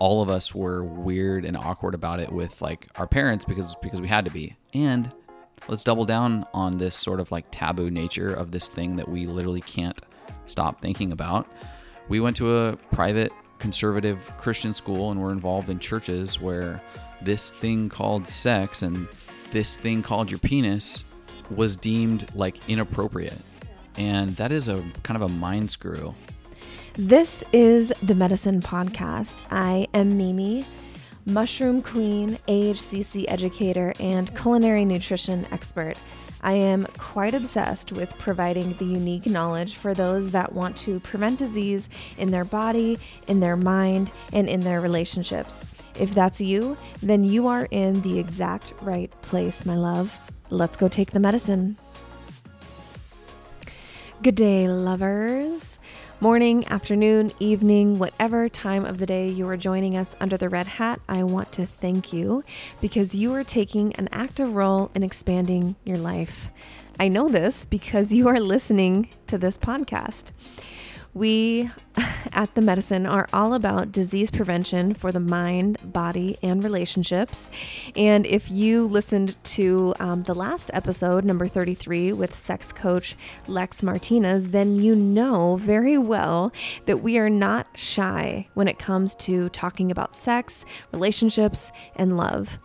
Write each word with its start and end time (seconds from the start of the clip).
all 0.00 0.22
of 0.22 0.30
us 0.30 0.54
were 0.54 0.82
weird 0.82 1.44
and 1.44 1.56
awkward 1.56 1.94
about 1.94 2.18
it 2.18 2.32
with 2.32 2.60
like 2.60 2.88
our 2.96 3.06
parents 3.06 3.44
because 3.44 3.76
because 3.76 4.00
we 4.00 4.08
had 4.08 4.24
to 4.24 4.30
be. 4.30 4.56
And 4.74 5.12
let's 5.68 5.84
double 5.84 6.04
down 6.04 6.44
on 6.52 6.78
this 6.78 6.96
sort 6.96 7.20
of 7.20 7.30
like 7.30 7.44
taboo 7.50 7.90
nature 7.90 8.32
of 8.32 8.50
this 8.50 8.66
thing 8.66 8.96
that 8.96 9.08
we 9.08 9.26
literally 9.26 9.60
can't 9.60 10.00
stop 10.46 10.80
thinking 10.80 11.12
about. 11.12 11.46
We 12.08 12.18
went 12.18 12.36
to 12.38 12.56
a 12.56 12.76
private 12.90 13.30
conservative 13.58 14.32
Christian 14.38 14.72
school 14.72 15.12
and 15.12 15.20
were 15.20 15.32
involved 15.32 15.68
in 15.68 15.78
churches 15.78 16.40
where 16.40 16.82
this 17.22 17.50
thing 17.50 17.90
called 17.90 18.26
sex 18.26 18.82
and 18.82 19.06
this 19.50 19.76
thing 19.76 20.02
called 20.02 20.30
your 20.30 20.40
penis 20.40 21.04
was 21.50 21.76
deemed 21.76 22.34
like 22.34 22.68
inappropriate. 22.68 23.38
And 23.98 24.34
that 24.36 24.50
is 24.50 24.68
a 24.68 24.82
kind 25.02 25.22
of 25.22 25.30
a 25.30 25.34
mind 25.34 25.70
screw. 25.70 26.14
This 27.02 27.42
is 27.50 27.88
the 28.02 28.12
Medicin 28.12 28.60
Podcast. 28.60 29.40
I 29.50 29.88
am 29.94 30.18
Mimi, 30.18 30.66
mushroom 31.24 31.80
queen, 31.80 32.38
AHCC 32.46 33.24
educator, 33.26 33.94
and 33.98 34.36
culinary 34.36 34.84
nutrition 34.84 35.46
expert. 35.50 35.94
I 36.42 36.52
am 36.52 36.84
quite 36.98 37.32
obsessed 37.32 37.90
with 37.90 38.10
providing 38.18 38.74
the 38.74 38.84
unique 38.84 39.24
knowledge 39.24 39.76
for 39.76 39.94
those 39.94 40.30
that 40.32 40.52
want 40.52 40.76
to 40.76 41.00
prevent 41.00 41.38
disease 41.38 41.88
in 42.18 42.30
their 42.30 42.44
body, 42.44 42.98
in 43.28 43.40
their 43.40 43.56
mind, 43.56 44.10
and 44.34 44.46
in 44.46 44.60
their 44.60 44.82
relationships. 44.82 45.64
If 45.98 46.12
that's 46.12 46.38
you, 46.38 46.76
then 47.02 47.24
you 47.24 47.46
are 47.46 47.66
in 47.70 48.02
the 48.02 48.18
exact 48.18 48.74
right 48.82 49.10
place, 49.22 49.64
my 49.64 49.74
love. 49.74 50.14
Let's 50.50 50.76
go 50.76 50.86
take 50.86 51.12
the 51.12 51.20
medicine. 51.20 51.78
Good 54.22 54.34
day, 54.34 54.68
lovers. 54.68 55.78
Morning, 56.22 56.68
afternoon, 56.68 57.32
evening, 57.40 57.98
whatever 57.98 58.46
time 58.46 58.84
of 58.84 58.98
the 58.98 59.06
day 59.06 59.26
you 59.26 59.48
are 59.48 59.56
joining 59.56 59.96
us 59.96 60.14
under 60.20 60.36
the 60.36 60.50
red 60.50 60.66
hat, 60.66 61.00
I 61.08 61.22
want 61.22 61.50
to 61.52 61.64
thank 61.64 62.12
you 62.12 62.44
because 62.82 63.14
you 63.14 63.32
are 63.32 63.42
taking 63.42 63.94
an 63.94 64.06
active 64.12 64.54
role 64.54 64.90
in 64.94 65.02
expanding 65.02 65.76
your 65.82 65.96
life. 65.96 66.50
I 66.98 67.08
know 67.08 67.30
this 67.30 67.64
because 67.64 68.12
you 68.12 68.28
are 68.28 68.38
listening 68.38 69.08
to 69.28 69.38
this 69.38 69.56
podcast. 69.56 70.32
We 71.12 71.70
at 72.32 72.54
the 72.54 72.60
Medicin 72.60 73.10
are 73.10 73.28
all 73.32 73.54
about 73.54 73.92
disease 73.92 74.30
prevention 74.30 74.94
for 74.94 75.12
the 75.12 75.20
mind, 75.20 75.78
body, 75.92 76.38
and 76.42 76.62
relationships. 76.62 77.50
And 77.96 78.26
if 78.26 78.50
you 78.50 78.86
listened 78.86 79.42
to 79.44 79.94
um, 79.98 80.22
the 80.24 80.34
last 80.34 80.70
episode, 80.72 81.24
number 81.24 81.48
33, 81.48 82.12
with 82.12 82.34
sex 82.34 82.72
coach 82.72 83.16
Lex 83.46 83.82
Martinez, 83.82 84.48
then 84.48 84.76
you 84.76 84.94
know 84.94 85.56
very 85.56 85.98
well 85.98 86.52
that 86.86 86.98
we 86.98 87.18
are 87.18 87.30
not 87.30 87.66
shy 87.74 88.48
when 88.54 88.68
it 88.68 88.78
comes 88.78 89.14
to 89.16 89.48
talking 89.50 89.90
about 89.90 90.14
sex, 90.14 90.64
relationships, 90.92 91.72
and 91.96 92.16
love. 92.16 92.58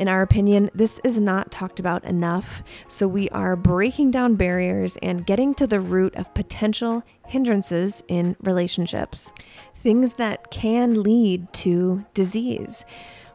In 0.00 0.08
our 0.08 0.22
opinion, 0.22 0.70
this 0.74 0.98
is 1.04 1.20
not 1.20 1.52
talked 1.52 1.78
about 1.78 2.04
enough, 2.04 2.62
so 2.88 3.06
we 3.06 3.28
are 3.28 3.54
breaking 3.54 4.12
down 4.12 4.34
barriers 4.34 4.96
and 5.02 5.26
getting 5.26 5.52
to 5.56 5.66
the 5.66 5.78
root 5.78 6.14
of 6.14 6.32
potential 6.32 7.02
hindrances 7.26 8.02
in 8.08 8.34
relationships, 8.40 9.30
things 9.74 10.14
that 10.14 10.50
can 10.50 11.02
lead 11.02 11.52
to 11.52 12.06
disease. 12.14 12.82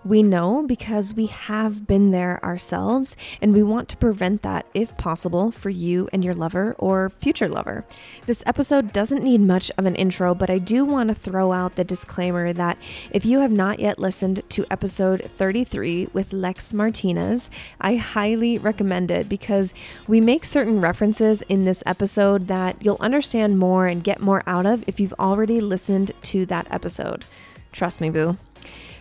We 0.05 0.21
know 0.21 0.61
because 0.61 1.15
we 1.15 1.25
have 1.25 1.87
been 1.87 2.11
there 2.11 2.39
ourselves, 2.45 3.15
and 3.41 3.55
we 3.55 3.63
want 3.63 3.89
to 3.89 3.97
prevent 3.97 4.43
that 4.43 4.67
if 4.75 4.95
possible 4.97 5.49
for 5.49 5.71
you 5.71 6.07
and 6.13 6.23
your 6.23 6.35
lover 6.35 6.75
or 6.77 7.09
future 7.09 7.47
lover. 7.47 7.83
This 8.27 8.43
episode 8.45 8.93
doesn't 8.93 9.23
need 9.23 9.41
much 9.41 9.71
of 9.79 9.87
an 9.87 9.95
intro, 9.95 10.35
but 10.35 10.51
I 10.51 10.59
do 10.59 10.85
want 10.85 11.09
to 11.09 11.15
throw 11.15 11.51
out 11.51 11.75
the 11.75 11.83
disclaimer 11.83 12.53
that 12.53 12.77
if 13.09 13.25
you 13.25 13.39
have 13.39 13.49
not 13.49 13.79
yet 13.79 13.97
listened 13.97 14.43
to 14.49 14.67
episode 14.69 15.23
33 15.23 16.09
with 16.13 16.33
Lex 16.33 16.71
Martinez, 16.71 17.49
I 17.81 17.95
highly 17.95 18.59
recommend 18.59 19.09
it 19.09 19.27
because 19.27 19.73
we 20.07 20.21
make 20.21 20.45
certain 20.45 20.81
references 20.81 21.41
in 21.49 21.65
this 21.65 21.81
episode 21.87 22.45
that 22.45 22.77
you'll 22.79 22.97
understand 22.99 23.57
more 23.57 23.87
and 23.87 24.03
get 24.03 24.21
more 24.21 24.43
out 24.45 24.67
of 24.67 24.83
if 24.85 24.99
you've 24.99 25.15
already 25.17 25.59
listened 25.61 26.11
to 26.21 26.45
that 26.45 26.67
episode. 26.69 27.25
Trust 27.71 27.99
me, 27.99 28.11
boo. 28.11 28.37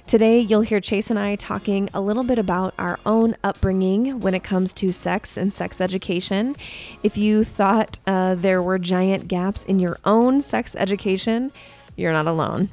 Today, 0.06 0.38
you'll 0.40 0.60
hear 0.60 0.82
Chase 0.82 1.08
and 1.08 1.18
I 1.18 1.34
talking 1.34 1.88
a 1.94 2.00
little 2.00 2.24
bit 2.24 2.38
about 2.38 2.74
our 2.78 3.00
own 3.06 3.36
upbringing 3.42 4.20
when 4.20 4.34
it 4.34 4.44
comes 4.44 4.74
to 4.74 4.92
sex 4.92 5.38
and 5.38 5.50
sex 5.50 5.80
education. 5.80 6.56
If 7.02 7.16
you 7.16 7.42
thought 7.42 7.98
uh, 8.06 8.34
there 8.34 8.62
were 8.62 8.78
giant 8.78 9.28
gaps 9.28 9.64
in 9.64 9.78
your 9.78 9.98
own 10.04 10.42
sex 10.42 10.76
education, 10.76 11.52
you're 11.96 12.12
not 12.12 12.26
alone. 12.26 12.68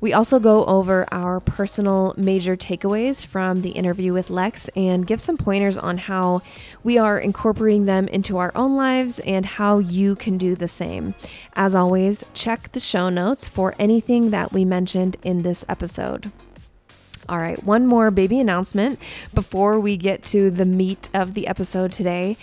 We 0.00 0.14
also 0.14 0.40
go 0.40 0.64
over 0.64 1.06
our 1.12 1.40
personal 1.40 2.14
major 2.16 2.56
takeaways 2.56 3.24
from 3.24 3.60
the 3.60 3.70
interview 3.70 4.14
with 4.14 4.30
Lex 4.30 4.68
and 4.74 5.06
give 5.06 5.20
some 5.20 5.36
pointers 5.36 5.76
on 5.76 5.98
how 5.98 6.40
we 6.82 6.96
are 6.96 7.18
incorporating 7.18 7.84
them 7.84 8.08
into 8.08 8.38
our 8.38 8.50
own 8.54 8.76
lives 8.76 9.18
and 9.20 9.44
how 9.44 9.78
you 9.78 10.16
can 10.16 10.38
do 10.38 10.56
the 10.56 10.68
same. 10.68 11.14
As 11.52 11.74
always, 11.74 12.24
check 12.32 12.72
the 12.72 12.80
show 12.80 13.10
notes 13.10 13.46
for 13.46 13.74
anything 13.78 14.30
that 14.30 14.54
we 14.54 14.64
mentioned 14.64 15.18
in 15.22 15.42
this 15.42 15.66
episode. 15.68 16.32
All 17.28 17.38
right, 17.38 17.62
one 17.62 17.86
more 17.86 18.10
baby 18.10 18.40
announcement 18.40 18.98
before 19.32 19.78
we 19.78 19.96
get 19.96 20.24
to 20.24 20.50
the 20.50 20.64
meat 20.64 21.08
of 21.14 21.34
the 21.34 21.46
episode 21.46 21.92
today. 21.92 22.36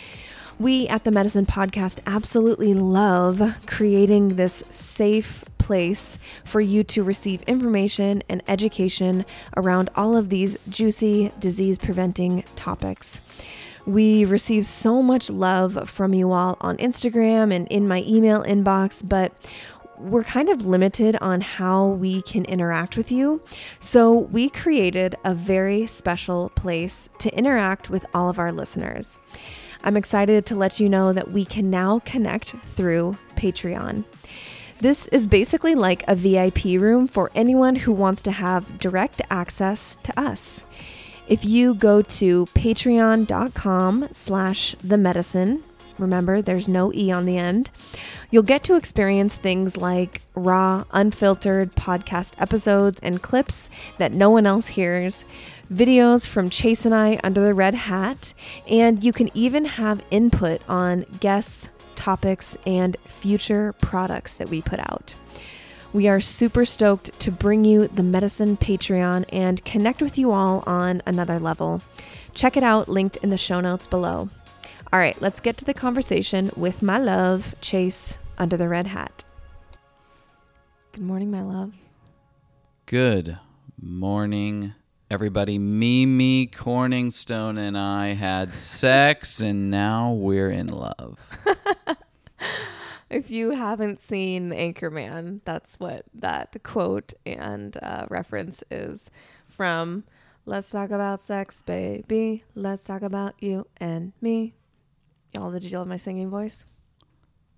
We 0.58 0.88
at 0.88 1.04
the 1.04 1.12
Medicin 1.12 1.46
Podcast 1.46 2.00
absolutely 2.06 2.74
love 2.74 3.42
creating 3.66 4.36
this 4.36 4.64
safe 4.70 5.44
place 5.58 6.18
for 6.44 6.62
you 6.62 6.84
to 6.84 7.04
receive 7.04 7.42
information 7.44 8.24
and 8.30 8.42
education 8.48 9.26
around 9.56 9.90
all 9.96 10.16
of 10.16 10.30
these 10.30 10.58
juicy 10.70 11.32
disease 11.40 11.78
preventing 11.78 12.44
topics. 12.56 13.20
We 13.86 14.24
receive 14.24 14.66
so 14.66 15.02
much 15.02 15.30
love 15.30 15.90
from 15.90 16.14
you 16.14 16.32
all 16.32 16.58
on 16.62 16.78
Instagram 16.78 17.54
and 17.54 17.68
in 17.68 17.88
my 17.88 18.04
email 18.08 18.44
inbox, 18.44 19.08
but 19.08 19.34
we're 20.00 20.24
kind 20.24 20.50
of 20.50 20.66
limited 20.66 21.16
on 21.22 21.42
how 21.42 21.88
we 21.88 22.22
can 22.22 22.46
interact 22.46 22.96
with 22.96 23.12
you. 23.12 23.42
So 23.80 24.14
we 24.14 24.50
created 24.50 25.16
a 25.24 25.34
very 25.34 25.86
special 25.88 26.50
place 26.56 27.10
to 27.20 27.36
interact 27.38 27.90
with 27.90 28.06
all 28.14 28.30
of 28.30 28.40
our 28.40 28.52
listeners. 28.52 29.20
I'm 29.84 29.98
excited 29.98 30.46
to 30.48 30.56
let 30.56 30.80
you 30.80 30.90
know 30.90 31.14
that 31.14 31.32
we 31.32 31.46
can 31.46 31.70
now 31.70 32.00
connect 32.00 32.56
through 32.64 33.18
Patreon. 33.36 34.04
This 34.80 35.08
is 35.08 35.28
basically 35.28 35.76
like 35.76 36.04
a 36.08 36.16
VIP 36.16 36.82
room 36.82 37.08
for 37.08 37.32
anyone 37.36 37.76
who 37.76 37.92
wants 37.92 38.22
to 38.22 38.32
have 38.32 38.80
direct 38.80 39.22
access 39.30 39.98
to 40.04 40.18
us. 40.20 40.62
If 41.28 41.46
you 41.46 41.76
go 41.76 42.02
to 42.02 42.46
patreon.com 42.48 44.10
slash 44.12 44.76
the 44.84 44.96
medicin, 44.96 45.62
remember 46.00 46.42
there's 46.42 46.68
no 46.68 46.92
E 46.94 47.12
on 47.12 47.26
the 47.26 47.38
end, 47.38 47.70
you'll 48.32 48.44
get 48.44 48.64
to 48.66 48.76
experience 48.76 49.36
things 49.36 49.78
like 49.78 50.22
raw, 50.36 50.84
unfiltered 50.92 51.76
podcast 51.76 52.34
episodes 52.40 53.00
and 53.02 53.22
clips 53.22 53.70
that 53.98 54.12
no 54.12 54.30
one 54.30 54.46
else 54.46 54.68
hears, 54.68 55.26
videos 55.72 56.28
from 56.28 56.50
Chase 56.50 56.86
and 56.86 56.96
I 56.96 57.20
under 57.24 57.44
the 57.44 57.54
red 57.54 57.76
hat, 57.76 58.34
and 58.68 59.04
you 59.04 59.14
can 59.14 59.30
even 59.36 59.66
have 59.66 60.04
input 60.12 60.62
on 60.68 61.06
guests, 61.20 61.70
topics, 61.96 62.58
and 62.66 62.98
future 63.06 63.74
products 63.74 64.36
that 64.36 64.50
we 64.50 64.62
put 64.62 64.80
out. 64.80 65.14
We 65.92 66.08
are 66.08 66.22
super 66.22 66.66
stoked 66.66 67.20
to 67.20 67.32
bring 67.32 67.66
you 67.66 67.88
the 67.88 68.04
Medicin 68.04 68.60
Patreon 68.60 69.26
and 69.30 69.64
connect 69.66 70.04
with 70.04 70.20
you 70.20 70.32
all 70.32 70.64
on 70.68 71.02
another 71.08 71.40
level. 71.40 71.82
Check 72.36 72.56
it 72.56 72.64
out, 72.64 72.88
linked 72.88 73.18
in 73.18 73.32
the 73.32 73.38
show 73.38 73.60
notes 73.60 73.88
below. 73.88 74.30
All 74.92 74.98
right, 74.98 75.22
let's 75.22 75.40
get 75.40 75.56
to 75.58 75.66
the 75.66 75.74
conversation 75.76 76.50
with 76.56 76.82
my 76.82 76.98
love, 76.98 77.54
Chase, 77.62 78.18
under 78.40 78.58
the 78.58 78.68
red 78.68 78.88
hat. 78.88 79.24
Good 80.94 81.04
morning, 81.04 81.30
my 81.30 81.44
love. 81.44 81.74
Good 82.88 83.38
morning, 83.80 84.74
everybody. 85.12 85.60
Mimi 85.60 86.48
Corningstone 86.48 87.60
and 87.60 87.78
I 87.78 88.14
had 88.14 88.56
sex, 88.56 89.40
and 89.42 89.70
now 89.70 90.14
we're 90.14 90.50
in 90.50 90.70
love. 90.70 91.38
if 93.12 93.30
you 93.30 93.52
haven't 93.52 94.02
seen 94.02 94.50
Anchorman, 94.50 95.42
that's 95.46 95.80
what 95.80 96.06
that 96.16 96.56
quote 96.64 97.14
and 97.28 97.78
uh, 97.84 98.08
reference 98.10 98.64
is 98.72 99.12
from. 99.48 100.04
Let's 100.48 100.72
talk 100.72 100.90
about 100.90 101.22
sex, 101.22 101.62
baby. 101.62 102.44
Let's 102.56 102.86
talk 102.86 103.04
about 103.04 103.36
you 103.40 103.68
and 103.78 104.14
me. 104.20 104.56
Y'all, 105.36 105.52
did 105.52 105.64
you 105.64 105.78
love 105.78 105.88
my 105.88 105.98
singing 105.98 106.30
voice? 106.30 106.66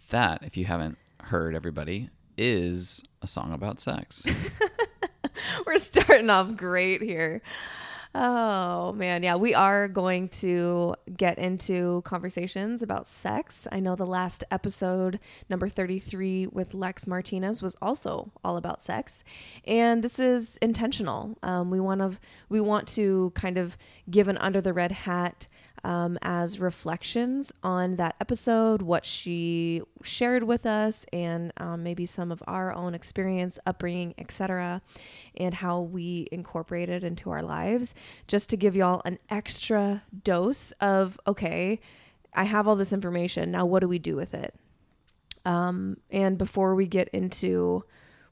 That, 0.09 0.43
if 0.43 0.57
you 0.57 0.65
haven't 0.65 0.97
heard, 1.21 1.55
everybody, 1.55 2.09
is 2.37 3.01
a 3.21 3.27
song 3.27 3.53
about 3.53 3.79
sex. 3.79 4.25
We're 5.65 5.77
starting 5.77 6.29
off 6.29 6.57
great 6.57 7.01
here. 7.01 7.41
Oh 8.13 8.91
man, 8.91 9.23
yeah, 9.23 9.37
we 9.37 9.55
are 9.55 9.87
going 9.87 10.27
to 10.29 10.95
get 11.15 11.37
into 11.37 12.01
conversations 12.03 12.81
about 12.81 13.07
sex. 13.07 13.69
I 13.71 13.79
know 13.79 13.95
the 13.95 14.05
last 14.05 14.43
episode, 14.51 15.17
number 15.49 15.69
33 15.69 16.47
with 16.47 16.73
Lex 16.73 17.07
Martinez 17.07 17.61
was 17.61 17.77
also 17.81 18.33
all 18.43 18.57
about 18.57 18.81
sex. 18.81 19.23
And 19.63 20.03
this 20.03 20.19
is 20.19 20.57
intentional. 20.57 21.37
Um, 21.41 21.69
we 21.69 21.79
want 21.79 22.01
to 22.01 22.19
we 22.49 22.59
want 22.59 22.89
to 22.89 23.31
kind 23.33 23.57
of 23.57 23.77
give 24.09 24.27
an 24.27 24.37
under 24.39 24.59
the 24.59 24.73
red 24.73 24.91
hat 24.91 25.47
um, 25.83 26.17
as 26.21 26.59
reflections 26.59 27.51
on 27.63 27.95
that 27.95 28.15
episode, 28.21 28.81
what 28.81 29.05
she 29.05 29.81
shared 30.03 30.43
with 30.43 30.65
us, 30.65 31.05
and 31.11 31.51
um, 31.57 31.83
maybe 31.83 32.05
some 32.05 32.31
of 32.31 32.43
our 32.47 32.73
own 32.73 32.93
experience, 32.93 33.57
upbringing, 33.65 34.13
etc., 34.17 34.81
and 35.35 35.55
how 35.55 35.79
we 35.79 36.27
incorporate 36.31 36.89
it 36.89 37.03
into 37.03 37.31
our 37.31 37.41
lives, 37.41 37.93
just 38.27 38.49
to 38.49 38.57
give 38.57 38.75
y'all 38.75 39.01
an 39.05 39.17
extra 39.29 40.03
dose 40.23 40.71
of 40.79 41.19
okay, 41.25 41.79
I 42.33 42.43
have 42.45 42.67
all 42.67 42.75
this 42.75 42.93
information. 42.93 43.51
Now, 43.51 43.65
what 43.65 43.79
do 43.79 43.87
we 43.87 43.99
do 43.99 44.15
with 44.15 44.33
it? 44.33 44.55
Um, 45.45 45.97
and 46.11 46.37
before 46.37 46.75
we 46.75 46.85
get 46.85 47.09
into 47.09 47.83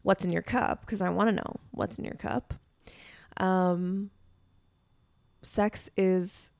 what's 0.04 0.24
in 0.24 0.32
your 0.32 0.42
cup, 0.42 0.82
because 0.82 1.02
I 1.02 1.10
want 1.10 1.30
to 1.30 1.36
know 1.36 1.60
what's 1.72 1.98
in 1.98 2.06
your 2.06 2.14
cup, 2.14 2.54
um, 3.38 4.12
sex 5.42 5.90
is 5.98 6.52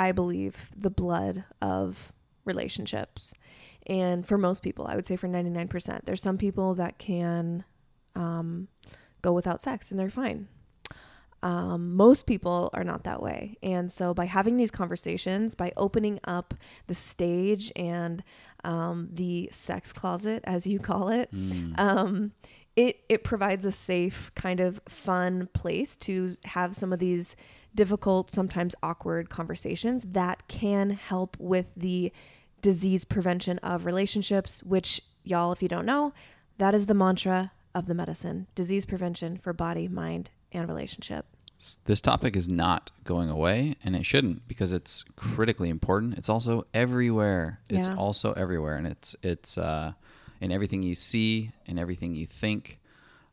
I 0.00 0.12
believe, 0.12 0.70
the 0.74 0.88
blood 0.88 1.44
of 1.60 2.14
relationships. 2.46 3.34
And 3.86 4.26
for 4.26 4.38
most 4.38 4.62
people, 4.62 4.86
I 4.86 4.96
would 4.96 5.04
say 5.04 5.14
for 5.14 5.28
99%, 5.28 6.06
there's 6.06 6.22
some 6.22 6.38
people 6.38 6.74
that 6.76 6.96
can 6.96 7.64
um, 8.16 8.68
go 9.20 9.34
without 9.34 9.60
sex 9.60 9.90
and 9.90 10.00
they're 10.00 10.08
fine. 10.08 10.48
Um, 11.42 11.96
most 11.96 12.26
people 12.26 12.70
are 12.72 12.82
not 12.82 13.04
that 13.04 13.22
way. 13.22 13.58
And 13.62 13.92
so, 13.92 14.14
by 14.14 14.24
having 14.24 14.56
these 14.56 14.70
conversations, 14.70 15.54
by 15.54 15.72
opening 15.76 16.18
up 16.24 16.54
the 16.86 16.94
stage 16.94 17.70
and 17.76 18.22
um, 18.64 19.08
the 19.12 19.48
sex 19.52 19.92
closet, 19.92 20.42
as 20.44 20.66
you 20.66 20.78
call 20.78 21.08
it, 21.08 21.30
mm. 21.32 21.78
um, 21.78 22.32
it, 22.76 23.00
it 23.08 23.24
provides 23.24 23.64
a 23.64 23.72
safe, 23.72 24.30
kind 24.34 24.60
of 24.60 24.80
fun 24.88 25.48
place 25.54 25.96
to 25.96 26.36
have 26.44 26.74
some 26.74 26.92
of 26.92 26.98
these 26.98 27.36
difficult, 27.74 28.30
sometimes 28.30 28.74
awkward 28.82 29.30
conversations 29.30 30.04
that 30.10 30.46
can 30.48 30.90
help 30.90 31.36
with 31.38 31.70
the 31.76 32.12
disease 32.62 33.04
prevention 33.04 33.58
of 33.58 33.84
relationships, 33.84 34.62
which, 34.62 35.00
y'all, 35.24 35.52
if 35.52 35.62
you 35.62 35.68
don't 35.68 35.86
know, 35.86 36.12
that 36.58 36.74
is 36.74 36.86
the 36.86 36.94
mantra 36.94 37.52
of 37.74 37.86
the 37.86 37.94
medicine 37.94 38.46
disease 38.54 38.84
prevention 38.84 39.36
for 39.36 39.52
body, 39.52 39.88
mind, 39.88 40.30
and 40.52 40.68
relationship. 40.68 41.26
This 41.84 42.00
topic 42.00 42.36
is 42.36 42.48
not 42.48 42.90
going 43.04 43.28
away, 43.28 43.76
and 43.84 43.94
it 43.94 44.06
shouldn't 44.06 44.48
because 44.48 44.72
it's 44.72 45.04
critically 45.14 45.68
important. 45.68 46.16
It's 46.16 46.30
also 46.30 46.66
everywhere. 46.72 47.60
It's 47.68 47.88
yeah. 47.88 47.96
also 47.96 48.32
everywhere, 48.32 48.76
and 48.76 48.86
it's 48.86 49.14
it's 49.22 49.58
uh, 49.58 49.92
in 50.40 50.52
everything 50.52 50.82
you 50.82 50.94
see, 50.94 51.52
in 51.66 51.78
everything 51.78 52.14
you 52.14 52.26
think, 52.26 52.79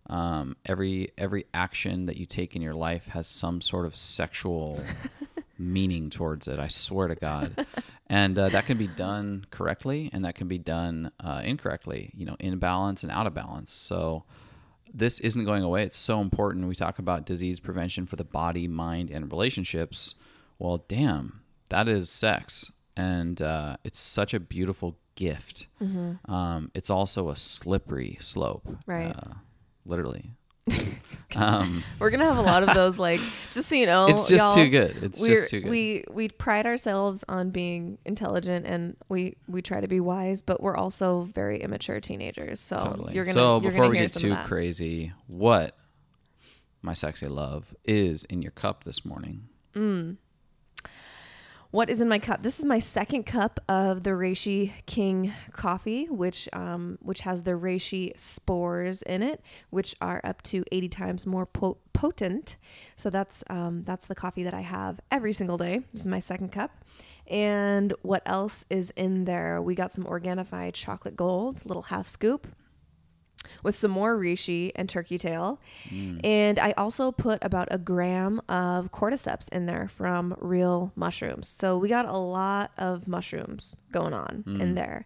um, 0.10 0.56
every 0.66 1.10
every 1.18 1.46
action 1.54 2.06
that 2.06 2.18
you 2.18 2.26
take 2.26 2.56
in 2.56 2.62
your 2.62 2.74
life 2.74 3.08
has 3.08 3.28
some 3.28 3.62
sort 3.62 3.86
of 3.86 3.96
sexual 3.96 4.82
meaning 5.60 6.10
towards 6.10 6.48
it. 6.48 6.60
I 6.60 6.68
swear 6.68 7.08
to 7.08 7.16
God, 7.16 7.66
and 8.08 8.38
uh, 8.38 8.50
that 8.50 8.66
can 8.66 8.78
be 8.78 8.88
done 8.88 9.46
correctly, 9.52 10.10
and 10.14 10.24
that 10.26 10.36
can 10.36 10.48
be 10.48 10.58
done 10.58 11.12
uh, 11.20 11.42
incorrectly. 11.44 12.12
You 12.16 12.26
know, 12.26 12.38
in 12.40 12.58
balance 12.58 13.04
and 13.04 13.12
out 13.12 13.28
of 13.28 13.34
balance. 13.34 13.72
So 13.72 14.24
this 14.94 15.20
isn't 15.20 15.44
going 15.44 15.64
away. 15.64 15.84
It's 15.84 15.98
so 15.98 16.22
important. 16.22 16.68
We 16.68 16.76
talk 16.76 17.00
about 17.00 17.26
disease 17.26 17.60
prevention 17.60 18.06
for 18.06 18.16
the 18.16 18.24
body, 18.24 18.68
mind, 18.68 19.10
and 19.10 19.30
relationships. 19.32 20.16
Well, 20.58 20.86
damn, 20.88 21.42
that 21.70 21.90
is 21.90 22.10
sex, 22.10 22.72
and 22.96 23.42
uh, 23.42 23.78
it's 23.84 24.00
such 24.00 24.34
a 24.34 24.40
beautiful 24.40 24.98
gift. 25.16 25.68
Mm-hmm. 25.82 26.32
Um, 26.32 26.72
it's 26.74 26.90
also 26.90 27.30
a 27.30 27.36
slippery 27.36 28.18
slope. 28.22 28.66
Right 28.86 29.14
uh, 29.14 29.34
literally. 29.88 30.32
um, 31.36 31.84
We're 32.00 32.10
gonna 32.10 32.26
have 32.26 32.38
a 32.38 32.42
lot 32.42 32.64
of 32.64 32.74
those. 32.74 33.00
Like, 33.00 33.22
just 33.52 33.70
so 33.70 33.76
you 33.76 33.86
know, 33.86 34.08
it's 34.08 34.28
just 34.28 34.56
too 34.56 34.70
good. 34.70 34.98
It's 35.02 35.22
just 35.22 35.50
too 35.50 35.62
good. 35.62 35.70
We 35.70 36.04
we 36.12 36.30
pride 36.30 36.66
ourselves 36.66 37.24
on 37.30 37.52
being 37.52 37.98
intelligent 38.06 38.66
and 38.66 38.98
we 39.10 39.36
we 39.48 39.62
try 39.62 39.80
to 39.80 39.88
be 39.88 40.00
wise, 40.00 40.42
but 40.42 40.62
we're 40.62 40.76
also 40.76 41.22
very 41.34 41.62
immature 41.62 42.00
teenagers. 42.00 42.60
So 42.60 42.80
totally. 42.80 43.14
you're 43.16 43.26
gonna. 43.26 43.34
So 43.34 43.62
you're 43.62 43.72
before 43.72 43.86
gonna 43.86 43.90
we 43.90 43.98
get 43.98 44.12
too 44.12 44.36
crazy, 44.46 45.14
what 45.28 45.78
my 46.82 46.94
sexy 46.94 47.28
love 47.28 47.74
is 47.86 48.26
in 48.26 48.42
your 48.42 48.52
cup 48.52 48.84
this 48.84 49.06
morning? 49.06 49.50
Mm. 49.74 50.18
What 51.70 51.90
is 51.90 52.00
in 52.00 52.08
my 52.08 52.18
cup? 52.18 52.44
This 52.44 52.60
is 52.60 52.66
my 52.66 52.80
second 52.80 53.26
cup 53.26 53.60
of 53.68 54.04
the 54.04 54.12
Reishi 54.12 54.72
King 54.86 55.34
coffee, 55.52 56.06
which 56.06 56.48
um, 56.54 56.98
which 57.02 57.22
has 57.22 57.44
the 57.44 57.52
reishi 57.52 58.18
spores 58.18 59.02
in 59.02 59.22
it, 59.22 59.42
which 59.70 59.94
are 60.00 60.22
up 60.24 60.42
to 60.44 60.64
80 60.72 60.88
times 60.88 61.26
more 61.26 61.46
po- 61.46 61.78
potent. 61.92 62.56
So 62.96 63.10
that's 63.10 63.44
um, 63.50 63.84
that's 63.84 64.06
the 64.06 64.16
coffee 64.16 64.44
that 64.44 64.54
I 64.54 64.62
have 64.62 65.02
every 65.12 65.34
single 65.34 65.58
day. 65.58 65.82
This 65.92 66.02
is 66.02 66.08
my 66.08 66.20
second 66.20 66.54
cup. 66.54 66.72
And 67.28 67.94
what 68.02 68.24
else 68.26 68.64
is 68.70 68.92
in 68.92 69.26
there? 69.26 69.62
We 69.62 69.76
got 69.76 69.92
some 69.92 70.06
Organifi 70.06 70.74
chocolate 70.74 71.18
gold, 71.18 71.66
little 71.66 71.84
half 71.84 72.08
scoop 72.08 72.48
with 73.64 73.76
some 73.76 73.92
more 73.92 74.18
reishi 74.18 74.72
and 74.76 74.90
turkey 74.90 75.18
tail. 75.18 75.60
Mm. 75.90 76.20
And 76.24 76.60
I 76.60 76.74
also 76.78 77.12
put 77.12 77.44
about 77.44 77.68
a 77.72 77.78
gram 77.78 78.42
of 78.50 78.92
cordyceps 78.92 79.50
in 79.50 79.66
there 79.66 79.88
from 79.88 80.36
real 80.40 80.92
mushrooms. 80.96 81.48
So 81.48 81.78
we 81.78 81.90
got 81.90 82.06
a 82.06 82.18
lot 82.18 82.72
of 82.78 83.08
mushrooms 83.08 83.78
going 83.92 84.14
on 84.14 84.44
mm. 84.48 84.60
in 84.60 84.76
there. 84.76 85.06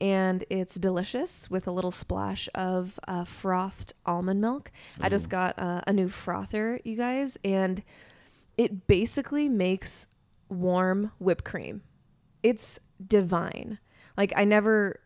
And 0.00 0.44
it's 0.50 0.74
delicious 0.74 1.50
with 1.50 1.66
a 1.66 1.70
little 1.70 1.90
splash 1.90 2.48
of 2.54 3.00
uh, 3.08 3.24
frothed 3.24 3.94
almond 4.04 4.40
milk. 4.40 4.70
Ooh. 4.98 5.04
I 5.04 5.08
just 5.08 5.30
got 5.30 5.58
uh, 5.58 5.80
a 5.86 5.92
new 5.92 6.08
frother, 6.08 6.80
you 6.84 6.96
guys, 6.96 7.38
and 7.44 7.82
it 8.58 8.86
basically 8.86 9.48
makes 9.48 10.06
warm 10.48 11.12
whipped 11.18 11.44
cream. 11.44 11.82
It's 12.42 12.78
divine. 13.04 13.78
Like, 14.16 14.32
I 14.36 14.44
never, 14.44 15.00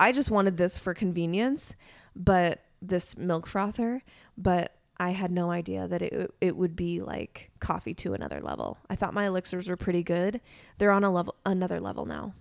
I 0.00 0.10
just 0.12 0.30
wanted 0.30 0.56
this 0.56 0.78
for 0.78 0.94
convenience 0.94 1.74
but 2.14 2.60
this 2.80 3.16
milk 3.16 3.46
frother, 3.46 4.02
but 4.36 4.76
I 4.98 5.10
had 5.10 5.32
no 5.32 5.50
idea 5.50 5.88
that 5.88 6.02
it 6.02 6.30
it 6.40 6.56
would 6.56 6.76
be 6.76 7.00
like 7.00 7.50
coffee 7.60 7.94
to 7.94 8.14
another 8.14 8.40
level. 8.40 8.78
I 8.88 8.96
thought 8.96 9.14
my 9.14 9.26
elixirs 9.26 9.68
were 9.68 9.76
pretty 9.76 10.02
good. 10.02 10.40
They're 10.78 10.92
on 10.92 11.04
a 11.04 11.10
level 11.10 11.34
another 11.44 11.80
level 11.80 12.06
now. 12.06 12.34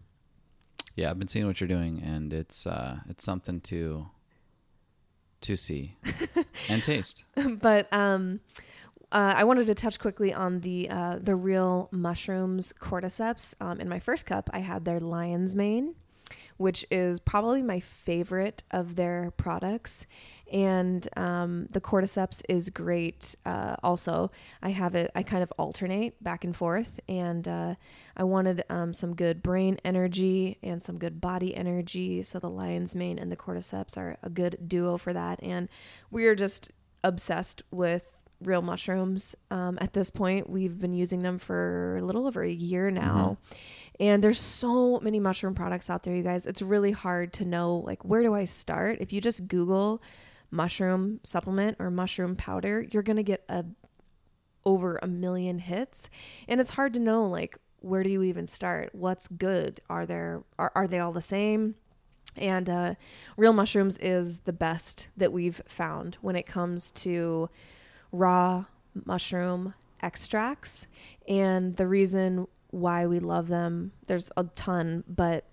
Yeah, 0.95 1.09
I've 1.09 1.17
been 1.17 1.27
seeing 1.27 1.47
what 1.47 1.59
you're 1.59 1.67
doing 1.67 2.01
and 2.03 2.31
it's 2.31 2.67
uh 2.67 2.99
it's 3.09 3.23
something 3.23 3.59
to 3.61 4.07
to 5.41 5.57
see 5.57 5.97
and 6.69 6.83
taste. 6.83 7.23
but 7.59 7.91
um 7.91 8.39
uh, 9.11 9.35
I 9.37 9.43
wanted 9.43 9.67
to 9.67 9.75
touch 9.75 9.99
quickly 9.99 10.33
on 10.33 10.61
the 10.61 10.89
uh, 10.89 11.19
the 11.21 11.35
real 11.35 11.87
mushrooms 11.91 12.73
cordyceps. 12.79 13.53
Um, 13.61 13.79
in 13.79 13.87
my 13.87 13.99
first 13.99 14.25
cup, 14.25 14.49
I 14.51 14.59
had 14.59 14.85
their 14.85 14.99
lion's 14.99 15.55
mane, 15.55 15.93
which 16.57 16.85
is 16.91 17.19
probably 17.19 17.61
my 17.61 17.79
favorite 17.79 18.63
of 18.71 18.95
their 18.95 19.31
products. 19.37 20.05
And 20.51 21.07
um, 21.17 21.67
the 21.71 21.81
cordyceps 21.81 22.41
is 22.47 22.69
great 22.69 23.35
uh, 23.45 23.75
also. 23.81 24.29
I 24.61 24.69
have 24.69 24.93
it, 24.93 25.09
I 25.15 25.23
kind 25.23 25.41
of 25.41 25.51
alternate 25.57 26.23
back 26.23 26.43
and 26.43 26.55
forth. 26.55 26.99
And 27.07 27.47
uh, 27.47 27.75
I 28.15 28.23
wanted 28.23 28.63
um, 28.69 28.93
some 28.93 29.15
good 29.15 29.41
brain 29.41 29.79
energy 29.83 30.59
and 30.61 30.81
some 30.81 30.99
good 30.99 31.19
body 31.19 31.55
energy. 31.55 32.21
So 32.23 32.39
the 32.39 32.49
lion's 32.49 32.95
mane 32.95 33.17
and 33.17 33.31
the 33.31 33.37
cordyceps 33.37 33.97
are 33.97 34.17
a 34.21 34.29
good 34.29 34.57
duo 34.67 34.97
for 34.97 35.13
that. 35.13 35.41
And 35.41 35.69
we 36.11 36.27
are 36.27 36.35
just 36.35 36.71
obsessed 37.03 37.63
with 37.71 38.17
real 38.41 38.61
mushrooms 38.61 39.35
um, 39.49 39.77
at 39.81 39.93
this 39.93 40.11
point. 40.11 40.49
We've 40.49 40.77
been 40.77 40.93
using 40.93 41.23
them 41.23 41.39
for 41.39 41.97
a 41.97 42.01
little 42.03 42.27
over 42.27 42.43
a 42.43 42.51
year 42.51 42.91
now. 42.91 43.37
Mm-hmm 43.39 43.79
and 43.99 44.23
there's 44.23 44.39
so 44.39 44.99
many 44.99 45.19
mushroom 45.19 45.55
products 45.55 45.89
out 45.89 46.03
there, 46.03 46.15
you 46.15 46.23
guys. 46.23 46.45
It's 46.45 46.61
really 46.61 46.91
hard 46.91 47.33
to 47.33 47.45
know 47.45 47.75
like 47.77 48.03
where 48.03 48.21
do 48.21 48.33
I 48.33 48.45
start? 48.45 48.97
If 48.99 49.13
you 49.13 49.21
just 49.21 49.47
Google 49.47 50.01
mushroom 50.51 51.19
supplement 51.23 51.77
or 51.79 51.89
mushroom 51.89 52.35
powder, 52.35 52.85
you're 52.91 53.03
going 53.03 53.17
to 53.17 53.23
get 53.23 53.43
a 53.49 53.65
over 54.65 54.97
a 55.01 55.07
million 55.07 55.59
hits. 55.59 56.09
And 56.47 56.61
it's 56.61 56.71
hard 56.71 56.93
to 56.93 56.99
know 56.99 57.25
like 57.25 57.57
where 57.79 58.03
do 58.03 58.09
you 58.09 58.23
even 58.23 58.47
start? 58.47 58.95
What's 58.95 59.27
good? 59.27 59.81
Are 59.89 60.05
there 60.05 60.43
are, 60.57 60.71
are 60.75 60.87
they 60.87 60.99
all 60.99 61.11
the 61.11 61.21
same? 61.21 61.75
And 62.35 62.69
uh, 62.69 62.95
real 63.37 63.53
mushrooms 63.53 63.97
is 63.97 64.39
the 64.39 64.53
best 64.53 65.09
that 65.15 65.31
we've 65.31 65.61
found 65.67 66.17
when 66.21 66.35
it 66.35 66.47
comes 66.47 66.91
to 66.91 67.49
raw 68.11 68.65
mushroom 69.05 69.75
extracts. 70.01 70.87
And 71.27 71.75
the 71.75 71.87
reason 71.87 72.47
why 72.73 73.05
we 73.05 73.19
love 73.19 73.47
them. 73.47 73.91
There's 74.07 74.31
a 74.35 74.45
ton, 74.55 75.03
but 75.07 75.45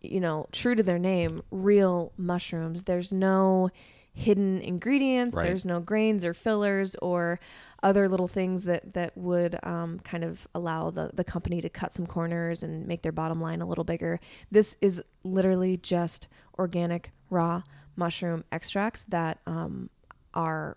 you 0.00 0.20
know, 0.20 0.46
true 0.52 0.74
to 0.74 0.82
their 0.82 0.98
name, 0.98 1.42
real 1.50 2.12
mushrooms. 2.16 2.84
There's 2.84 3.12
no 3.12 3.70
hidden 4.12 4.60
ingredients. 4.60 5.36
Right. 5.36 5.46
There's 5.46 5.64
no 5.64 5.78
grains 5.78 6.24
or 6.24 6.34
fillers 6.34 6.96
or 6.96 7.38
other 7.82 8.08
little 8.08 8.26
things 8.26 8.64
that 8.64 8.94
that 8.94 9.16
would 9.16 9.56
um, 9.62 10.00
kind 10.00 10.24
of 10.24 10.48
allow 10.54 10.90
the 10.90 11.12
the 11.14 11.24
company 11.24 11.60
to 11.60 11.68
cut 11.68 11.92
some 11.92 12.06
corners 12.06 12.62
and 12.64 12.86
make 12.86 13.02
their 13.02 13.12
bottom 13.12 13.40
line 13.40 13.62
a 13.62 13.66
little 13.66 13.84
bigger. 13.84 14.18
This 14.50 14.76
is 14.80 15.02
literally 15.22 15.76
just 15.76 16.26
organic 16.58 17.12
raw 17.30 17.62
mushroom 17.94 18.44
extracts 18.50 19.04
that 19.08 19.38
um, 19.46 19.90
are 20.34 20.76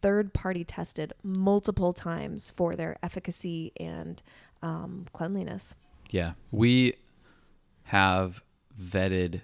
third 0.00 0.32
party 0.32 0.64
tested 0.64 1.12
multiple 1.22 1.92
times 1.92 2.50
for 2.54 2.74
their 2.74 2.96
efficacy 3.02 3.72
and 3.78 4.22
um, 4.62 5.06
cleanliness. 5.12 5.74
Yeah. 6.10 6.32
We 6.50 6.94
have 7.84 8.42
vetted 8.80 9.42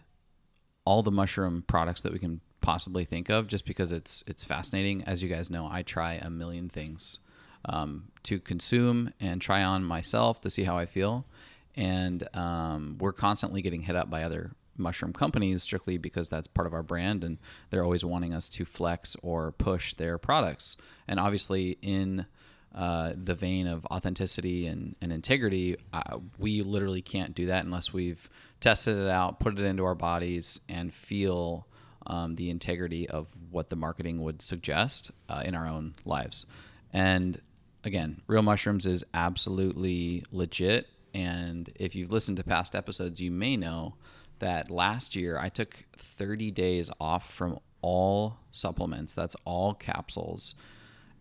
all 0.85 1.03
the 1.03 1.11
mushroom 1.11 1.65
products 1.67 2.01
that 2.03 2.13
we 2.13 2.19
can 2.19 2.41
possibly 2.61 3.05
think 3.05 3.29
of 3.29 3.47
just 3.47 3.67
because 3.67 3.93
it's 3.93 4.23
it's 4.27 4.45
fascinating. 4.45 5.03
As 5.05 5.23
you 5.23 5.29
guys 5.29 5.51
know, 5.51 5.69
I 5.71 5.83
try 5.83 6.15
a 6.15 6.31
million 6.31 6.69
things 6.69 7.21
um, 7.65 8.09
to 8.25 8.41
consume 8.41 9.13
and 9.21 9.41
try 9.41 9.63
on 9.63 9.85
myself 9.85 10.41
to 10.43 10.51
see 10.51 10.65
how 10.65 10.77
I 10.77 10.87
feel. 10.87 11.27
And 11.75 12.27
um, 12.35 12.97
we're 13.01 13.13
constantly 13.13 13.63
getting 13.63 13.83
hit 13.83 13.97
up 13.97 14.11
by 14.11 14.23
other 14.23 14.53
mushroom 14.77 15.13
companies 15.13 15.63
strictly 15.63 15.99
because 15.99 16.29
that's 16.29 16.49
part 16.49 16.67
of 16.67 16.75
our 16.75 16.83
brand 16.83 17.25
and 17.25 17.39
they're 17.71 17.85
always 17.85 18.05
wanting 18.05 18.33
us 18.33 18.49
to 18.49 18.65
flex 18.65 19.17
or 19.23 19.53
push 19.53 19.95
their 19.95 20.19
products. 20.19 20.77
And 21.07 21.21
obviously, 21.21 21.79
in 21.83 22.27
uh, 22.75 23.13
the 23.15 23.35
vein 23.35 23.67
of 23.67 23.85
authenticity 23.87 24.67
and, 24.67 24.97
and 25.03 25.13
integrity, 25.13 25.77
uh, 25.93 26.19
we 26.39 26.63
literally 26.63 27.03
can't 27.03 27.35
do 27.35 27.47
that 27.47 27.65
unless 27.65 27.93
we've 27.93 28.31
tested 28.61 28.97
it 28.97 29.09
out, 29.09 29.41
put 29.41 29.59
it 29.59 29.65
into 29.65 29.85
our 29.85 29.95
bodies, 29.95 30.61
and 30.69 30.93
feel 30.93 31.67
um, 32.07 32.35
the 32.37 32.51
integrity 32.51 33.09
of 33.09 33.29
what 33.51 33.69
the 33.69 33.77
marketing 33.77 34.23
would 34.23 34.41
suggest 34.41 35.11
uh, 35.29 35.43
in 35.45 35.55
our 35.55 35.67
own 35.67 35.95
lives. 36.05 36.47
And 36.93 37.41
again, 37.85 38.23
Real 38.27 38.43
Mushrooms 38.43 38.87
is 38.87 39.05
absolutely 39.13 40.23
legit. 40.33 40.87
And 41.15 41.71
if 41.77 41.95
you've 41.95 42.13
listened 42.13 42.39
to 42.39 42.45
past 42.45 42.75
episodes, 42.75 43.21
you 43.21 43.31
may 43.31 43.57
know 43.57 43.95
that 44.43 44.71
last 44.71 45.15
year 45.15 45.39
I 45.39 45.49
took 45.49 45.77
30 45.97 46.51
days 46.51 46.91
off 47.01 47.31
from 47.31 47.59
all 47.81 48.39
supplements. 48.51 49.15
That's 49.15 49.37
all 49.45 49.73
capsules, 49.73 50.55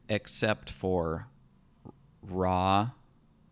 except 0.09 0.69
for 0.69 1.27
raw 2.23 2.89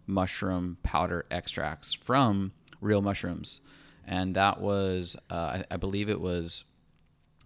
mushroom 0.07 0.77
powder 0.81 1.25
extracts 1.29 1.93
from 1.93 2.51
real 2.81 3.01
mushrooms. 3.01 3.61
And 4.05 4.35
that 4.35 4.59
was, 4.59 5.15
uh, 5.29 5.61
I, 5.61 5.65
I 5.71 5.77
believe 5.77 6.09
it 6.09 6.19
was 6.19 6.63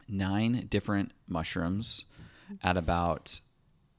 nine 0.07 0.67
different 0.69 1.11
mushrooms 1.27 2.05
at 2.63 2.77
about 2.77 3.41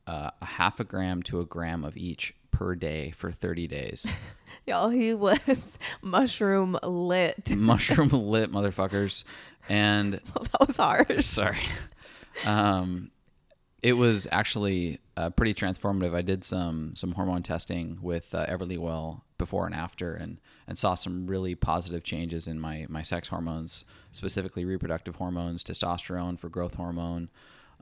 uh, 0.07 0.31
a 0.41 0.45
half 0.47 0.81
a 0.81 0.85
gram 0.85 1.23
to 1.25 1.41
a 1.41 1.45
gram 1.45 1.85
of 1.85 1.97
each 1.97 2.35
per 2.55 2.75
day 2.75 3.11
for 3.11 3.33
30 3.33 3.67
days. 3.67 4.07
Y'all, 4.67 4.89
he 4.89 5.13
was 5.13 5.79
mushroom 6.03 6.79
lit. 6.83 7.51
Mushroom 7.57 8.09
lit 8.09 8.51
motherfuckers. 8.51 9.25
And 9.69 10.15
that 10.15 10.61
was 10.67 10.77
harsh. 10.77 11.25
sorry. 11.25 11.59
Um, 12.45 13.11
it 13.83 13.95
was 13.95 14.27
actually 14.33 15.01
uh, 15.17 15.31
pretty 15.31 15.53
transformative. 15.53 16.15
I 16.15 16.23
did 16.23 16.45
some 16.45 16.97
some 16.97 17.13
hormone 17.13 17.43
testing 17.43 17.99
with 18.01 18.35
uh, 18.35 18.47
Everlywell 18.47 19.21
before 19.37 19.67
and 19.67 19.75
after, 19.75 20.15
and 20.15 20.39
and 20.67 20.79
saw 20.79 20.95
some 20.95 21.27
really 21.27 21.55
positive 21.55 22.03
changes 22.03 22.47
in 22.47 22.59
my 22.59 22.87
my 22.89 23.03
sex 23.03 23.29
hormones, 23.29 23.85
specifically 24.11 24.65
reproductive 24.65 25.17
hormones, 25.17 25.63
testosterone 25.63 26.39
for 26.39 26.49
growth 26.49 26.75
hormone, 26.75 27.29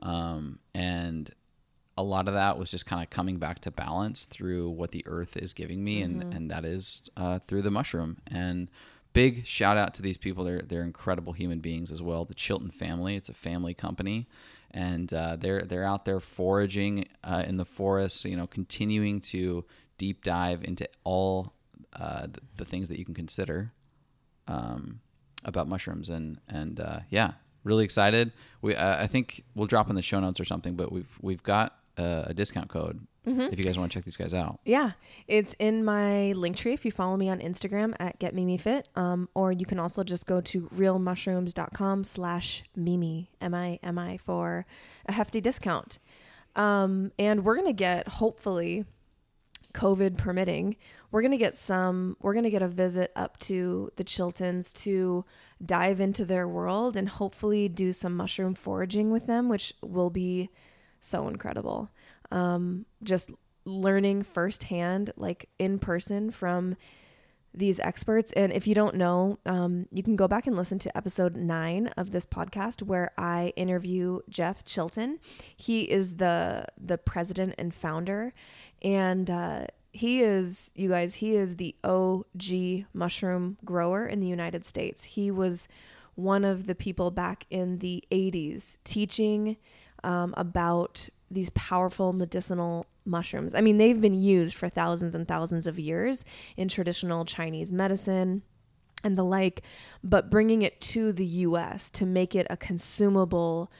um, 0.01 0.59
and 0.75 1.31
a 1.97 2.03
lot 2.03 2.27
of 2.27 2.33
that 2.33 2.57
was 2.57 2.71
just 2.71 2.85
kind 2.85 3.03
of 3.03 3.09
coming 3.09 3.37
back 3.37 3.59
to 3.59 3.71
balance 3.71 4.25
through 4.25 4.69
what 4.69 4.91
the 4.91 5.03
earth 5.05 5.37
is 5.37 5.53
giving 5.53 5.83
me, 5.83 6.01
and 6.01 6.33
and 6.33 6.51
that 6.51 6.65
is 6.65 7.09
uh, 7.17 7.39
through 7.39 7.61
the 7.61 7.71
mushroom. 7.71 8.17
And 8.27 8.69
big 9.13 9.45
shout 9.45 9.77
out 9.77 9.93
to 9.95 10.01
these 10.01 10.17
people; 10.17 10.43
they're 10.43 10.61
they're 10.61 10.83
incredible 10.83 11.33
human 11.33 11.59
beings 11.59 11.91
as 11.91 12.01
well. 12.01 12.25
The 12.25 12.33
Chilton 12.33 12.71
family, 12.71 13.15
it's 13.15 13.29
a 13.29 13.33
family 13.33 13.73
company, 13.73 14.27
and 14.71 15.13
uh, 15.13 15.35
they're 15.35 15.61
they're 15.61 15.83
out 15.83 16.05
there 16.05 16.19
foraging 16.19 17.07
uh, 17.23 17.43
in 17.45 17.57
the 17.57 17.65
forests, 17.65 18.25
you 18.25 18.35
know, 18.35 18.47
continuing 18.47 19.21
to 19.21 19.63
deep 19.97 20.23
dive 20.23 20.63
into 20.63 20.89
all 21.03 21.53
uh, 21.93 22.23
the, 22.23 22.41
the 22.57 22.65
things 22.65 22.89
that 22.89 22.97
you 22.97 23.05
can 23.05 23.13
consider 23.13 23.71
um, 24.47 24.99
about 25.45 25.67
mushrooms, 25.67 26.09
and 26.09 26.39
and 26.49 26.79
uh, 26.79 26.99
yeah, 27.09 27.33
really 27.63 27.83
excited. 27.83 28.31
We 28.63 28.75
uh, 28.75 29.03
I 29.03 29.05
think 29.05 29.43
we'll 29.53 29.67
drop 29.67 29.89
in 29.89 29.95
the 29.95 30.01
show 30.01 30.19
notes 30.19 30.39
or 30.39 30.45
something, 30.45 30.75
but 30.75 30.91
we've 30.91 31.19
we've 31.21 31.43
got 31.43 31.77
a, 31.97 32.25
a 32.27 32.33
discount 32.33 32.69
code 32.69 33.07
if 33.25 33.57
you 33.57 33.63
guys 33.63 33.77
want 33.77 33.89
to 33.91 33.97
check 33.97 34.03
these 34.03 34.17
guys 34.17 34.33
out. 34.33 34.59
Yeah, 34.65 34.91
it's 35.27 35.55
in 35.57 35.85
my 35.85 36.33
link 36.33 36.57
tree 36.57 36.73
if 36.73 36.83
you 36.83 36.91
follow 36.91 37.15
me 37.15 37.29
on 37.29 37.39
Instagram 37.39 37.95
at 37.99 38.19
GetMimiFit. 38.19 38.83
Um, 38.95 39.29
or 39.33 39.51
you 39.51 39.65
can 39.65 39.79
also 39.79 40.03
just 40.03 40.25
go 40.25 40.41
to 40.41 40.67
realmushrooms.com 40.75 42.03
slash 42.03 42.63
Mimi, 42.75 43.31
M-I-M-I, 43.39 44.17
for 44.17 44.65
a 45.05 45.13
hefty 45.13 45.39
discount. 45.39 45.99
Um, 46.55 47.11
and 47.17 47.45
we're 47.45 47.55
going 47.55 47.67
to 47.67 47.73
get, 47.73 48.07
hopefully, 48.07 48.85
COVID 49.73 50.17
permitting, 50.17 50.75
we're 51.11 51.21
going 51.21 51.31
to 51.31 51.37
get 51.37 51.55
some, 51.55 52.17
we're 52.21 52.33
going 52.33 52.43
to 52.43 52.51
get 52.51 52.61
a 52.61 52.67
visit 52.67 53.11
up 53.15 53.39
to 53.39 53.91
the 53.95 54.03
Chiltons 54.03 54.71
to 54.83 55.25
dive 55.65 55.99
into 56.01 56.25
their 56.25 56.47
world 56.47 56.95
and 56.95 57.09
hopefully 57.09 57.69
do 57.69 57.91
some 57.93 58.15
mushroom 58.15 58.53
foraging 58.53 59.11
with 59.11 59.25
them, 59.25 59.49
which 59.49 59.73
will 59.81 60.09
be 60.09 60.49
so 61.03 61.27
incredible. 61.27 61.89
Um, 62.31 62.85
just 63.03 63.29
learning 63.65 64.23
firsthand, 64.23 65.11
like 65.15 65.49
in 65.59 65.79
person 65.79 66.31
from 66.31 66.75
these 67.53 67.79
experts. 67.79 68.31
And 68.31 68.51
if 68.51 68.65
you 68.65 68.73
don't 68.73 68.95
know, 68.95 69.37
um, 69.45 69.85
you 69.91 70.01
can 70.01 70.15
go 70.15 70.27
back 70.27 70.47
and 70.47 70.55
listen 70.55 70.79
to 70.79 70.97
episode 70.97 71.35
nine 71.35 71.87
of 71.97 72.11
this 72.11 72.25
podcast 72.25 72.81
where 72.81 73.11
I 73.17 73.53
interview 73.55 74.21
Jeff 74.29 74.63
Chilton. 74.63 75.19
He 75.55 75.83
is 75.83 76.15
the 76.15 76.65
the 76.79 76.97
president 76.97 77.55
and 77.59 77.73
founder, 77.73 78.33
and 78.81 79.29
uh, 79.29 79.67
he 79.91 80.21
is 80.21 80.71
you 80.73 80.89
guys. 80.89 81.15
He 81.15 81.35
is 81.35 81.57
the 81.57 81.75
OG 81.83 82.85
mushroom 82.93 83.57
grower 83.63 84.07
in 84.07 84.19
the 84.19 84.27
United 84.27 84.65
States. 84.65 85.03
He 85.03 85.29
was 85.29 85.67
one 86.15 86.43
of 86.43 86.65
the 86.65 86.75
people 86.75 87.11
back 87.11 87.45
in 87.49 87.79
the 87.79 88.03
80s 88.11 88.77
teaching 88.83 89.57
um, 90.03 90.33
about 90.37 91.09
these 91.29 91.49
powerful 91.51 92.13
medicinal 92.13 92.85
mushrooms. 93.05 93.55
I 93.55 93.61
mean, 93.61 93.77
they've 93.77 93.99
been 93.99 94.13
used 94.13 94.55
for 94.55 94.69
thousands 94.69 95.15
and 95.15 95.27
thousands 95.27 95.67
of 95.67 95.79
years 95.79 96.23
in 96.55 96.67
traditional 96.67 97.25
Chinese 97.25 97.71
medicine 97.71 98.43
and 99.03 99.17
the 99.17 99.23
like, 99.23 99.61
but 100.03 100.29
bringing 100.29 100.61
it 100.61 100.79
to 100.79 101.11
the 101.11 101.25
US 101.25 101.89
to 101.91 102.05
make 102.05 102.35
it 102.35 102.47
a 102.49 102.57
consumable, 102.57 103.71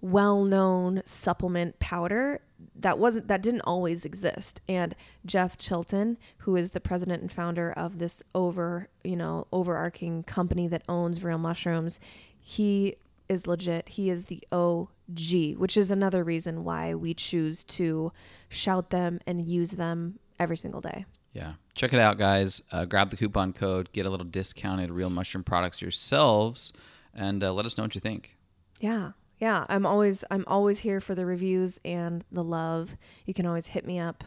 well-known 0.00 1.02
supplement 1.04 1.78
powder 1.78 2.40
that 2.76 2.98
wasn't 2.98 3.28
that 3.28 3.42
didn't 3.42 3.62
always 3.62 4.04
exist. 4.04 4.60
And 4.68 4.94
Jeff 5.26 5.58
Chilton, 5.58 6.18
who 6.38 6.56
is 6.56 6.72
the 6.72 6.80
president 6.80 7.22
and 7.22 7.30
founder 7.30 7.72
of 7.72 7.98
this 7.98 8.22
over, 8.34 8.88
you 9.02 9.16
know, 9.16 9.46
overarching 9.52 10.22
company 10.22 10.68
that 10.68 10.82
owns 10.88 11.24
Real 11.24 11.38
Mushrooms, 11.38 11.98
he 12.38 12.96
is 13.28 13.46
legit. 13.46 13.88
He 13.90 14.10
is 14.10 14.24
the 14.24 14.42
OG, 14.52 15.56
which 15.56 15.76
is 15.76 15.90
another 15.90 16.22
reason 16.24 16.64
why 16.64 16.94
we 16.94 17.14
choose 17.14 17.64
to 17.64 18.12
shout 18.48 18.90
them 18.90 19.20
and 19.26 19.46
use 19.46 19.72
them 19.72 20.18
every 20.38 20.56
single 20.56 20.80
day. 20.80 21.04
Yeah. 21.32 21.54
Check 21.74 21.92
it 21.94 22.00
out, 22.00 22.18
guys. 22.18 22.62
Uh, 22.70 22.84
grab 22.84 23.10
the 23.10 23.16
coupon 23.16 23.52
code, 23.52 23.90
get 23.92 24.04
a 24.06 24.10
little 24.10 24.26
discounted 24.26 24.90
real 24.90 25.10
mushroom 25.10 25.44
products 25.44 25.80
yourselves, 25.80 26.72
and 27.14 27.42
uh, 27.42 27.52
let 27.52 27.64
us 27.64 27.78
know 27.78 27.84
what 27.84 27.94
you 27.94 28.00
think. 28.00 28.36
Yeah. 28.80 29.12
Yeah, 29.38 29.66
I'm 29.68 29.86
always 29.86 30.22
I'm 30.30 30.44
always 30.46 30.78
here 30.78 31.00
for 31.00 31.16
the 31.16 31.26
reviews 31.26 31.80
and 31.84 32.24
the 32.30 32.44
love. 32.44 32.96
You 33.26 33.34
can 33.34 33.44
always 33.44 33.66
hit 33.66 33.84
me 33.84 33.98
up. 33.98 34.22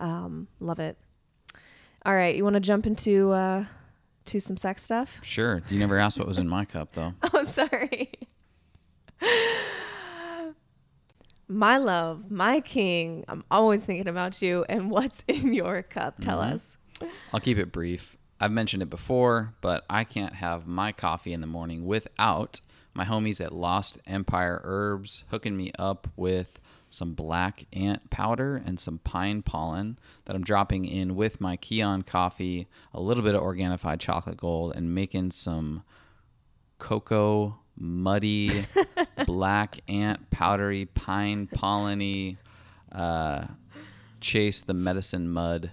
Um, 0.00 0.48
love 0.58 0.80
it. 0.80 0.98
All 2.04 2.14
right, 2.14 2.34
you 2.34 2.42
want 2.42 2.54
to 2.54 2.60
jump 2.60 2.84
into 2.84 3.30
uh, 3.30 3.66
to 4.24 4.40
some 4.40 4.56
sex 4.56 4.82
stuff? 4.82 5.20
Sure. 5.22 5.62
You 5.68 5.78
never 5.78 5.98
asked 5.98 6.18
what 6.18 6.26
was 6.26 6.38
in 6.38 6.48
my 6.48 6.64
cup, 6.64 6.94
though. 6.94 7.12
Oh, 7.32 7.44
sorry. 7.44 8.12
My 11.48 11.78
love, 11.78 12.30
my 12.30 12.60
king. 12.60 13.24
I'm 13.28 13.44
always 13.50 13.82
thinking 13.82 14.08
about 14.08 14.42
you 14.42 14.64
and 14.68 14.90
what's 14.90 15.22
in 15.28 15.52
your 15.52 15.82
cup. 15.82 16.20
Tell 16.20 16.40
mm-hmm. 16.40 16.54
us. 16.54 16.76
I'll 17.32 17.40
keep 17.40 17.58
it 17.58 17.70
brief. 17.70 18.16
I've 18.40 18.50
mentioned 18.50 18.82
it 18.82 18.90
before, 18.90 19.54
but 19.60 19.84
I 19.88 20.04
can't 20.04 20.34
have 20.34 20.66
my 20.66 20.92
coffee 20.92 21.32
in 21.32 21.40
the 21.40 21.46
morning 21.46 21.86
without 21.86 22.60
my 22.94 23.04
homies 23.04 23.44
at 23.44 23.54
Lost 23.54 23.98
Empire 24.06 24.60
Herbs 24.64 25.24
hooking 25.30 25.56
me 25.56 25.70
up 25.78 26.08
with 26.16 26.58
some 26.90 27.14
black 27.14 27.64
ant 27.72 28.10
powder 28.10 28.62
and 28.64 28.80
some 28.80 28.98
pine 28.98 29.42
pollen 29.42 29.98
that 30.24 30.34
I'm 30.34 30.42
dropping 30.42 30.84
in 30.84 31.14
with 31.14 31.40
my 31.40 31.56
Kion 31.56 32.04
coffee, 32.04 32.66
a 32.92 33.00
little 33.00 33.22
bit 33.22 33.34
of 33.34 33.42
Organified 33.42 34.00
chocolate 34.00 34.38
gold, 34.38 34.74
and 34.74 34.94
making 34.94 35.30
some 35.30 35.82
cocoa 36.78 37.58
muddy 37.76 38.66
black 39.26 39.78
ant, 39.88 40.30
powdery 40.30 40.86
pine 40.86 41.48
polleny, 41.48 42.36
uh, 42.92 43.46
chase 44.20 44.60
the 44.62 44.74
medicine 44.74 45.28
mud 45.28 45.70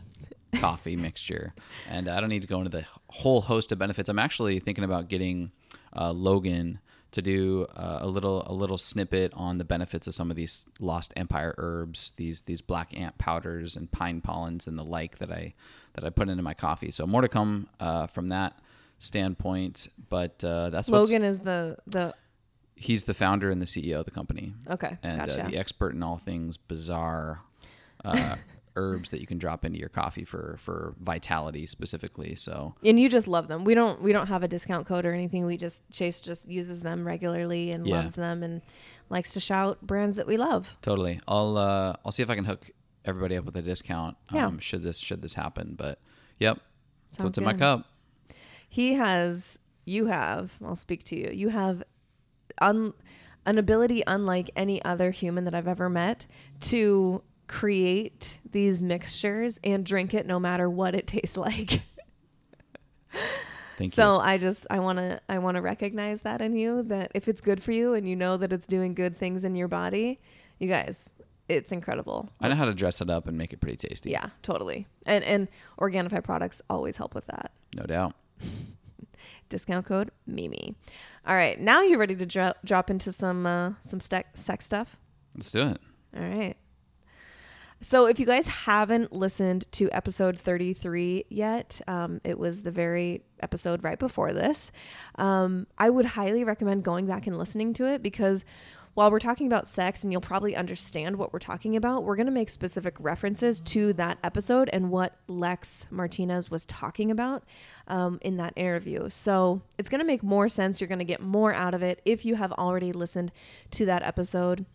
coffee 0.56 0.96
mixture. 0.96 1.54
And 1.90 2.08
I 2.10 2.20
don't 2.20 2.30
need 2.30 2.42
to 2.42 2.48
go 2.48 2.58
into 2.58 2.70
the 2.70 2.86
whole 3.08 3.42
host 3.42 3.72
of 3.72 3.80
benefits. 3.80 4.10
I'm 4.10 4.20
actually 4.20 4.60
thinking 4.60 4.84
about 4.84 5.08
getting 5.08 5.52
uh, 5.96 6.12
Logan 6.12 6.80
to 7.12 7.22
do 7.22 7.68
uh, 7.76 8.00
a 8.02 8.08
little 8.08 8.44
a 8.48 8.54
little 8.54 8.78
snippet 8.78 9.32
on 9.36 9.60
the 9.60 9.64
benefits 9.64 10.08
of 10.08 10.16
some 10.16 10.32
of 10.32 10.36
these 10.36 10.66
lost 10.80 11.14
empire 11.16 11.54
herbs, 11.58 12.12
these 12.18 12.42
these 12.42 12.62
black 12.62 12.98
ant 13.00 13.18
powders 13.18 13.76
and 13.76 13.92
pine 13.92 14.20
pollens 14.20 14.68
and 14.68 14.78
the 14.78 14.84
like 14.84 15.20
that 15.20 15.32
I 15.32 15.54
that 15.94 16.04
I 16.04 16.10
put 16.10 16.28
into 16.28 16.44
my 16.44 16.56
coffee. 16.56 16.90
So 16.92 17.06
more 17.06 17.22
to 17.22 17.28
come 17.28 17.70
uh, 17.80 18.08
from 18.08 18.30
that 18.30 18.60
standpoint. 18.98 19.90
But 20.10 20.44
uh, 20.44 20.72
that's 20.72 20.90
Logan 20.90 21.24
is 21.24 21.40
the 21.40 21.78
the 21.86 22.16
he's 22.84 23.06
the 23.06 23.14
founder 23.14 23.50
and 23.50 23.62
the 23.62 23.66
CEO 23.66 24.00
of 24.00 24.06
the 24.06 24.12
company. 24.12 24.54
okay. 24.70 24.98
And 25.04 25.20
gotcha. 25.20 25.46
uh, 25.46 25.48
the 25.50 25.58
expert 25.58 25.94
in 25.94 26.04
all 26.04 26.18
things 26.18 26.58
bizarre 26.58 27.42
uh, 28.04 28.36
herbs 28.76 29.10
that 29.12 29.22
you 29.22 29.28
can 29.28 29.38
drop 29.38 29.64
into 29.66 29.80
your 29.80 29.90
coffee 29.90 30.26
for 30.26 30.56
for 30.60 30.94
vitality 31.00 31.66
specifically. 31.66 32.36
So 32.36 32.76
and 32.84 33.00
you 33.00 33.08
just 33.10 33.28
love 33.28 33.48
them. 33.48 33.64
We 33.64 33.74
don't 33.76 34.02
we 34.02 34.12
don't 34.12 34.28
have 34.28 34.44
a 34.44 34.48
discount 34.48 34.86
code 34.88 35.06
or 35.06 35.14
anything. 35.14 35.46
We 35.46 35.58
just 35.58 35.90
Chase 35.92 36.20
just 36.20 36.48
uses 36.50 36.82
them 36.82 37.06
regularly 37.06 37.72
and 37.72 37.88
Yeah. 37.88 37.98
loves 37.98 38.14
them 38.16 38.44
and 38.44 38.62
likes 39.10 39.34
to 39.34 39.40
shout 39.40 39.82
brands 39.82 40.16
that 40.16 40.28
we 40.28 40.38
love. 40.38 40.76
totally, 40.82 41.20
I'll 41.28 41.58
uh, 41.58 41.96
I'll 42.06 42.12
see 42.12 42.24
if 42.24 42.30
I 42.30 42.36
can 42.36 42.46
hook 42.46 42.70
everybody 43.06 43.36
up 43.38 43.46
with 43.46 43.56
a 43.56 43.62
discount. 43.62 44.18
Yeah. 44.34 44.48
Um, 44.48 44.60
should 44.60 44.84
this 44.84 44.98
should 44.98 45.22
this 45.22 45.36
happen? 45.36 45.76
But 45.78 46.00
yep, 46.40 46.60
so 47.12 47.28
it's 47.28 47.38
in 47.38 47.44
my 47.44 47.54
cup. 47.54 47.86
He 48.68 48.94
has 48.96 49.60
you 49.86 50.06
have, 50.08 50.54
I'll 50.64 50.76
speak 50.78 51.04
to 51.06 51.16
you. 51.16 51.30
You 51.32 51.50
have 51.50 51.84
un, 52.60 52.94
an 53.46 53.58
ability 53.58 54.04
unlike 54.08 54.50
any 54.56 54.84
other 54.84 55.12
human 55.12 55.44
that 55.46 55.54
I've 55.56 55.68
ever 55.68 55.90
met 55.90 56.28
to 56.62 57.24
create 57.48 58.40
these 58.50 58.82
mixtures 58.82 59.60
and 59.64 59.86
drink 59.86 60.14
it 60.14 60.26
no 60.26 60.40
matter 60.40 60.70
what 60.70 60.96
it 60.96 61.08
tastes 61.16 61.38
like. 61.38 61.82
Thank 63.78 63.94
So 63.94 64.20
I 64.20 64.38
just 64.38 64.68
I 64.70 64.80
want 64.80 65.00
to 65.00 65.20
I 65.28 65.40
want 65.40 65.56
to 65.56 65.62
recognize 65.62 66.22
that 66.22 66.42
in 66.42 66.56
you 66.56 66.84
that 66.84 67.12
if 67.16 67.28
it's 67.28 67.42
good 67.42 67.62
for 67.62 67.72
you 67.72 67.94
and 67.96 68.08
you 68.08 68.16
know 68.16 68.38
that 68.38 68.54
it's 68.54 68.68
doing 68.68 68.94
good 68.94 69.18
things 69.18 69.44
in 69.44 69.56
your 69.56 69.68
body, 69.68 70.20
you 70.60 70.68
guys, 70.68 71.10
it's 71.50 71.72
incredible. 71.72 72.30
I 72.40 72.50
know 72.50 72.56
how 72.56 72.66
to 72.66 72.74
dress 72.74 73.02
it 73.02 73.10
up 73.10 73.28
and 73.28 73.38
make 73.38 73.52
it 73.52 73.60
pretty 73.60 73.78
tasty. 73.88 74.12
Yeah, 74.12 74.28
totally. 74.44 74.88
And 75.08 75.24
and 75.24 75.48
Organifi 75.80 76.24
products 76.24 76.62
always 76.70 76.98
help 76.98 77.16
with 77.16 77.26
that. 77.28 77.52
no 77.76 77.84
doubt. 77.84 78.14
Discount 79.54 79.86
code 79.86 80.10
Mimi. 80.26 80.76
All 81.28 81.36
right, 81.36 81.60
now 81.60 81.84
you're 81.84 82.00
ready 82.00 82.16
to 82.16 82.26
dro- 82.26 82.54
drop 82.66 82.90
into 82.90 83.12
some 83.12 83.46
uh, 83.46 83.74
some 83.82 84.00
ste- 84.00 84.26
sex 84.34 84.66
stuff. 84.66 84.98
Let's 85.36 85.52
do 85.52 85.68
it. 85.68 85.78
All 86.18 86.24
right. 86.24 86.56
So, 87.82 88.08
if 88.08 88.20
you 88.20 88.26
guys 88.26 88.48
haven't 88.48 89.12
listened 89.12 89.70
to 89.74 89.92
episode 89.92 90.40
33 90.40 91.26
yet, 91.30 91.82
um, 91.86 92.20
it 92.24 92.40
was 92.40 92.62
the 92.62 92.72
very 92.72 93.24
episode 93.42 93.84
right 93.84 94.00
before 94.00 94.32
this. 94.32 94.72
Um, 95.16 95.68
I 95.78 95.90
would 95.90 96.06
highly 96.06 96.44
recommend 96.44 96.84
going 96.84 97.06
back 97.06 97.28
and 97.28 97.38
listening 97.38 97.74
to 97.74 97.86
it 97.86 98.02
because 98.02 98.46
while 98.94 99.10
we're 99.10 99.20
talking 99.20 99.48
about 99.48 99.68
sex 99.68 100.04
and 100.04 100.12
you'll 100.12 100.22
probably 100.22 100.56
understand 100.56 101.16
what 101.16 101.34
we're 101.34 101.40
talking 101.40 101.76
about, 101.76 102.04
we're 102.04 102.16
going 102.16 102.28
to 102.28 102.32
make 102.32 102.50
specific 102.50 102.96
references 103.00 103.60
to 103.60 103.94
that 103.94 104.20
episode 104.24 104.70
and 104.72 104.92
what 104.92 105.16
Lex 105.28 105.88
Martinez 105.90 106.52
was 106.52 106.66
talking 106.66 107.10
about 107.10 107.44
um, 107.88 108.20
in 108.22 108.38
that 108.38 108.54
interview. 108.56 109.10
So, 109.10 109.62
it's 109.78 109.90
going 109.90 110.00
to 110.00 110.06
make 110.06 110.22
more 110.24 110.48
sense. 110.48 110.80
You're 110.80 110.88
going 110.88 111.00
to 111.00 111.06
get 111.06 111.22
more 111.22 111.54
out 111.54 111.74
of 111.74 111.82
it 111.82 112.02
if 112.06 112.24
you 112.26 112.36
have 112.36 112.52
already 112.54 112.92
listened 112.92 113.32
to 113.72 113.86
that 113.86 114.04
episode 114.04 114.66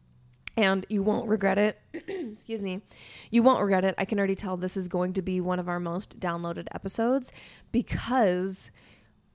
and 0.59 0.85
you 0.89 1.05
won't 1.05 1.29
regret 1.29 1.57
it. 1.57 1.81
Excuse 1.95 2.65
me. 2.65 2.83
You 3.31 3.45
won't 3.45 3.61
regret 3.61 3.85
it. 3.85 3.95
I 3.97 4.05
can 4.05 4.19
already 4.19 4.35
tell 4.35 4.57
this 4.57 4.77
is 4.77 4.89
going 4.89 5.13
to 5.13 5.23
be 5.23 5.41
one 5.41 5.61
of 5.61 5.69
our 5.69 5.79
most 5.79 6.19
downloaded 6.19 6.67
episodes 6.75 7.31
because 7.71 8.73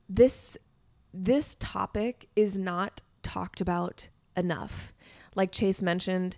this 0.10 0.58
this 1.14 1.56
topic 1.60 2.28
is 2.36 2.60
not 2.60 3.04
talked 3.22 3.62
about 3.62 4.10
enough. 4.36 4.94
Like 5.36 5.52
Chase 5.52 5.82
mentioned, 5.82 6.38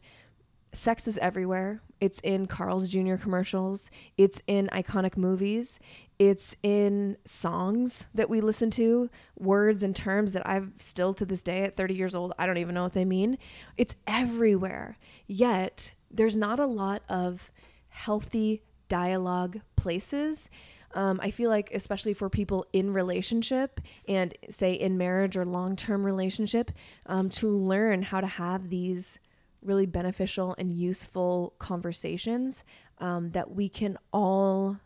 sex 0.74 1.08
is 1.08 1.18
everywhere. 1.20 1.82
It's 2.02 2.20
in 2.20 2.46
Carl's 2.46 2.88
Jr. 2.88 3.16
commercials. 3.16 3.90
It's 4.18 4.42
in 4.48 4.68
iconic 4.74 5.18
movies. 5.18 5.80
It's 6.20 6.56
in 6.62 7.18
songs 7.26 8.06
that 8.14 8.30
we 8.30 8.42
listen 8.42 8.70
to, 8.72 9.10
words 9.38 9.84
and 9.84 9.96
terms 9.96 10.34
that 10.34 10.48
I've 10.48 10.74
still 10.78 11.14
to 11.16 11.26
this 11.26 11.44
day 11.44 11.64
at 11.64 11.76
30 11.76 11.94
years 11.94 12.16
old, 12.16 12.34
I 12.38 12.46
don't 12.46 12.58
even 12.58 12.76
know 12.76 12.84
what 12.84 12.94
they 12.94 13.06
mean. 13.06 13.38
It's 13.78 13.96
everywhere. 14.06 14.98
Yet, 15.28 15.92
there's 16.12 16.36
not 16.36 16.60
a 16.60 16.66
lot 16.66 17.04
of 17.10 17.52
healthy 17.90 18.62
dialogue 18.88 19.62
places. 19.76 20.50
Um, 20.96 21.20
I 21.22 21.30
feel 21.30 21.50
like, 21.52 21.70
especially 21.74 22.14
for 22.16 22.30
people 22.30 22.66
in 22.74 22.92
relationship 22.94 23.80
and 24.08 24.34
say 24.50 24.74
in 24.74 24.98
marriage 24.98 25.38
or 25.38 25.46
long 25.46 25.76
term 25.76 26.04
relationship, 26.06 26.72
um, 27.06 27.30
to 27.32 27.48
learn 27.50 28.02
how 28.02 28.22
to 28.22 28.28
have 28.28 28.70
these 28.70 29.20
really 29.62 29.86
beneficial 29.86 30.56
and 30.58 30.72
useful 30.74 31.54
conversations 31.60 32.64
um, 33.00 33.32
that 33.32 33.52
we 33.52 33.68
can 33.70 33.98
all 34.14 34.78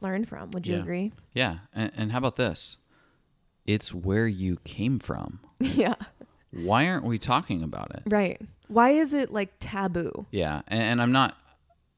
learn 0.00 0.24
from. 0.24 0.50
Would 0.50 0.66
you 0.66 0.76
Yeah. 0.76 0.82
agree? 0.82 1.12
Yeah, 1.32 1.58
and, 1.72 1.90
and 1.96 2.12
how 2.12 2.18
about 2.18 2.36
this? 2.36 2.76
It's 3.64 3.92
where 3.94 4.26
you 4.28 4.58
came 4.64 4.98
from. 4.98 5.40
yeah. 5.60 5.94
Why 6.52 6.86
aren't 6.88 7.04
we 7.04 7.18
talking 7.18 7.62
about 7.62 7.90
it? 7.94 8.02
Right. 8.06 8.40
Why 8.68 8.90
is 8.90 9.12
it 9.12 9.32
like 9.32 9.54
taboo? 9.58 10.26
Yeah, 10.30 10.62
and, 10.68 10.82
and 10.82 11.02
I'm 11.02 11.12
not, 11.12 11.36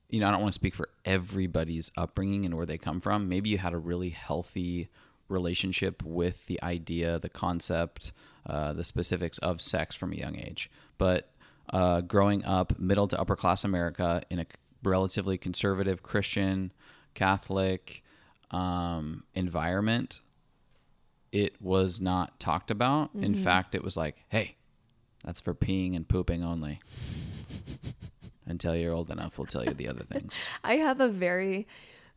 you 0.09 0.21
know, 0.21 0.29
I 0.29 0.31
don't 0.31 0.41
want 0.41 0.53
to 0.53 0.59
speak 0.59 0.75
for 0.75 0.89
everybody's 1.05 1.91
upbringing 1.97 2.45
and 2.45 2.57
where 2.57 2.67
they 2.67 2.79
come 2.79 3.01
from. 3.01 3.29
Maybe 3.29 3.51
you 3.51 3.59
had 3.59 3.75
a 3.75 3.79
really 3.79 4.11
healthy 4.11 4.89
relationship 5.29 6.03
with 6.03 6.47
the 6.47 6.63
idea, 6.63 7.19
the 7.19 7.29
concept, 7.29 8.13
uh, 8.47 8.73
the 8.73 8.85
specifics 8.85 9.39
of 9.39 9.61
sex 9.61 9.95
from 9.95 10.13
a 10.13 10.17
young 10.17 10.37
age. 10.37 10.71
But 10.97 11.31
uh, 11.71 12.01
growing 12.01 12.45
up 12.45 12.79
middle 12.79 13.07
to 13.09 13.21
upper 13.21 13.37
class 13.37 13.65
America 13.65 14.23
in 14.31 14.39
a 14.39 14.47
relatively 14.83 15.37
conservative 15.37 16.03
Christian, 16.03 16.73
Catholic 17.15 18.03
um, 18.51 19.25
environment, 19.35 20.21
it 21.33 21.61
was 21.61 22.01
not 22.01 22.41
talked 22.41 22.71
about. 22.71 23.11
In 23.15 23.35
fact, 23.35 23.75
it 23.75 23.85
was 23.85 23.97
like, 23.99 24.25
hey, 24.31 24.57
that's 25.25 25.41
for 25.41 25.55
peeing 25.55 25.95
and 25.95 26.09
pooping 26.09 26.43
only. 26.43 26.81
Until 28.49 28.75
you're 28.75 28.93
old 28.95 29.11
enough, 29.11 29.39
we'll 29.39 29.47
tell 29.47 29.65
you 29.65 29.75
the 29.75 29.89
other 29.89 30.03
things. 30.03 30.47
I 30.65 30.77
have 30.77 31.01
a 31.01 31.09
very 31.09 31.67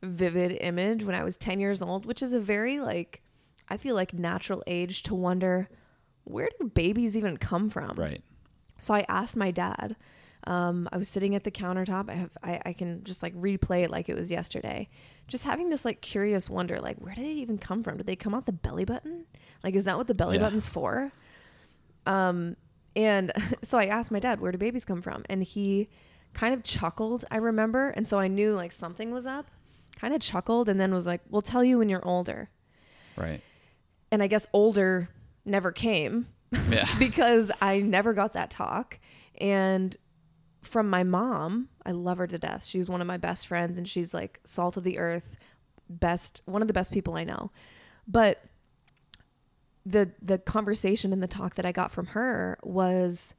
vivid 0.02 0.54
image 0.62 1.04
when 1.04 1.14
I 1.14 1.24
was 1.24 1.38
10 1.38 1.60
years 1.60 1.82
old, 1.82 2.06
which 2.06 2.22
is 2.24 2.34
a 2.34 2.40
very 2.40 2.80
like, 2.80 3.22
I 3.70 3.78
feel 3.78 3.94
like 3.96 4.14
natural 4.14 4.64
age 4.66 5.04
to 5.04 5.14
wonder 5.16 5.70
where 6.24 6.50
do 6.60 6.68
babies 6.68 7.18
even 7.18 7.38
come 7.38 7.70
from? 7.70 7.96
Right. 7.98 8.22
So 8.80 8.94
I 8.94 9.06
asked 9.10 9.36
my 9.36 9.52
dad. 9.52 9.96
Um, 10.48 10.90
I 10.92 10.98
was 10.98 11.08
sitting 11.08 11.36
at 11.36 11.44
the 11.44 11.52
countertop. 11.52 12.10
I 12.10 12.14
have 12.14 12.32
I, 12.42 12.60
I 12.68 12.74
can 12.74 13.04
just 13.04 13.22
like 13.22 13.36
replay 13.36 13.84
it 13.84 13.92
like 13.92 14.10
it 14.10 14.16
was 14.16 14.32
yesterday. 14.32 14.90
Just 15.28 15.44
having 15.44 15.70
this 15.70 15.86
like 15.86 16.02
curious 16.02 16.50
wonder, 16.50 16.80
like 16.80 16.98
where 16.98 17.14
did 17.14 17.26
they 17.26 17.34
even 17.34 17.60
come 17.60 17.84
from? 17.84 17.98
Did 17.98 18.08
they 18.08 18.16
come 18.16 18.34
out 18.34 18.48
the 18.48 18.52
belly 18.52 18.86
button? 18.86 19.26
Like 19.64 19.76
is 19.76 19.84
that 19.84 19.98
what 19.98 20.08
the 20.08 20.16
belly 20.16 20.38
Yeah. 20.38 20.44
button's 20.44 20.66
for? 20.66 21.12
Um, 22.08 22.56
and 22.96 23.32
so 23.62 23.78
I 23.78 23.86
asked 23.86 24.12
my 24.12 24.20
dad, 24.20 24.40
where 24.42 24.52
do 24.52 24.58
babies 24.58 24.86
come 24.86 25.02
from? 25.02 25.24
And 25.30 25.44
he 25.44 25.90
kind 26.34 26.54
of 26.54 26.64
chuckled, 26.64 27.26
I 27.32 27.38
remember, 27.38 27.90
and 27.90 28.08
so 28.08 28.20
I 28.20 28.28
knew 28.28 28.54
like 28.54 28.72
something 28.72 29.12
was 29.12 29.26
up. 29.26 29.48
Kind 29.96 30.14
of 30.14 30.22
chuckled 30.22 30.70
and 30.70 30.80
then 30.80 30.94
was 30.94 31.06
like, 31.06 31.22
"We'll 31.30 31.42
tell 31.42 31.64
you 31.64 31.78
when 31.78 31.90
you're 31.90 32.06
older." 32.06 32.50
Right. 33.16 33.42
And 34.12 34.24
I 34.24 34.28
guess 34.28 34.48
older 34.54 35.10
never 35.46 35.72
came 35.72 36.28
Yeah. 36.70 36.86
because 37.00 37.52
I 37.62 37.80
never 37.80 38.14
got 38.14 38.34
that 38.34 38.50
talk. 38.50 39.00
And 39.40 39.96
from 40.62 40.90
my 40.90 41.04
mom, 41.04 41.70
I 41.86 41.92
love 41.92 42.18
her 42.20 42.28
to 42.28 42.38
death. 42.38 42.66
She's 42.66 42.90
one 42.90 43.02
of 43.02 43.08
my 43.08 43.18
best 43.18 43.48
friends 43.48 43.78
and 43.78 43.88
she's 43.88 44.14
like 44.14 44.40
salt 44.46 44.78
of 44.78 44.84
the 44.84 44.98
earth, 44.98 45.36
best 45.90 46.42
one 46.46 46.62
of 46.62 46.68
the 46.68 46.74
best 46.74 46.92
people 46.92 47.16
I 47.16 47.24
know. 47.24 47.52
But 48.08 48.44
the 49.86 50.12
the 50.22 50.38
conversation 50.38 51.12
and 51.12 51.24
the 51.24 51.28
talk 51.28 51.56
that 51.56 51.66
I 51.66 51.72
got 51.72 51.92
from 51.92 52.08
her 52.08 52.60
was 52.62 53.34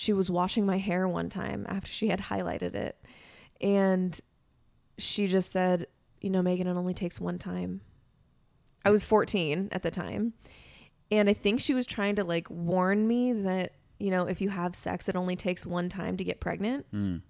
she 0.00 0.12
was 0.12 0.30
washing 0.30 0.64
my 0.64 0.78
hair 0.78 1.08
one 1.08 1.28
time 1.28 1.66
after 1.68 1.90
she 1.90 2.06
had 2.06 2.20
highlighted 2.20 2.72
it 2.76 3.04
and 3.60 4.20
she 4.96 5.26
just 5.26 5.50
said, 5.50 5.88
"You 6.20 6.30
know, 6.30 6.40
Megan, 6.40 6.68
it 6.68 6.70
only 6.76 6.94
takes 6.94 7.20
one 7.20 7.36
time." 7.36 7.80
I 8.84 8.90
was 8.90 9.02
14 9.02 9.68
at 9.72 9.82
the 9.82 9.90
time. 9.90 10.34
And 11.10 11.28
I 11.28 11.32
think 11.32 11.60
she 11.60 11.74
was 11.74 11.84
trying 11.84 12.14
to 12.16 12.24
like 12.24 12.48
warn 12.48 13.08
me 13.08 13.32
that, 13.32 13.72
you 13.98 14.10
know, 14.10 14.22
if 14.22 14.40
you 14.40 14.50
have 14.50 14.76
sex, 14.76 15.08
it 15.08 15.16
only 15.16 15.34
takes 15.34 15.66
one 15.66 15.88
time 15.88 16.16
to 16.16 16.22
get 16.22 16.38
pregnant. 16.38 16.86
Mm. 16.92 17.22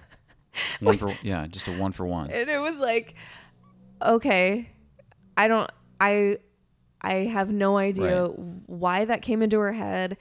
One 0.80 0.98
for 0.98 1.16
yeah, 1.22 1.46
just 1.48 1.66
a 1.68 1.72
one 1.72 1.90
for 1.92 2.06
one. 2.06 2.30
And 2.30 2.48
it 2.48 2.60
was 2.60 2.78
like, 2.78 3.14
okay, 4.02 4.70
I 5.36 5.48
don't, 5.48 5.70
I, 6.00 6.38
I 7.00 7.14
have 7.26 7.50
no 7.50 7.76
idea 7.76 8.22
Right. 8.24 8.38
why 8.66 9.04
that 9.04 9.22
came 9.22 9.42
into 9.42 9.58
her 9.58 9.72
head. 9.72 10.16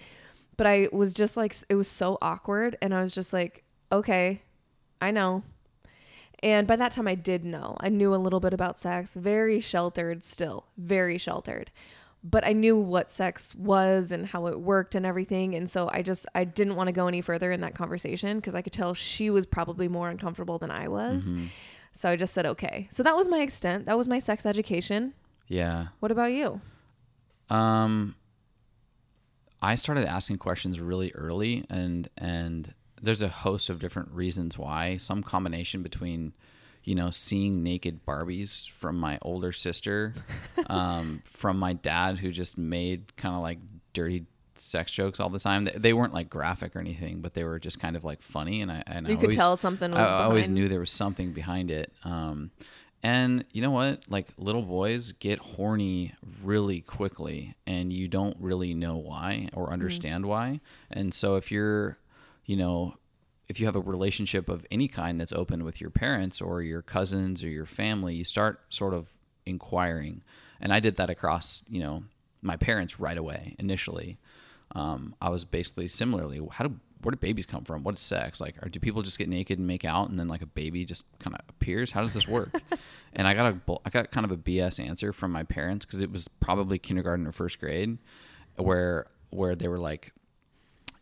But 0.58 0.68
I 0.68 0.90
was 0.92 1.14
just 1.14 1.38
like, 1.38 1.56
it 1.70 1.76
was 1.76 1.88
so 1.88 2.18
awkward. 2.22 2.78
And 2.82 2.94
I 2.94 3.02
was 3.02 3.14
just 3.14 3.32
like, 3.32 3.64
okay, 3.92 4.42
I 5.02 5.12
know. 5.12 5.44
And 6.44 6.68
by 6.68 6.76
that 6.76 6.92
time, 6.92 7.08
I 7.08 7.16
did 7.16 7.46
know. 7.46 7.78
I 7.80 7.90
knew 7.90 8.14
a 8.14 8.18
little 8.18 8.40
bit 8.40 8.54
about 8.54 8.78
sex, 8.78 9.14
very 9.14 9.60
sheltered 9.60 10.24
still, 10.24 10.66
very 10.78 11.18
sheltered. 11.18 11.72
But 12.24 12.46
I 12.46 12.54
knew 12.54 12.76
what 12.76 13.10
sex 13.10 13.56
was 13.56 14.12
and 14.12 14.28
how 14.28 14.48
it 14.48 14.60
worked 14.60 14.96
and 14.96 15.06
everything. 15.06 15.56
And 15.56 15.70
so 15.70 15.90
I 15.92 16.02
just, 16.02 16.26
I 16.36 16.44
didn't 16.44 16.76
want 16.76 16.88
to 16.88 16.92
go 16.92 17.08
any 17.08 17.22
further 17.22 17.52
in 17.52 17.62
that 17.62 17.76
conversation 17.76 18.38
because 18.38 18.54
I 18.54 18.62
could 18.62 18.74
tell 18.74 18.94
she 18.94 19.30
was 19.30 19.46
probably 19.46 19.88
more 19.88 20.10
uncomfortable 20.10 20.58
than 20.58 20.72
I 20.72 20.88
was. 20.88 21.28
Mm-hmm. 21.28 21.46
So 21.94 22.10
I 22.10 22.16
just 22.16 22.34
said, 22.34 22.46
okay. 22.46 22.88
So 22.92 23.02
that 23.04 23.16
was 23.16 23.28
my 23.28 23.40
extent. 23.40 23.86
That 23.86 23.98
was 23.98 24.08
my 24.08 24.20
sex 24.20 24.46
education. 24.46 25.14
Yeah. 25.48 25.88
What 26.00 26.12
about 26.12 26.34
you? 26.34 26.62
Um, 27.50 28.16
I 29.62 29.76
started 29.76 30.06
asking 30.06 30.38
questions 30.38 30.80
really 30.80 31.12
early, 31.16 31.66
and 31.70 32.10
and 32.18 32.74
there's 33.02 33.22
a 33.22 33.28
host 33.28 33.70
of 33.70 33.80
different 33.80 34.12
reasons 34.12 34.58
why. 34.58 34.98
Some 34.98 35.24
combination 35.24 35.84
between, 35.84 36.34
you 36.84 36.96
know, 36.96 37.10
seeing 37.10 37.64
naked 37.64 38.06
Barbies 38.06 38.70
from 38.70 39.00
my 39.00 39.20
older 39.22 39.52
sister, 39.52 40.14
um, 40.68 41.22
from 41.26 41.58
my 41.58 41.74
dad 41.74 42.18
who 42.18 42.32
just 42.32 42.58
made 42.58 43.16
kind 43.18 43.36
of 43.36 43.42
like 43.42 43.60
dirty 43.94 44.26
sex 44.56 44.92
jokes 44.92 45.20
all 45.20 45.30
the 45.30 45.40
time. 45.40 45.70
They, 45.76 45.94
weren't 45.94 46.14
like 46.14 46.30
graphic 46.30 46.76
or 46.76 46.80
anything, 46.80 47.22
but 47.22 47.34
they 47.34 47.44
were 47.44 47.60
just 47.60 47.80
kind 47.80 47.96
of 47.96 48.04
like 48.04 48.22
funny, 48.22 48.62
and 48.62 48.72
I 48.72 48.84
and 48.88 49.08
You 49.08 49.14
I 49.14 49.16
could 49.16 49.26
always, 49.26 49.36
tell 49.36 49.58
something 49.58 49.92
was 49.92 50.08
I, 50.08 50.20
I 50.20 50.24
always 50.24 50.50
knew 50.50 50.68
there 50.68 50.80
was 50.80 50.92
something 50.92 51.34
behind 51.34 51.72
it. 51.72 51.92
Um, 52.04 52.52
and 53.04 53.46
you 53.52 53.62
know 53.62 53.72
what? 53.72 54.02
Like 54.10 54.28
little 54.38 54.64
boys 54.64 55.12
get 55.14 55.40
horny 55.40 56.14
really 56.44 56.82
quickly, 56.82 57.56
and 57.66 57.94
you 57.94 58.08
don't 58.08 58.36
really 58.40 58.74
know 58.74 58.98
why 58.98 59.50
or 59.54 59.72
understand 59.72 60.26
why. 60.26 60.62
And 60.90 61.14
so 61.14 61.36
if 61.36 61.52
you're, 61.52 61.98
you 62.46 62.56
know, 62.56 62.96
if 63.48 63.60
you 63.60 63.66
have 63.66 63.76
a 63.76 63.82
relationship 63.82 64.50
of 64.50 64.66
any 64.72 64.88
kind 64.88 65.20
that's 65.20 65.32
open 65.32 65.64
with 65.64 65.80
your 65.80 65.90
parents 65.90 66.42
or 66.42 66.62
your 66.62 66.82
cousins 66.82 67.44
or 67.44 67.50
your 67.50 67.66
family, 67.66 68.16
you 68.16 68.24
start 68.24 68.62
sort 68.70 68.94
of 68.94 69.08
inquiring. 69.46 70.24
And 70.60 70.74
I 70.74 70.80
did 70.80 70.98
that 70.98 71.10
across, 71.10 71.64
you 71.70 71.80
know, 71.80 72.04
my 72.42 72.58
parents 72.58 73.00
right 73.00 73.18
away 73.18 73.56
initially. 73.60 74.18
Um, 74.76 75.16
I 75.22 75.30
was 75.30 75.46
basically 75.46 75.88
similarly, 75.88 76.42
how 76.52 76.68
do 76.68 76.80
where 77.02 77.12
do 77.12 77.18
babies 77.18 77.46
come 77.46 77.64
from? 77.64 77.84
What 77.84 77.96
is 77.96 78.02
sex? 78.02 78.42
Like, 78.42 78.56
or 78.64 78.70
do 78.70 78.80
people 78.80 79.02
just 79.02 79.18
get 79.18 79.30
naked 79.30 79.60
and 79.60 79.68
make 79.68 79.86
out, 79.86 80.10
and 80.10 80.20
then 80.20 80.28
like 80.28 80.42
a 80.42 80.48
baby 80.48 80.86
just 80.86 81.06
kind 81.20 81.36
of 81.36 81.42
appears? 81.50 81.92
How 81.92 82.02
does 82.02 82.14
this 82.14 82.28
work? 82.28 82.62
and 83.14 83.28
I 83.28 83.34
got 83.34 83.54
a, 83.54 83.78
I 83.86 83.90
got 83.90 84.12
kind 84.12 84.26
of 84.26 84.32
a 84.32 84.38
BS 84.38 84.86
answer 84.86 85.14
from 85.14 85.32
my 85.32 85.44
parents 85.44 85.86
because 85.86 86.02
it 86.02 86.12
was 86.12 86.28
probably 86.28 86.80
kindergarten 86.80 87.28
or 87.28 87.32
first 87.32 87.60
grade, 87.60 87.98
where 88.56 89.08
where 89.30 89.56
they 89.56 89.68
were 89.68 89.80
like, 89.80 90.14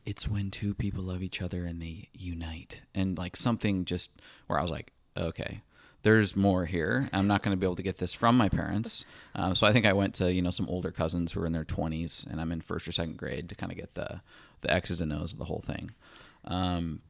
it's 0.06 0.28
when 0.28 0.52
two 0.52 0.74
people 0.74 1.04
love 1.04 1.22
each 1.22 1.42
other 1.42 1.66
and 1.66 1.82
they 1.82 2.10
unite, 2.14 2.84
and 2.94 3.18
like 3.18 3.36
something 3.36 3.86
just 3.86 4.12
where 4.48 4.60
I 4.60 4.62
was 4.62 4.72
like, 4.72 4.92
okay. 5.18 5.62
There's 6.02 6.36
more 6.36 6.68
here. 6.68 7.10
I'm 7.14 7.26
not 7.26 7.42
going 7.42 7.52
to 7.52 7.60
be 7.60 7.66
able 7.66 7.78
to 7.78 7.82
get 7.82 7.98
this 7.98 8.14
from 8.14 8.38
my 8.38 8.48
parents, 8.48 9.06
um, 9.34 9.56
so 9.56 9.66
I 9.66 9.74
think 9.74 9.88
I 9.88 9.94
went 9.94 10.14
to 10.16 10.32
you 10.32 10.40
know 10.40 10.52
some 10.52 10.70
older 10.70 10.92
cousins 10.92 11.32
who 11.32 11.40
were 11.40 11.48
in 11.48 11.52
their 11.52 11.66
20s, 11.66 12.30
and 12.30 12.40
I'm 12.40 12.52
in 12.52 12.62
first 12.62 12.88
or 12.88 12.92
second 12.92 13.18
grade 13.18 13.50
to 13.50 13.56
kind 13.56 13.72
of 13.72 13.78
get 13.80 13.96
the 13.96 14.22
the 14.62 14.72
X's 14.74 15.02
and 15.02 15.13
O's 15.13 15.34
of 15.34 15.39
the 15.39 15.46
whole 15.46 15.62
thing. 15.62 15.91
Um, 16.46 17.02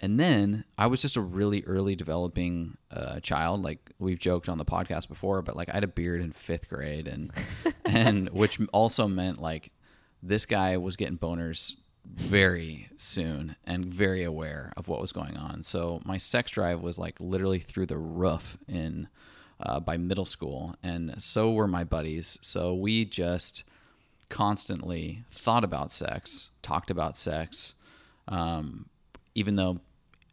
and 0.00 0.20
then 0.20 0.64
I 0.76 0.86
was 0.86 1.00
just 1.00 1.16
a 1.16 1.20
really 1.20 1.64
early 1.64 1.94
developing 1.94 2.76
uh, 2.90 3.20
child. 3.20 3.62
Like 3.62 3.90
we've 3.98 4.18
joked 4.18 4.48
on 4.48 4.58
the 4.58 4.64
podcast 4.64 5.08
before, 5.08 5.40
but 5.42 5.56
like 5.56 5.70
I 5.70 5.74
had 5.74 5.84
a 5.84 5.88
beard 5.88 6.20
in 6.20 6.32
fifth 6.32 6.68
grade, 6.68 7.08
and 7.08 7.32
and 7.84 8.28
which 8.30 8.60
also 8.72 9.08
meant 9.08 9.40
like 9.40 9.72
this 10.22 10.46
guy 10.46 10.76
was 10.76 10.96
getting 10.96 11.18
boners 11.18 11.76
very 12.06 12.88
soon 12.96 13.56
and 13.64 13.86
very 13.86 14.24
aware 14.24 14.72
of 14.76 14.88
what 14.88 15.00
was 15.00 15.12
going 15.12 15.36
on. 15.36 15.62
So 15.62 16.00
my 16.04 16.18
sex 16.18 16.50
drive 16.50 16.82
was 16.82 16.98
like 16.98 17.18
literally 17.18 17.60
through 17.60 17.86
the 17.86 17.96
roof 17.96 18.58
in 18.68 19.08
uh, 19.60 19.80
by 19.80 19.96
middle 19.96 20.26
school, 20.26 20.74
and 20.82 21.22
so 21.22 21.52
were 21.52 21.68
my 21.68 21.84
buddies. 21.84 22.38
So 22.42 22.74
we 22.74 23.04
just 23.04 23.64
constantly 24.24 25.24
thought 25.30 25.64
about 25.64 25.92
sex, 25.92 26.50
talked 26.62 26.90
about 26.90 27.16
sex, 27.16 27.74
um, 28.28 28.86
even 29.34 29.56
though 29.56 29.80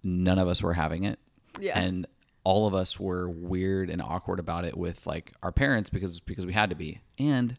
none 0.03 0.39
of 0.39 0.47
us 0.47 0.61
were 0.61 0.73
having 0.73 1.03
it. 1.03 1.19
Yeah. 1.59 1.79
And 1.79 2.07
all 2.43 2.67
of 2.67 2.73
us 2.73 2.99
were 2.99 3.29
weird 3.29 3.89
and 3.89 4.01
awkward 4.01 4.39
about 4.39 4.65
it 4.65 4.75
with 4.75 5.05
like 5.05 5.33
our 5.43 5.51
parents 5.51 5.89
because 5.89 6.19
because 6.19 6.45
we 6.45 6.53
had 6.53 6.69
to 6.69 6.75
be. 6.75 7.01
And 7.19 7.57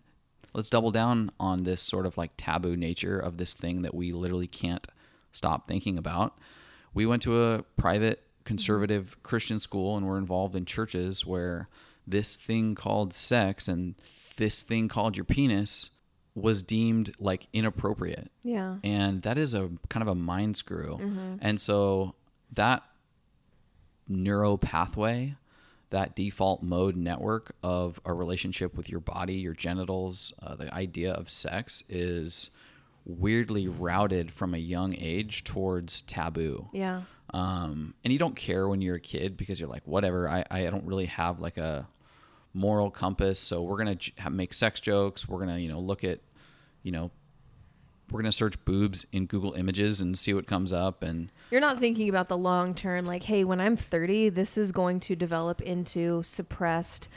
let's 0.54 0.70
double 0.70 0.90
down 0.90 1.30
on 1.38 1.62
this 1.62 1.82
sort 1.82 2.06
of 2.06 2.18
like 2.18 2.32
taboo 2.36 2.76
nature 2.76 3.18
of 3.18 3.36
this 3.36 3.54
thing 3.54 3.82
that 3.82 3.94
we 3.94 4.12
literally 4.12 4.48
can't 4.48 4.86
stop 5.32 5.68
thinking 5.68 5.98
about. 5.98 6.38
We 6.94 7.06
went 7.06 7.22
to 7.22 7.42
a 7.42 7.62
private 7.76 8.22
conservative 8.44 9.16
Christian 9.22 9.60
school 9.60 9.96
and 9.96 10.06
were 10.06 10.18
involved 10.18 10.56
in 10.56 10.64
churches 10.64 11.24
where 11.24 11.68
this 12.06 12.36
thing 12.36 12.74
called 12.74 13.12
sex 13.12 13.68
and 13.68 13.94
this 14.36 14.62
thing 14.62 14.88
called 14.88 15.16
your 15.16 15.24
penis 15.24 15.90
was 16.34 16.62
deemed 16.62 17.12
like 17.20 17.46
inappropriate 17.52 18.30
Yeah. 18.42 18.76
and 18.82 19.20
that 19.22 19.36
is 19.38 19.52
a 19.54 19.68
kind 19.90 20.02
of 20.02 20.08
a 20.08 20.14
mind 20.14 20.56
screw 20.56 20.98
and 21.40 21.60
so 21.60 22.14
that 22.54 22.82
neuro 24.08 24.56
pathway 24.56 25.34
that 25.90 26.16
default 26.16 26.62
mode 26.62 26.96
network 26.96 27.54
of 27.62 28.00
a 28.06 28.12
relationship 28.14 28.74
with 28.76 28.88
your 28.88 29.00
body 29.00 29.34
your 29.34 29.52
genitals 29.52 30.32
uh, 30.42 30.54
the 30.54 30.72
idea 30.74 31.12
of 31.12 31.28
sex 31.30 31.82
is 31.88 32.50
weirdly 33.04 33.68
routed 33.68 34.30
from 34.30 34.54
a 34.54 34.58
young 34.58 34.94
age 34.98 35.44
towards 35.44 36.02
taboo 36.02 36.66
Yeah. 36.72 37.02
um, 37.34 37.94
and 38.04 38.12
you 38.12 38.18
don't 38.18 38.36
care 38.36 38.68
when 38.68 38.80
you're 38.80 38.96
a 38.96 39.00
kid 39.00 39.36
because 39.36 39.60
you're 39.60 39.68
like 39.68 39.86
whatever 39.86 40.28
i, 40.28 40.44
I 40.50 40.64
don't 40.70 40.86
really 40.86 41.06
have 41.06 41.40
like 41.40 41.58
a 41.58 41.86
moral 42.54 42.90
compass 42.90 43.38
so 43.38 43.62
we're 43.62 43.78
gonna 43.78 43.94
j- 43.94 44.12
make 44.30 44.52
sex 44.54 44.80
jokes 44.80 45.26
we're 45.28 45.38
gonna 45.38 45.58
you 45.58 45.68
know 45.68 45.80
look 45.80 46.04
at 46.04 46.20
you 46.82 46.92
know 46.92 47.10
we're 48.10 48.20
gonna 48.20 48.30
search 48.32 48.62
boobs 48.64 49.06
in 49.12 49.24
google 49.26 49.52
images 49.54 50.00
and 50.00 50.18
see 50.18 50.34
what 50.34 50.46
comes 50.46 50.72
up 50.72 51.02
and 51.02 51.30
You're 51.50 51.60
not 51.62 51.78
thinking 51.78 52.08
about 52.10 52.28
the 52.28 52.36
long 52.36 52.74
term, 52.74 53.04
like, 53.06 53.22
hey, 53.24 53.44
when 53.44 53.60
I'm 53.60 53.76
30, 53.76 54.30
this 54.30 54.56
is 54.56 54.72
going 54.72 55.00
to 55.00 55.14
develop 55.16 55.60
into 55.62 56.22
suppressed 56.22 57.08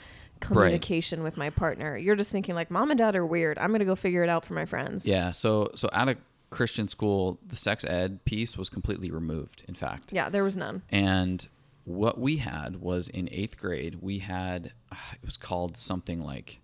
communication 0.42 1.24
with 1.24 1.38
my 1.38 1.50
partner. 1.50 1.96
You're 1.98 2.16
just 2.18 2.32
thinking, 2.32 2.54
like, 2.56 2.70
mom 2.70 2.92
and 2.92 2.98
dad 2.98 3.16
are 3.16 3.26
weird. 3.26 3.58
I'm 3.58 3.70
going 3.70 3.80
to 3.80 3.86
go 3.86 3.96
figure 3.96 4.24
it 4.24 4.30
out 4.30 4.44
for 4.46 4.54
my 4.54 4.66
friends. 4.66 5.08
yeah 5.08 5.32
so 5.32 5.70
so 5.76 5.90
at 5.94 6.08
a 6.10 6.18
christian 6.52 6.88
school 6.88 7.38
the 7.46 7.56
sex 7.56 7.84
ed 7.84 8.24
piece 8.24 8.58
was 8.58 8.70
completely 8.70 9.10
removed 9.12 9.66
in 9.68 9.74
fact 9.74 10.14
Yeah, 10.14 10.30
there 10.30 10.44
was 10.44 10.56
none. 10.56 10.84
And 10.92 11.46
what 11.86 12.20
we 12.20 12.38
had 12.38 12.82
was 12.82 13.10
in 13.10 13.30
eighth 13.32 13.58
grade, 13.60 14.00
we 14.02 14.18
had, 14.18 14.74
it 15.14 15.24
was 15.24 15.38
called 15.38 15.78
something 15.78 16.20
like, 16.20 16.60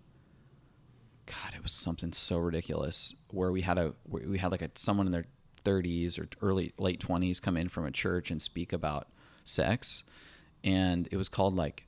God, 1.26 1.54
it 1.54 1.62
was 1.62 1.72
something 1.72 2.12
so 2.12 2.38
ridiculous 2.38 3.14
where 3.30 3.52
we 3.52 3.62
had 3.62 3.78
a, 3.78 3.94
we 4.08 4.36
had 4.36 4.50
like 4.50 4.62
a, 4.62 4.70
someone 4.74 5.06
in 5.06 5.12
their 5.12 5.26
30s 5.64 6.18
or 6.18 6.26
early, 6.44 6.74
late 6.76 7.00
20s 7.00 7.40
come 7.40 7.56
in 7.56 7.68
from 7.68 7.86
a 7.86 7.92
church 7.92 8.32
and 8.32 8.42
speak 8.42 8.72
about 8.72 9.08
sex. 9.44 10.02
And 10.64 11.08
it 11.12 11.16
was 11.16 11.28
called 11.28 11.54
like 11.54 11.86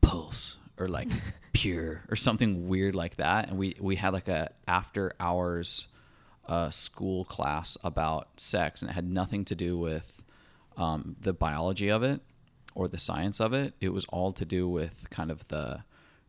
Pulse 0.00 0.58
or 0.78 0.86
like 0.86 1.08
Pure 1.52 2.04
or 2.08 2.14
something 2.14 2.68
weird 2.68 2.94
like 2.94 3.16
that. 3.16 3.48
And 3.48 3.58
we, 3.58 3.74
we 3.80 3.96
had 3.96 4.12
like 4.12 4.28
a 4.28 4.52
after 4.68 5.12
hours 5.18 5.88
uh, 6.46 6.70
school 6.70 7.24
class 7.24 7.76
about 7.82 8.28
sex 8.40 8.82
and 8.82 8.90
it 8.90 8.94
had 8.94 9.04
nothing 9.04 9.44
to 9.46 9.56
do 9.56 9.76
with 9.76 10.22
um, 10.76 11.16
the 11.20 11.32
biology 11.32 11.90
of 11.90 12.02
it 12.02 12.20
or 12.74 12.88
the 12.88 12.98
science 12.98 13.40
of 13.40 13.52
it. 13.52 13.74
It 13.80 13.92
was 13.92 14.04
all 14.06 14.32
to 14.32 14.44
do 14.44 14.68
with 14.68 15.08
kind 15.10 15.30
of 15.30 15.46
the 15.48 15.84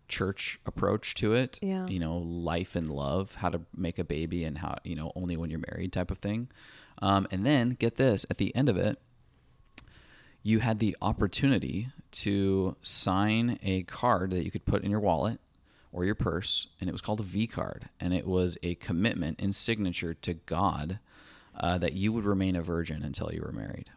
church 0.08 0.60
approach 0.65 1.15
to 1.15 1.34
it. 1.34 1.60
Yeah. 1.62 1.88
You 1.88 1.99
know, 1.99 2.17
life 2.17 2.75
and 2.75 2.89
love, 2.89 3.36
how 3.36 3.49
to 3.49 3.62
make 3.75 3.99
a 3.99 4.04
baby 4.04 4.43
and 4.43 4.58
how, 4.58 4.75
you 4.84 4.95
know, 4.95 5.12
only 5.15 5.38
when 5.38 5.49
you're 5.49 5.63
married 5.71 5.93
type 5.93 6.12
of 6.12 6.19
thing. 6.19 6.49
Um, 7.01 7.27
and 7.32 7.45
then 7.45 7.71
get 7.71 7.95
this 7.95 8.25
at 8.30 8.38
the 8.38 8.56
end 8.56 8.69
of 8.69 8.77
it, 8.77 8.99
you 10.43 10.60
had 10.60 10.80
the 10.80 10.97
opportunity 11.01 11.89
to 12.12 12.75
sign 12.82 13.60
a 13.63 13.84
card 13.84 14.32
that 14.32 14.43
you 14.43 14.51
could 14.51 14.65
put 14.65 14.84
in 14.84 14.91
your 14.91 14.99
wallet 14.99 15.39
or 15.91 16.06
your 16.06 16.15
purse, 16.15 16.67
and 16.80 16.89
it 16.89 16.93
was 16.93 17.01
called 17.01 17.19
a 17.19 17.23
V 17.23 17.47
card, 17.47 17.89
and 17.99 18.13
it 18.13 18.25
was 18.25 18.58
a 18.63 18.75
commitment 18.75 19.41
and 19.41 19.54
signature 19.54 20.13
to 20.13 20.34
God 20.34 20.99
uh, 21.60 21.77
that 21.77 21.93
you 21.93 22.13
would 22.13 22.25
remain 22.25 22.56
a 22.56 22.62
virgin 22.62 23.04
until 23.04 23.32
you 23.32 23.41
were 23.41 23.51
married. 23.51 23.89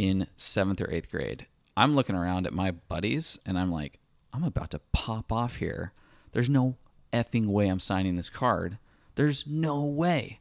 In 0.00 0.26
seventh 0.34 0.80
or 0.80 0.90
eighth 0.90 1.10
grade, 1.10 1.46
I'm 1.76 1.94
looking 1.94 2.16
around 2.16 2.46
at 2.46 2.54
my 2.54 2.70
buddies, 2.70 3.38
and 3.44 3.58
I'm 3.58 3.70
like, 3.70 3.98
I'm 4.32 4.44
about 4.44 4.70
to 4.70 4.80
pop 4.92 5.30
off 5.30 5.56
here. 5.56 5.92
There's 6.32 6.48
no 6.48 6.76
effing 7.12 7.48
way 7.48 7.68
I'm 7.68 7.80
signing 7.80 8.14
this 8.14 8.30
card. 8.30 8.78
There's 9.16 9.46
no 9.46 9.84
way. 9.84 10.40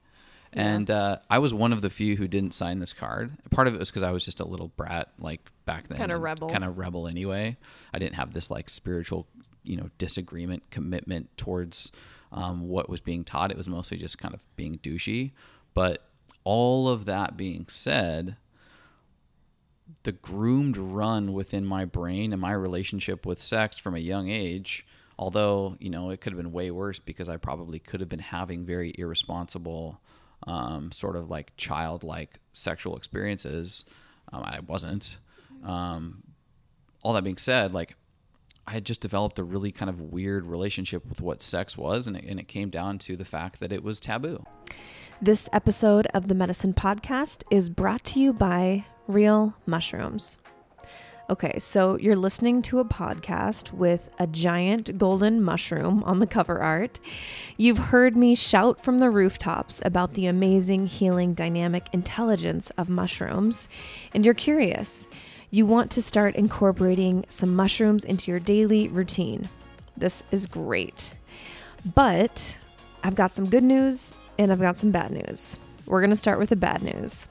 And 0.53 0.89
uh, 0.89 1.17
I 1.29 1.39
was 1.39 1.53
one 1.53 1.73
of 1.73 1.81
the 1.81 1.89
few 1.89 2.15
who 2.15 2.25
didn't 2.27 2.53
sign 2.53 2.79
this 2.79 2.93
card. 2.93 3.31
Part 3.51 3.67
of 3.67 3.75
it 3.75 3.79
was 3.79 3.89
because 3.89 4.01
I 4.01 4.11
was 4.11 4.23
just 4.23 4.39
a 4.39 4.47
little 4.47 4.69
brat, 4.69 5.09
like 5.19 5.51
back 5.65 5.87
then, 5.89 5.97
Kinda 5.97 6.15
rebel. 6.15 6.49
kind 6.49 6.63
of 6.63 6.77
rebel 6.77 7.05
anyway. 7.07 7.57
I 7.93 7.99
didn't 7.99 8.15
have 8.15 8.31
this 8.31 8.49
like 8.49 8.69
spiritual, 8.69 9.27
you 9.63 9.75
know, 9.75 9.89
disagreement, 9.97 10.63
commitment 10.71 11.35
towards 11.37 11.91
um, 12.31 12.69
what 12.69 12.87
was 12.89 13.01
being 13.01 13.25
taught. 13.25 13.51
It 13.51 13.57
was 13.57 13.67
mostly 13.67 13.97
just 13.97 14.17
kind 14.17 14.33
of 14.33 14.41
being 14.55 14.77
douchey. 14.79 15.31
But 15.73 16.07
all 16.45 16.87
of 16.87 17.03
that 17.05 17.35
being 17.35 17.65
said, 17.67 18.37
the 20.03 20.11
groomed 20.11 20.77
run 20.77 21.33
within 21.33 21.65
my 21.65 21.85
brain 21.85 22.31
and 22.31 22.41
my 22.41 22.53
relationship 22.53 23.25
with 23.25 23.41
sex 23.41 23.77
from 23.77 23.95
a 23.95 23.99
young 23.99 24.29
age, 24.29 24.85
although, 25.17 25.75
you 25.79 25.89
know, 25.89 26.09
it 26.09 26.21
could 26.21 26.31
have 26.31 26.41
been 26.41 26.51
way 26.51 26.71
worse 26.71 26.99
because 26.99 27.27
I 27.27 27.37
probably 27.37 27.79
could 27.79 27.99
have 27.99 28.09
been 28.09 28.19
having 28.19 28.65
very 28.65 28.93
irresponsible, 28.97 29.99
um, 30.47 30.91
sort 30.91 31.15
of 31.15 31.29
like 31.29 31.51
childlike 31.57 32.39
sexual 32.53 32.95
experiences. 32.95 33.83
Um, 34.31 34.43
I 34.43 34.59
wasn't. 34.61 35.19
Um, 35.63 36.23
all 37.03 37.13
that 37.13 37.23
being 37.23 37.37
said, 37.37 37.73
like, 37.73 37.95
I 38.65 38.71
had 38.71 38.85
just 38.85 39.01
developed 39.01 39.39
a 39.39 39.43
really 39.43 39.71
kind 39.71 39.89
of 39.89 39.99
weird 39.99 40.45
relationship 40.45 41.03
with 41.09 41.21
what 41.21 41.41
sex 41.41 41.75
was, 41.75 42.07
and 42.07 42.15
it, 42.15 42.23
and 42.25 42.39
it 42.39 42.47
came 42.47 42.69
down 42.69 42.99
to 42.99 43.15
the 43.15 43.25
fact 43.25 43.59
that 43.61 43.71
it 43.71 43.83
was 43.83 43.99
taboo. 43.99 44.45
This 45.21 45.49
episode 45.51 46.07
of 46.13 46.27
the 46.27 46.35
Medicin 46.35 46.75
Podcast 46.75 47.43
is 47.49 47.69
brought 47.69 48.03
to 48.05 48.19
you 48.19 48.31
by 48.31 48.85
Real 49.09 49.55
Mushrooms. 49.65 50.37
Okay, 51.31 51.57
so 51.57 51.97
you're 51.97 52.15
listening 52.15 52.61
to 52.61 52.77
a 52.77 52.85
podcast 52.85 53.73
with 53.73 54.07
a 54.19 54.27
giant 54.27 54.99
golden 54.99 55.41
mushroom 55.41 56.03
on 56.03 56.19
the 56.19 56.27
cover 56.27 56.59
art. 56.59 56.99
You've 57.57 57.79
heard 57.79 58.15
me 58.15 58.35
shout 58.35 58.79
from 58.83 58.99
the 58.99 59.09
rooftops 59.09 59.81
about 59.83 60.13
the 60.13 60.27
amazing 60.27 60.85
healing 60.85 61.33
dynamic 61.33 61.87
intelligence 61.91 62.69
of 62.77 62.87
mushrooms, 62.87 63.67
and 64.13 64.23
you're 64.23 64.35
curious. 64.35 65.07
You 65.49 65.65
want 65.65 65.89
to 65.91 66.03
start 66.03 66.35
incorporating 66.35 67.25
some 67.29 67.55
mushrooms 67.55 68.05
into 68.05 68.29
your 68.29 68.39
daily 68.39 68.89
routine. 68.89 69.49
This 69.97 70.21
is 70.29 70.45
great. 70.45 71.15
But 71.95 72.55
I've 73.03 73.15
got 73.15 73.31
some 73.31 73.49
good 73.49 73.63
news 73.63 74.13
and 74.37 74.51
I've 74.51 74.61
got 74.61 74.77
some 74.77 74.91
bad 74.91 75.09
news. 75.09 75.57
We're 75.87 76.05
to 76.05 76.15
start 76.15 76.37
with 76.37 76.49
the 76.49 76.55
bad 76.55 76.83
news. 76.83 77.27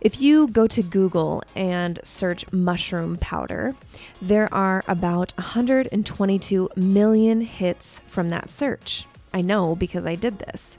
If 0.00 0.20
you 0.20 0.48
go 0.48 0.66
to 0.66 0.82
Google 0.82 1.44
and 1.54 2.00
search 2.02 2.50
mushroom 2.52 3.16
powder, 3.18 3.76
there 4.20 4.52
are 4.52 4.82
about 4.88 5.32
122 5.36 6.70
million 6.74 7.40
hits 7.40 8.00
from 8.06 8.28
that 8.30 8.50
search. 8.50 9.06
I 9.32 9.42
know 9.42 9.76
because 9.76 10.04
I 10.04 10.16
did 10.16 10.40
this. 10.40 10.76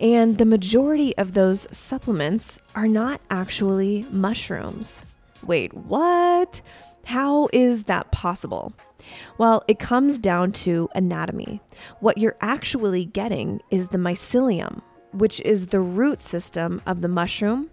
And 0.00 0.38
the 0.38 0.46
majority 0.46 1.16
of 1.16 1.34
those 1.34 1.66
supplements 1.70 2.60
are 2.74 2.88
not 2.88 3.20
actually 3.30 4.06
mushrooms. 4.10 5.04
Wait, 5.42 5.72
what? 5.74 6.60
How 7.04 7.48
is 7.52 7.84
that 7.84 8.10
possible? 8.10 8.72
Well, 9.38 9.64
it 9.68 9.78
comes 9.78 10.18
down 10.18 10.52
to 10.52 10.88
anatomy. 10.94 11.60
What 12.00 12.18
you're 12.18 12.36
actually 12.40 13.04
getting 13.04 13.60
is 13.70 13.88
the 13.88 13.98
mycelium, 13.98 14.82
which 15.12 15.40
is 15.40 15.66
the 15.66 15.80
root 15.80 16.20
system 16.20 16.82
of 16.86 17.02
the 17.02 17.08
mushroom 17.08 17.70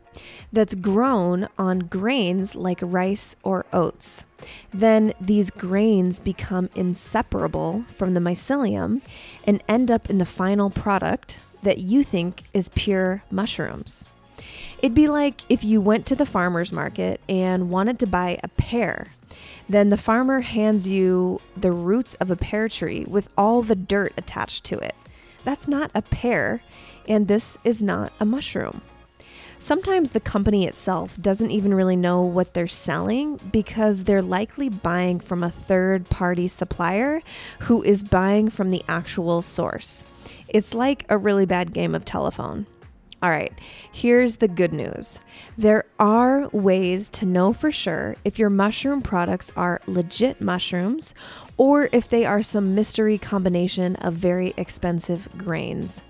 that's 0.52 0.76
grown 0.76 1.48
on 1.58 1.80
grains 1.80 2.56
like 2.56 2.80
rice 2.82 3.36
or 3.44 3.66
oats. 3.74 4.26
Then 4.74 5.14
these 5.20 5.50
grains 5.50 6.20
become 6.20 6.70
inseparable 6.76 7.86
from 7.96 8.14
the 8.14 8.20
mycelium 8.20 9.02
and 9.46 9.64
end 9.68 9.90
up 9.90 10.10
in 10.10 10.18
the 10.18 10.26
final 10.26 10.70
product 10.70 11.40
that 11.64 11.78
you 11.78 12.04
think 12.04 12.44
is 12.54 12.70
pure 12.70 13.24
mushrooms. 13.32 14.08
It'd 14.80 14.94
be 14.94 15.08
like 15.08 15.42
if 15.50 15.64
you 15.64 15.80
went 15.80 16.06
to 16.08 16.16
the 16.16 16.26
farmer's 16.26 16.74
market 16.74 17.22
and 17.30 17.70
wanted 17.70 18.00
to 18.00 18.08
buy 18.08 18.38
a 18.44 18.50
pear. 18.50 19.08
Then 19.70 19.90
the 19.90 19.98
farmer 19.98 20.42
hands 20.42 20.90
you 20.90 21.40
the 21.56 21.72
roots 21.72 22.16
of 22.16 22.30
a 22.30 22.36
pear 22.36 22.68
tree 22.68 23.06
with 23.08 23.30
all 23.38 23.62
the 23.62 23.76
dirt 23.76 24.14
attached 24.18 24.66
to 24.66 24.78
it. 24.80 24.96
That's 25.46 25.68
not 25.68 25.92
a 25.96 26.02
pear, 26.02 26.62
and 27.08 27.28
this 27.28 27.58
is 27.64 27.82
not 27.82 28.12
a 28.20 28.26
mushroom. 28.26 28.82
Sometimes 29.64 30.10
the 30.10 30.20
company 30.20 30.68
itself 30.68 31.16
doesn't 31.22 31.52
even 31.52 31.74
really 31.74 31.96
know 31.96 32.22
what 32.22 32.54
they're 32.54 32.68
selling 32.68 33.38
because 33.50 34.04
they're 34.04 34.22
likely 34.22 34.68
buying 34.68 35.22
from 35.22 35.42
a 35.42 35.50
third 35.50 36.10
party 36.10 36.50
supplier 36.50 37.22
who 37.62 37.82
is 37.82 38.04
buying 38.04 38.50
from 38.50 38.72
the 38.72 38.84
actual 38.90 39.42
source. 39.42 40.04
It's 40.50 40.74
like 40.74 41.06
a 41.08 41.18
really 41.18 41.46
bad 41.46 41.72
game 41.72 41.96
of 41.96 42.04
telephone. 42.04 42.68
All 43.22 43.30
right, 43.30 43.54
here's 43.90 44.36
the 44.36 44.50
good 44.50 44.74
news. 44.74 45.22
There 45.58 45.86
are 45.98 46.50
ways 46.50 47.10
to 47.12 47.26
know 47.26 47.54
for 47.54 47.72
sure 47.72 48.18
if 48.26 48.38
your 48.38 48.50
mushroom 48.50 49.02
products 49.02 49.50
are 49.56 49.80
legit 49.88 50.42
mushrooms 50.42 51.14
or 51.56 51.88
if 51.94 52.10
they 52.10 52.26
are 52.26 52.42
some 52.42 52.76
mystery 52.76 53.18
combination 53.18 53.96
of 53.96 54.14
very 54.14 54.54
expensive 54.58 55.30
grains. 55.38 56.02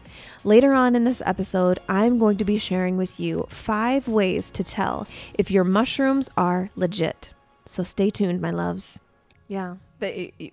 Later 0.45 0.73
on 0.73 0.93
in 0.93 1.06
this 1.06 1.21
episode, 1.25 1.79
I'm 1.88 2.19
going 2.19 2.36
to 2.38 2.43
be 2.43 2.58
sharing 2.58 2.97
with 2.97 3.17
you 3.17 3.45
five 3.47 4.10
ways 4.10 4.51
to 4.51 4.63
tell 4.63 5.08
if 5.36 5.49
your 5.49 5.63
mushrooms 5.63 6.29
are 6.36 6.69
legit. 6.75 7.32
So 7.65 7.82
stay 7.82 8.10
tuned, 8.10 8.41
my 8.41 8.51
loves. 8.51 8.99
Yeah, 9.47 9.75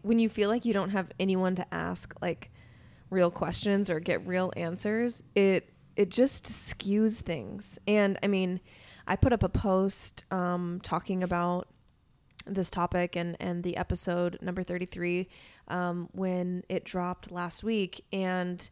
when 0.03 0.21
you 0.21 0.29
feel 0.29 0.49
like 0.49 0.65
you 0.65 0.73
don't 0.73 0.91
have 0.91 1.11
anyone 1.19 1.57
to 1.57 1.75
ask 1.75 2.15
like 2.23 2.53
real 3.11 3.33
questions 3.33 3.91
or 3.91 3.99
get 3.99 4.25
real 4.25 4.53
answers, 4.57 5.25
it 5.35 5.73
it 5.97 6.09
just 6.09 6.45
skews 6.45 7.17
things. 7.21 7.77
And 7.89 8.17
I 8.23 8.29
mean, 8.29 8.61
I 9.09 9.17
put 9.17 9.33
up 9.33 9.43
a 9.43 9.49
post 9.49 10.25
um, 10.31 10.79
talking 10.85 11.25
about 11.25 11.67
this 12.47 12.71
topic 12.71 13.17
and 13.17 13.37
and 13.41 13.65
the 13.65 13.77
episode 13.77 14.39
number 14.41 14.63
33 14.63 15.29
um, 15.67 16.09
when 16.13 16.63
it 16.69 16.85
dropped 16.85 17.33
last 17.33 17.65
week 17.65 18.05
and 18.13 18.71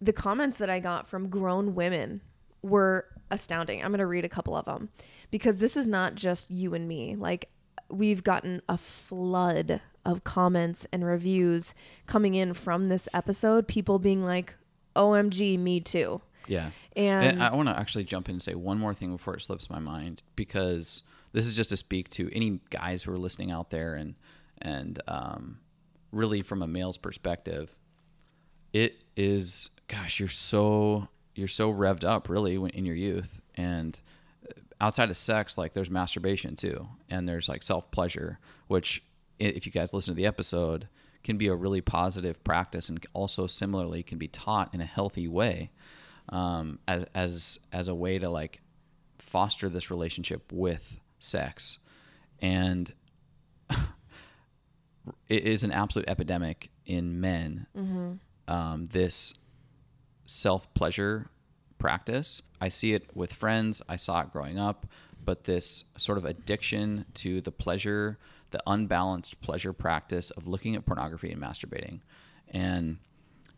the 0.00 0.12
comments 0.12 0.58
that 0.58 0.70
I 0.70 0.80
got 0.80 1.06
from 1.06 1.28
grown 1.28 1.74
women 1.74 2.20
were 2.62 3.06
astounding. 3.30 3.82
I'm 3.82 3.90
going 3.90 3.98
to 3.98 4.06
read 4.06 4.24
a 4.24 4.28
couple 4.28 4.56
of 4.56 4.64
them 4.64 4.88
because 5.30 5.60
this 5.60 5.76
is 5.76 5.86
not 5.86 6.14
just 6.14 6.50
you 6.50 6.74
and 6.74 6.88
me. 6.88 7.16
Like 7.16 7.50
we've 7.88 8.22
gotten 8.22 8.62
a 8.68 8.78
flood 8.78 9.80
of 10.04 10.24
comments 10.24 10.86
and 10.92 11.04
reviews 11.04 11.74
coming 12.06 12.34
in 12.34 12.54
from 12.54 12.86
this 12.86 13.08
episode, 13.12 13.68
people 13.68 13.98
being 13.98 14.24
like, 14.24 14.54
"OMG, 14.96 15.58
me 15.58 15.80
too." 15.80 16.20
Yeah. 16.46 16.70
And, 16.96 17.24
And 17.24 17.42
I 17.42 17.54
want 17.54 17.68
to 17.68 17.78
actually 17.78 18.04
jump 18.04 18.28
in 18.28 18.36
and 18.36 18.42
say 18.42 18.54
one 18.54 18.78
more 18.78 18.94
thing 18.94 19.12
before 19.12 19.34
it 19.34 19.42
slips 19.42 19.70
my 19.70 19.78
mind 19.78 20.22
because 20.34 21.02
this 21.32 21.46
is 21.46 21.54
just 21.54 21.70
to 21.70 21.76
speak 21.76 22.08
to 22.10 22.28
any 22.34 22.60
guys 22.70 23.02
who 23.02 23.12
are 23.12 23.18
listening 23.18 23.50
out 23.50 23.70
there 23.70 23.94
and 23.94 24.14
and 24.62 25.00
um, 25.06 25.58
really 26.12 26.42
from 26.42 26.62
a 26.62 26.66
male's 26.66 26.98
perspective, 26.98 27.74
it 28.72 29.04
is 29.16 29.70
gosh 29.90 30.20
you're 30.20 30.28
so 30.28 31.08
you're 31.34 31.48
so 31.48 31.72
revved 31.72 32.04
up 32.04 32.28
really 32.28 32.58
when, 32.58 32.70
in 32.70 32.84
your 32.84 32.94
youth. 32.94 33.40
And 33.54 33.98
outside 34.80 35.10
of 35.10 35.16
sex 35.16 35.58
like 35.58 35.72
there's 35.72 35.90
masturbation 35.90 36.56
too 36.56 36.88
and 37.10 37.28
there's 37.28 37.48
like 37.48 37.62
self 37.62 37.90
pleasure 37.90 38.38
which 38.68 39.02
if 39.38 39.66
you 39.66 39.72
guys 39.72 39.92
listen 39.92 40.14
to 40.14 40.16
the 40.16 40.26
episode 40.26 40.88
can 41.22 41.36
be 41.36 41.48
a 41.48 41.54
really 41.54 41.82
positive 41.82 42.42
practice 42.44 42.88
and 42.88 43.04
also 43.12 43.46
similarly 43.46 44.02
can 44.02 44.16
be 44.16 44.28
taught 44.28 44.72
in 44.72 44.80
a 44.80 44.86
healthy 44.86 45.28
way 45.28 45.70
um, 46.30 46.78
as 46.88 47.04
as 47.14 47.58
as 47.72 47.88
a 47.88 47.94
way 47.94 48.18
to 48.18 48.28
like 48.28 48.60
foster 49.18 49.68
this 49.68 49.90
relationship 49.90 50.52
with 50.52 51.00
sex. 51.18 51.78
And 52.40 52.92
it 55.28 55.44
is 55.44 55.62
an 55.62 55.72
absolute 55.72 56.08
epidemic 56.08 56.70
in 56.86 57.20
men. 57.20 57.66
Um, 58.48 58.86
this 58.86 59.34
self 60.30 60.72
pleasure 60.74 61.28
practice. 61.78 62.42
I 62.60 62.68
see 62.68 62.92
it 62.92 63.04
with 63.16 63.32
friends, 63.32 63.82
I 63.88 63.96
saw 63.96 64.20
it 64.20 64.32
growing 64.32 64.58
up, 64.58 64.86
but 65.24 65.44
this 65.44 65.84
sort 65.96 66.18
of 66.18 66.24
addiction 66.24 67.04
to 67.14 67.40
the 67.40 67.50
pleasure, 67.50 68.18
the 68.50 68.62
unbalanced 68.66 69.40
pleasure 69.40 69.72
practice 69.72 70.30
of 70.30 70.46
looking 70.46 70.76
at 70.76 70.86
pornography 70.86 71.32
and 71.32 71.42
masturbating. 71.42 72.00
And 72.48 72.98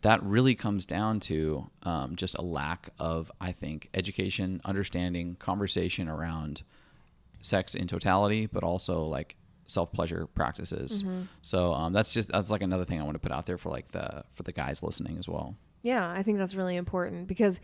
that 0.02 0.22
really 0.22 0.54
comes 0.54 0.87
down 0.87 1.20
to 1.20 1.70
um, 1.82 2.16
just 2.16 2.37
a 2.37 2.42
lack 2.42 2.90
of, 2.98 3.30
I 3.40 3.52
think, 3.52 3.88
education, 3.94 4.61
understanding, 4.64 5.37
conversation 5.38 6.08
around 6.08 6.62
sex 7.40 7.74
in 7.74 7.87
totality, 7.87 8.46
but 8.46 8.64
also 8.64 9.04
like 9.04 9.37
self 9.66 9.92
pleasure 9.92 10.26
practices. 10.26 11.04
So 11.42 11.72
um, 11.74 11.92
that's 11.92 12.12
just 12.14 12.30
that's 12.30 12.50
like 12.50 12.62
another 12.62 12.85
thing 12.85 13.00
I 13.00 13.04
want 13.04 13.14
to 13.14 13.20
put 13.20 13.32
out 13.32 13.46
there 13.46 13.58
for 13.58 13.70
like 13.70 13.92
the 13.92 14.24
for 14.32 14.42
the 14.42 14.52
guys 14.52 14.82
listening 14.82 15.18
as 15.18 15.28
well. 15.28 15.56
Yeah, 15.83 16.09
I 16.11 16.23
think 16.23 16.38
that's 16.38 16.55
really 16.55 16.77
important 16.77 17.27
because 17.27 17.61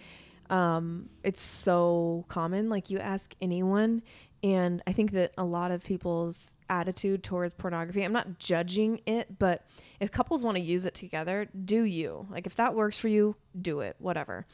um, 0.51 1.09
it's 1.23 1.41
so 1.41 2.25
common. 2.29 2.69
Like 2.69 2.91
you 2.91 2.99
ask 2.99 3.35
anyone, 3.41 4.03
and 4.43 4.83
I 4.87 4.93
think 4.93 5.13
that 5.13 5.33
a 5.37 5.45
lot 5.45 5.71
of 5.71 5.85
people's 5.85 6.55
attitude 6.69 7.23
towards 7.23 7.55
pornography, 7.55 8.03
I'm 8.03 8.13
not 8.13 8.39
judging 8.39 9.01
it, 9.07 9.39
but 9.39 9.67
if 10.01 10.11
couples 10.11 10.45
want 10.45 10.57
to 10.57 10.63
use 10.63 10.85
it 10.85 10.95
together, 10.95 11.49
do 11.65 11.83
you? 11.83 12.27
Like 12.31 12.47
if 12.47 12.57
that 12.57 12.75
works 12.75 12.99
for 12.99 13.09
you, 13.09 13.37
do 13.61 13.81
it, 13.81 13.97
whatever. 13.99 14.47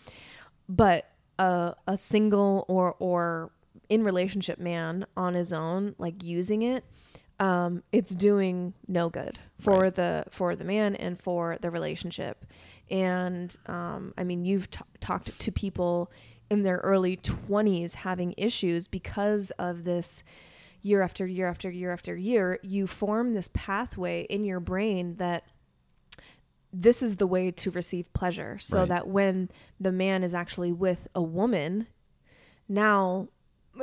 But 0.68 1.10
a 1.38 1.74
a 1.86 1.96
single 1.96 2.64
or 2.68 2.94
or 2.98 3.50
in 3.88 4.04
relationship 4.04 4.58
man 4.58 5.04
on 5.16 5.34
his 5.34 5.52
own, 5.52 5.94
like 5.98 6.22
using 6.22 6.62
it, 6.62 6.84
um, 7.40 7.82
it's 7.92 8.10
doing 8.10 8.74
no 8.86 9.08
good 9.10 9.38
for 9.58 9.80
Right. 9.82 9.94
the 9.94 10.24
for 10.30 10.54
the 10.56 10.64
man 10.64 10.94
and 10.96 11.20
for 11.20 11.56
the 11.60 11.70
relationship. 11.70 12.44
And 12.90 13.54
um, 13.66 14.14
I 14.16 14.24
mean, 14.24 14.44
you've 14.44 14.70
t- 14.70 14.80
talked 15.00 15.38
to 15.40 15.52
people 15.52 16.10
in 16.50 16.62
their 16.62 16.78
early 16.78 17.16
twenties 17.16 17.94
having 17.94 18.34
issues 18.36 18.86
because 18.88 19.50
of 19.52 19.84
this. 19.84 20.22
Year 20.86 21.00
after 21.00 21.26
year 21.26 21.48
after 21.48 21.70
year 21.70 21.90
after 21.92 22.14
year, 22.14 22.58
you 22.62 22.86
form 22.86 23.32
this 23.32 23.48
pathway 23.54 24.24
in 24.24 24.44
your 24.44 24.60
brain 24.60 25.16
that 25.16 25.44
this 26.74 27.02
is 27.02 27.16
the 27.16 27.26
way 27.26 27.50
to 27.50 27.70
receive 27.70 28.12
pleasure 28.12 28.58
so 28.58 28.80
Right. 28.80 28.88
that 28.88 29.08
when 29.08 29.48
the 29.80 29.92
man 29.92 30.22
is 30.22 30.34
actually 30.34 30.72
with 30.72 31.08
a 31.14 31.22
woman 31.22 31.86
now 32.68 33.28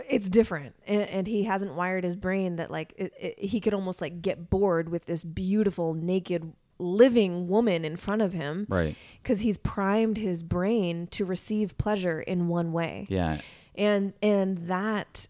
it's 0.09 0.29
different 0.29 0.75
and, 0.87 1.01
and 1.03 1.27
he 1.27 1.43
hasn't 1.43 1.73
wired 1.73 2.03
his 2.03 2.15
brain 2.15 2.55
that 2.57 2.71
like 2.71 2.93
it, 2.97 3.13
it, 3.19 3.39
he 3.39 3.59
could 3.59 3.73
almost 3.73 3.99
like 4.01 4.21
get 4.21 4.49
bored 4.49 4.89
with 4.89 5.05
this 5.05 5.23
beautiful 5.23 5.93
naked 5.93 6.53
living 6.79 7.47
woman 7.47 7.83
in 7.85 7.95
front 7.95 8.21
of 8.21 8.33
him 8.33 8.65
Right. 8.69 8.95
because 9.21 9.41
he's 9.41 9.57
primed 9.57 10.17
his 10.17 10.43
brain 10.43 11.07
to 11.11 11.25
receive 11.25 11.77
pleasure 11.77 12.19
in 12.21 12.47
one 12.47 12.71
way 12.71 13.05
Yeah. 13.09 13.39
and 13.75 14.13
and 14.21 14.57
that 14.67 15.27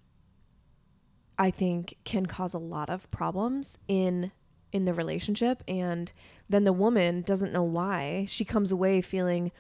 i 1.38 1.50
think 1.52 1.98
can 2.04 2.26
cause 2.26 2.54
a 2.54 2.58
lot 2.60 2.90
of 2.90 3.10
problems 3.12 3.78
in 3.88 4.32
in 4.72 4.86
the 4.86 4.94
relationship 4.94 5.64
and 5.68 6.12
then 6.50 6.64
the 6.64 6.74
woman 6.74 7.22
doesn't 7.22 7.52
know 7.52 7.64
why 7.64 8.26
she 8.30 8.46
comes 8.46 8.72
away 8.72 9.02
feeling 9.02 9.52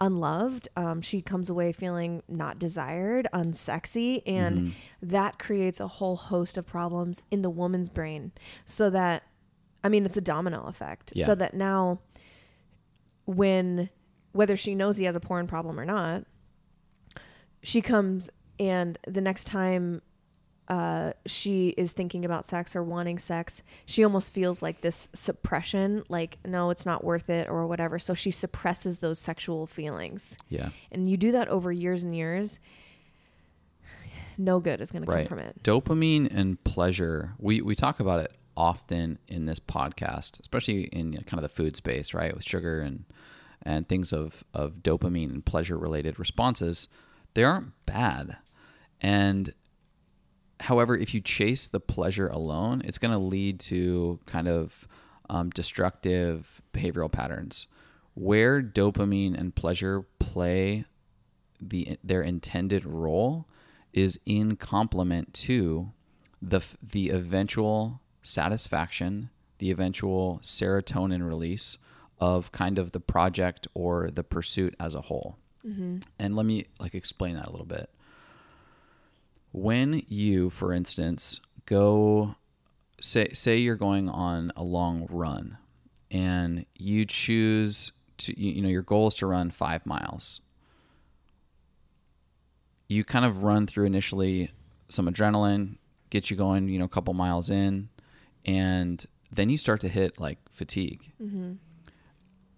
unloved 0.00 0.68
um, 0.76 1.00
she 1.00 1.22
comes 1.22 1.48
away 1.48 1.70
feeling 1.72 2.22
not 2.28 2.58
desired 2.58 3.28
unsexy 3.32 4.22
and 4.26 4.56
Mm-hmm. 4.58 4.70
that 5.10 5.38
creates 5.38 5.78
a 5.80 5.86
whole 5.86 6.16
host 6.16 6.58
of 6.58 6.66
problems 6.66 7.22
in 7.30 7.42
the 7.42 7.50
woman's 7.50 7.88
brain 7.88 8.32
so 8.66 8.90
that 8.90 9.22
i 9.84 9.88
mean 9.88 10.04
it's 10.04 10.16
a 10.16 10.20
domino 10.20 10.64
effect 10.64 11.12
Yeah. 11.14 11.26
so 11.26 11.34
that 11.36 11.54
now 11.54 12.00
when 13.24 13.88
whether 14.32 14.56
she 14.56 14.74
knows 14.74 14.96
he 14.96 15.04
has 15.04 15.16
a 15.16 15.20
porn 15.20 15.46
problem 15.46 15.78
or 15.78 15.84
not 15.84 16.24
she 17.62 17.80
comes 17.80 18.30
and 18.58 18.98
the 19.06 19.20
next 19.20 19.44
time 19.44 20.02
uh, 20.68 21.12
she 21.26 21.68
is 21.70 21.92
thinking 21.92 22.24
about 22.24 22.46
sex 22.46 22.74
or 22.74 22.82
wanting 22.82 23.18
sex, 23.18 23.62
she 23.84 24.02
almost 24.02 24.32
feels 24.32 24.62
like 24.62 24.80
this 24.80 25.08
suppression, 25.12 26.04
like, 26.08 26.38
no, 26.44 26.70
it's 26.70 26.86
not 26.86 27.04
worth 27.04 27.28
it 27.28 27.48
or 27.48 27.66
whatever. 27.66 27.98
So 27.98 28.14
she 28.14 28.30
suppresses 28.30 28.98
those 28.98 29.18
sexual 29.18 29.66
feelings. 29.66 30.36
Yeah. 30.48 30.70
And 30.90 31.08
you 31.08 31.16
do 31.16 31.32
that 31.32 31.48
over 31.48 31.70
years 31.70 32.02
and 32.02 32.14
years, 32.14 32.60
no 34.38 34.60
good 34.60 34.80
is 34.80 34.90
going 34.90 35.04
to 35.04 35.10
come 35.10 35.26
from 35.26 35.38
it. 35.38 35.62
Dopamine 35.62 36.34
and 36.34 36.62
pleasure. 36.64 37.34
We 37.38 37.60
we 37.60 37.74
talk 37.74 38.00
about 38.00 38.20
it 38.20 38.32
often 38.56 39.18
in 39.28 39.46
this 39.46 39.60
podcast, 39.60 40.40
especially 40.40 40.84
in 40.84 41.12
kind 41.24 41.34
of 41.34 41.42
the 41.42 41.48
food 41.48 41.76
space, 41.76 42.14
right? 42.14 42.34
With 42.34 42.44
sugar 42.44 42.80
and 42.80 43.04
and 43.62 43.88
things 43.88 44.12
of 44.12 44.44
of 44.52 44.82
dopamine 44.82 45.30
and 45.30 45.44
pleasure 45.44 45.78
related 45.78 46.18
responses. 46.18 46.88
They 47.34 47.44
aren't 47.44 47.72
bad. 47.86 48.38
And 49.00 49.52
however, 50.60 50.96
if 50.96 51.14
you 51.14 51.20
chase 51.20 51.66
the 51.66 51.80
pleasure 51.80 52.28
alone, 52.28 52.82
it's 52.84 52.98
going 52.98 53.12
to 53.12 53.18
lead 53.18 53.60
to 53.60 54.20
kind 54.26 54.48
of 54.48 54.86
um, 55.28 55.50
destructive 55.50 56.62
behavioral 56.72 57.10
patterns. 57.10 57.66
Where 58.14 58.62
dopamine 58.62 59.36
and 59.38 59.54
pleasure 59.54 60.04
play 60.18 60.84
the 61.60 61.98
their 62.04 62.22
intended 62.22 62.84
role 62.84 63.46
is 63.92 64.20
in 64.26 64.56
complement 64.56 65.32
to 65.34 65.90
the 66.40 66.60
the 66.82 67.10
eventual 67.10 68.00
satisfaction, 68.22 69.30
the 69.58 69.70
eventual 69.70 70.38
serotonin 70.42 71.26
release 71.26 71.78
of 72.20 72.52
kind 72.52 72.78
of 72.78 72.92
the 72.92 73.00
project 73.00 73.66
or 73.74 74.10
the 74.10 74.22
pursuit 74.22 74.74
as 74.78 74.94
a 74.94 75.02
whole. 75.02 75.36
And 76.18 76.36
let 76.36 76.46
me 76.46 76.66
like 76.78 76.94
explain 76.94 77.34
that 77.34 77.46
a 77.46 77.50
little 77.50 77.66
bit. 77.66 77.90
When 79.54 80.02
you, 80.08 80.50
for 80.50 80.72
instance, 80.72 81.40
go 81.64 82.34
say 83.00 83.28
say 83.32 83.58
you're 83.58 83.76
going 83.76 84.08
on 84.08 84.52
a 84.56 84.64
long 84.64 85.06
run 85.08 85.58
and 86.10 86.66
you 86.78 87.06
choose 87.06 87.92
to 88.18 88.38
you, 88.38 88.60
know 88.60 88.68
your 88.68 88.82
goal 88.82 89.08
is 89.08 89.14
to 89.14 89.26
run 89.26 89.50
5 89.50 89.86
miles 89.86 90.40
you 92.88 93.04
kind 93.04 93.24
of 93.24 93.42
run 93.42 93.66
through 93.66 93.86
initially 93.86 94.50
some 94.88 95.06
adrenaline, 95.06 95.76
get 96.10 96.30
you 96.30 96.36
going, 96.36 96.68
you 96.68 96.78
know, 96.78 96.84
a 96.84 96.88
couple 96.88 97.14
miles 97.14 97.50
in, 97.50 97.88
and 98.44 99.06
then 99.32 99.48
you 99.48 99.56
start 99.56 99.80
to 99.80 99.88
hit 99.88 100.20
like 100.20 100.38
fatigue. 100.50 101.12
Mm-hmm. 101.22 101.52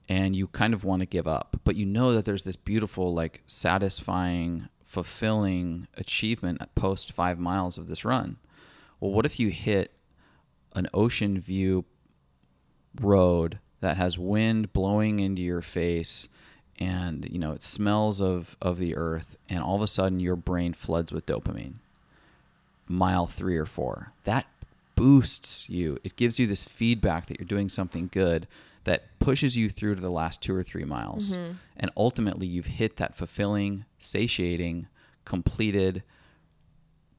And 0.08 0.36
you 0.36 0.46
kind 0.46 0.72
of 0.72 0.84
want 0.84 1.00
to 1.00 1.06
give 1.06 1.26
up, 1.26 1.60
but 1.64 1.74
you 1.74 1.84
know 1.84 2.12
that 2.12 2.24
there's 2.24 2.44
this 2.44 2.54
beautiful, 2.54 3.12
like 3.12 3.42
satisfying, 3.46 4.68
fulfilling 4.86 5.88
achievement 5.96 6.62
at 6.62 6.74
post 6.74 7.12
five 7.12 7.38
miles 7.38 7.76
of 7.76 7.88
this 7.88 8.04
run. 8.04 8.36
Well, 9.00 9.10
what 9.10 9.26
if 9.26 9.38
you 9.38 9.50
hit 9.50 9.92
an 10.74 10.86
ocean 10.94 11.40
view 11.40 11.84
road 13.00 13.58
that 13.80 13.98
has 13.98 14.18
wind 14.18 14.72
blowing 14.72 15.18
into 15.18 15.42
your 15.42 15.60
face 15.60 16.30
and 16.78 17.28
you 17.30 17.38
know 17.38 17.52
it 17.52 17.62
smells 17.62 18.20
of 18.20 18.56
of 18.60 18.78
the 18.78 18.96
earth 18.96 19.36
and 19.48 19.60
all 19.60 19.76
of 19.76 19.82
a 19.82 19.86
sudden 19.86 20.20
your 20.20 20.36
brain 20.36 20.72
floods 20.72 21.12
with 21.12 21.26
dopamine? 21.26 21.74
Mile 22.88 23.26
3 23.26 23.56
or 23.56 23.66
4 23.66 24.12
that 24.24 24.46
boosts 24.94 25.68
you. 25.68 25.98
It 26.04 26.16
gives 26.16 26.38
you 26.38 26.46
this 26.46 26.64
feedback 26.64 27.26
that 27.26 27.38
you're 27.38 27.46
doing 27.46 27.68
something 27.68 28.08
good 28.12 28.46
that 28.86 29.18
pushes 29.18 29.56
you 29.56 29.68
through 29.68 29.94
to 29.94 30.00
the 30.00 30.10
last 30.10 30.42
2 30.42 30.54
or 30.54 30.62
3 30.62 30.84
miles 30.84 31.36
and 31.76 31.90
ultimately 31.96 32.46
you've 32.46 32.66
hit 32.80 32.96
that 32.96 33.14
fulfilling 33.14 33.84
satiating 33.98 34.88
completed 35.24 36.02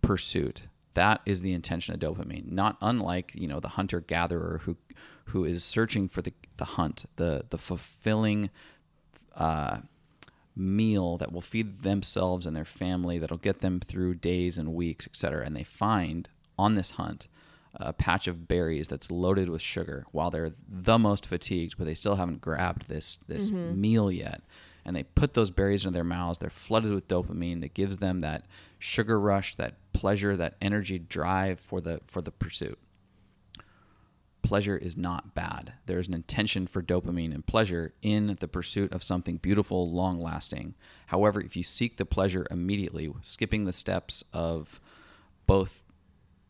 pursuit. 0.02 0.64
That 0.94 1.22
is 1.26 1.42
the 1.42 1.54
intention 1.54 1.94
of 1.94 2.00
dopamine. 2.00 2.52
Not 2.52 2.78
unlike 2.82 3.34
you 3.36 3.48
know 3.48 3.60
the 3.60 3.76
hunter 3.78 4.00
gatherer 4.00 4.62
who 4.64 4.78
who 5.26 5.44
is 5.44 5.64
searching 5.64 6.08
for 6.08 6.22
the 6.24 6.34
the 6.56 6.66
hunt, 6.66 7.06
the 7.18 7.46
the 7.50 7.58
fulfilling 7.58 8.50
uh, 9.36 9.80
meal 10.56 11.18
that 11.18 11.32
will 11.32 11.42
feed 11.42 11.84
themselves 11.84 12.48
and 12.48 12.56
their 12.56 12.66
family, 12.66 13.20
that'll 13.20 13.38
get 13.38 13.60
them 13.60 13.80
through 13.80 14.16
days 14.16 14.58
and 14.58 14.74
weeks, 14.74 15.06
etc. 15.06 15.46
And 15.46 15.56
they 15.56 15.64
find 15.64 16.30
on 16.58 16.76
this 16.76 16.92
hunt 16.92 17.28
a 17.78 17.94
patch 17.94 18.28
of 18.28 18.48
berries 18.48 18.88
that's 18.88 19.12
loaded 19.12 19.50
with 19.50 19.62
sugar 19.62 20.06
while 20.12 20.30
they're 20.30 20.54
the 20.68 20.98
most 20.98 21.26
fatigued, 21.26 21.78
but 21.78 21.86
they 21.86 21.94
still 21.94 22.16
haven't 22.16 22.42
grabbed 22.42 22.88
this 22.88 23.18
this 23.28 23.50
mm-hmm. 23.50 23.80
meal 23.80 24.12
yet. 24.12 24.42
And 24.86 24.96
they 24.96 25.04
put 25.04 25.34
those 25.34 25.52
berries 25.52 25.84
into 25.84 25.94
their 25.94 26.06
mouths. 26.06 26.40
They're 26.40 26.50
flooded 26.50 26.94
with 26.94 27.10
dopamine 27.10 27.60
that 27.60 27.74
gives 27.74 27.98
them 27.98 28.22
that 28.22 28.46
sugar 28.80 29.20
rush, 29.20 29.56
that 29.56 29.76
pleasure, 29.92 30.38
that 30.38 30.56
energy 30.62 30.98
drive 30.98 31.60
for 31.60 31.82
the 31.82 32.02
for 32.08 32.22
the 32.22 32.32
pursuit 32.32 32.80
pleasure 34.48 34.78
is 34.78 34.96
not 34.96 35.36
bad. 35.36 35.74
There's 35.88 36.08
an 36.08 36.14
intention 36.14 36.68
for 36.68 36.82
dopamine 36.82 37.34
and 37.34 37.46
pleasure 37.46 37.94
in 38.02 38.38
the 38.40 38.48
pursuit 38.48 38.94
of 38.94 39.04
something 39.04 39.38
beautiful, 39.38 39.92
long 39.92 40.22
lasting. 40.22 40.76
However, 41.08 41.42
if 41.42 41.58
you 41.58 41.64
seek 41.64 41.98
the 41.98 42.06
pleasure 42.06 42.48
immediately, 42.50 43.12
skipping 43.22 43.66
the 43.66 43.74
steps 43.74 44.24
of 44.32 44.80
both 45.48 45.84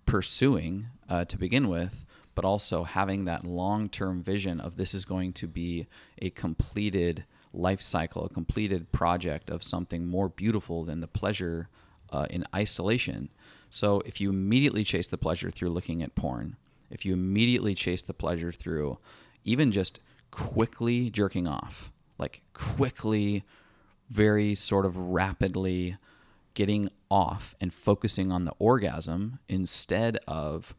pursuing 0.06 0.88
uh, 1.10 1.26
to 1.26 1.38
begin 1.38 1.68
with, 1.68 2.06
but 2.36 2.46
also 2.46 2.84
having 2.84 3.26
that 3.26 3.46
long 3.46 3.90
term 3.90 4.22
vision 4.22 4.60
of 4.60 4.78
this 4.78 4.94
is 4.94 5.06
going 5.06 5.34
to 5.34 5.48
be 5.48 5.88
a 6.22 6.30
completed 6.30 7.26
life 7.54 7.82
cycle, 7.82 8.26
a 8.26 8.30
completed 8.30 8.92
project 8.92 9.50
of 9.50 9.64
something 9.64 10.06
more 10.06 10.30
beautiful 10.30 10.84
than 10.84 11.00
the 11.00 11.08
pleasure 11.08 11.70
uh, 12.12 12.28
in 12.30 12.46
isolation. 12.56 13.30
So 13.70 14.02
if 14.06 14.22
you 14.22 14.30
immediately 14.30 14.84
chase 14.84 15.08
the 15.08 15.18
pleasure 15.18 15.50
through 15.50 15.70
looking 15.70 16.02
at 16.02 16.16
porn, 16.16 16.56
if 16.90 17.06
you 17.06 17.14
immediately 17.14 17.76
chase 17.76 18.04
the 18.04 18.14
pleasure 18.14 18.52
through 18.52 18.98
even 19.44 19.72
just 19.72 20.00
quickly 20.32 21.10
jerking 21.10 21.48
off, 21.48 21.92
like 22.18 22.42
quickly, 22.54 23.44
very 24.10 24.56
sort 24.56 24.86
of 24.86 24.98
rapidly 24.98 25.98
getting 26.54 26.90
off 27.12 27.56
and 27.60 27.74
focusing 27.74 28.32
on 28.32 28.46
the 28.46 28.54
orgasm 28.58 29.40
instead 29.48 30.18
of 30.28 30.76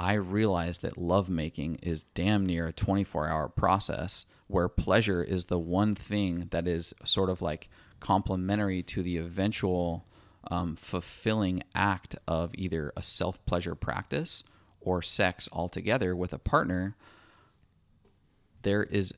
I 0.00 0.14
realize 0.14 0.78
that 0.78 0.96
lovemaking 0.96 1.74
is 1.82 2.04
damn 2.04 2.46
near 2.46 2.68
a 2.68 2.72
24 2.72 3.28
hour 3.28 3.50
process 3.50 4.24
where 4.46 4.66
pleasure 4.66 5.22
is 5.22 5.44
the 5.44 5.58
one 5.58 5.94
thing 5.94 6.48
that 6.52 6.66
is 6.66 6.94
sort 7.04 7.28
of 7.28 7.42
like 7.42 7.68
complementary 8.00 8.82
to 8.84 9.02
the 9.02 9.18
eventual 9.18 10.06
um, 10.50 10.74
fulfilling 10.74 11.62
act 11.74 12.16
of 12.26 12.52
either 12.54 12.94
a 12.96 13.02
self 13.02 13.44
pleasure 13.44 13.74
practice 13.74 14.42
or 14.80 15.02
sex 15.02 15.50
altogether 15.52 16.16
with 16.16 16.32
a 16.32 16.38
partner. 16.38 16.96
There 18.62 18.84
is 18.84 19.12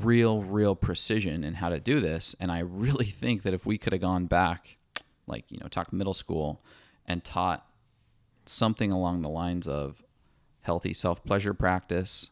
real, 0.00 0.42
real 0.42 0.76
precision 0.76 1.44
in 1.44 1.52
how 1.52 1.68
to 1.68 1.78
do 1.78 2.00
this. 2.00 2.34
And 2.40 2.50
I 2.50 2.60
really 2.60 3.04
think 3.20 3.42
that 3.42 3.52
if 3.52 3.66
we 3.66 3.76
could 3.76 3.92
have 3.92 4.00
gone 4.00 4.24
back, 4.24 4.78
like, 5.26 5.44
you 5.50 5.58
know, 5.58 5.68
talk 5.68 5.92
middle 5.92 6.14
school 6.14 6.64
and 7.04 7.22
taught 7.22 7.67
something 8.48 8.92
along 8.92 9.22
the 9.22 9.28
lines 9.28 9.68
of 9.68 10.02
healthy 10.62 10.92
self 10.92 11.24
pleasure 11.24 11.54
practice, 11.54 12.28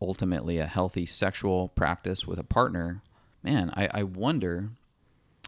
ultimately 0.00 0.58
a 0.58 0.66
healthy 0.66 1.06
sexual 1.06 1.68
practice 1.68 2.26
with 2.26 2.38
a 2.38 2.44
partner, 2.44 3.02
man, 3.42 3.70
I, 3.74 3.88
I 3.92 4.02
wonder 4.02 4.70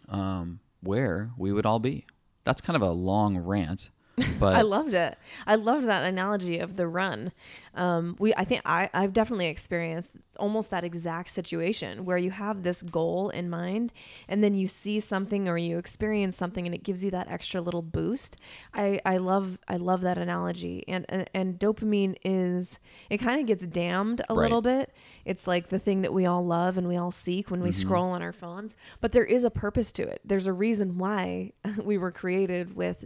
um, 0.09 0.61
where 0.81 1.31
we 1.37 1.53
would 1.53 1.67
all 1.67 1.79
be. 1.79 2.07
That's 2.45 2.61
kind 2.61 2.77
of 2.77 2.83
a 2.83 2.93
long 2.93 3.39
rant, 3.39 3.91
but 4.41 4.57
I 4.57 4.63
loved 4.63 4.95
it. 4.95 5.19
I 5.47 5.57
loved 5.57 5.87
that 5.87 6.03
analogy 6.05 6.59
of 6.59 6.77
the 6.77 6.87
run. 6.87 7.33
Um, 7.75 8.17
we, 8.19 8.33
I 8.35 8.45
think 8.45 8.63
I, 8.65 8.89
I've 8.95 9.13
definitely 9.13 9.49
experienced 9.49 10.13
almost 10.39 10.71
that 10.71 10.85
exact 10.85 11.29
situation 11.31 12.05
where 12.07 12.17
you 12.17 12.31
have 12.31 12.63
this 12.63 12.83
goal 12.83 13.29
in 13.31 13.51
mind 13.51 13.93
and 14.29 14.43
then 14.43 14.55
you 14.55 14.67
see 14.67 15.01
something 15.01 15.49
or 15.49 15.59
you 15.59 15.77
experience 15.77 16.37
something 16.37 16.65
and 16.65 16.75
it 16.75 16.83
gives 16.83 17.05
you 17.05 17.11
that 17.11 17.29
extra 17.31 17.61
little 17.61 17.83
boost. 17.83 18.39
I, 18.73 19.01
I 19.05 19.19
love, 19.19 19.59
I 19.69 19.77
love 19.77 20.01
that 20.03 20.17
analogy. 20.17 20.85
And, 20.89 21.05
and, 21.11 21.29
and 21.35 21.59
dopamine 21.59 22.17
is, 22.25 22.79
it 23.11 23.19
kind 23.19 23.41
of 23.41 23.47
gets 23.47 23.67
damned 23.67 24.23
a 24.31 24.35
Right. 24.35 24.43
little 24.45 24.63
bit. 24.63 24.93
It's 25.27 25.47
like 25.47 25.69
the 25.69 25.79
thing 25.79 26.01
that 26.03 26.13
we 26.15 26.25
all 26.25 26.45
love 26.47 26.79
and 26.79 26.89
we 26.89 26.97
all 26.97 27.13
seek 27.13 27.51
when 27.51 27.61
we 27.61 27.73
scroll 27.73 28.11
on 28.11 28.23
our 28.23 28.33
phones, 28.33 28.75
but 29.03 29.13
there 29.13 29.25
is 29.25 29.45
a 29.45 29.51
purpose 29.51 29.93
to 29.93 30.03
it. 30.03 30.21
There's 30.25 30.47
a 30.47 30.53
reason 30.55 30.97
why 30.97 31.53
we 31.83 31.99
were 31.99 32.13
created 32.13 32.75
with 32.77 33.05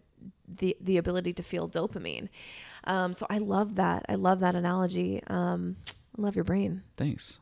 the 0.57 0.77
the 0.81 0.97
ability 0.97 1.33
to 1.35 1.43
feel 1.43 1.69
dopamine. 1.69 2.29
Um, 2.85 3.13
so 3.13 3.27
I 3.31 3.39
love 3.39 3.77
that. 3.77 4.07
I 4.09 4.15
love 4.15 4.41
that 4.41 4.55
analogy. 4.55 5.23
Um, 5.27 5.77
I 5.87 6.23
love 6.23 6.37
your 6.37 6.45
brain. 6.45 6.83
thanks. 6.97 7.39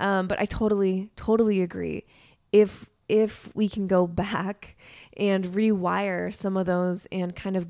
Um, 0.00 0.28
but 0.28 0.40
I 0.40 0.46
totally 0.46 1.10
totally 1.16 1.62
agree. 1.62 2.04
If 2.52 2.86
if 3.08 3.50
we 3.54 3.68
can 3.68 3.86
go 3.86 4.06
back 4.24 4.76
and 5.16 5.44
rewire 5.46 6.32
some 6.32 6.56
of 6.56 6.66
those 6.66 7.06
and 7.10 7.34
kind 7.34 7.56
of 7.56 7.66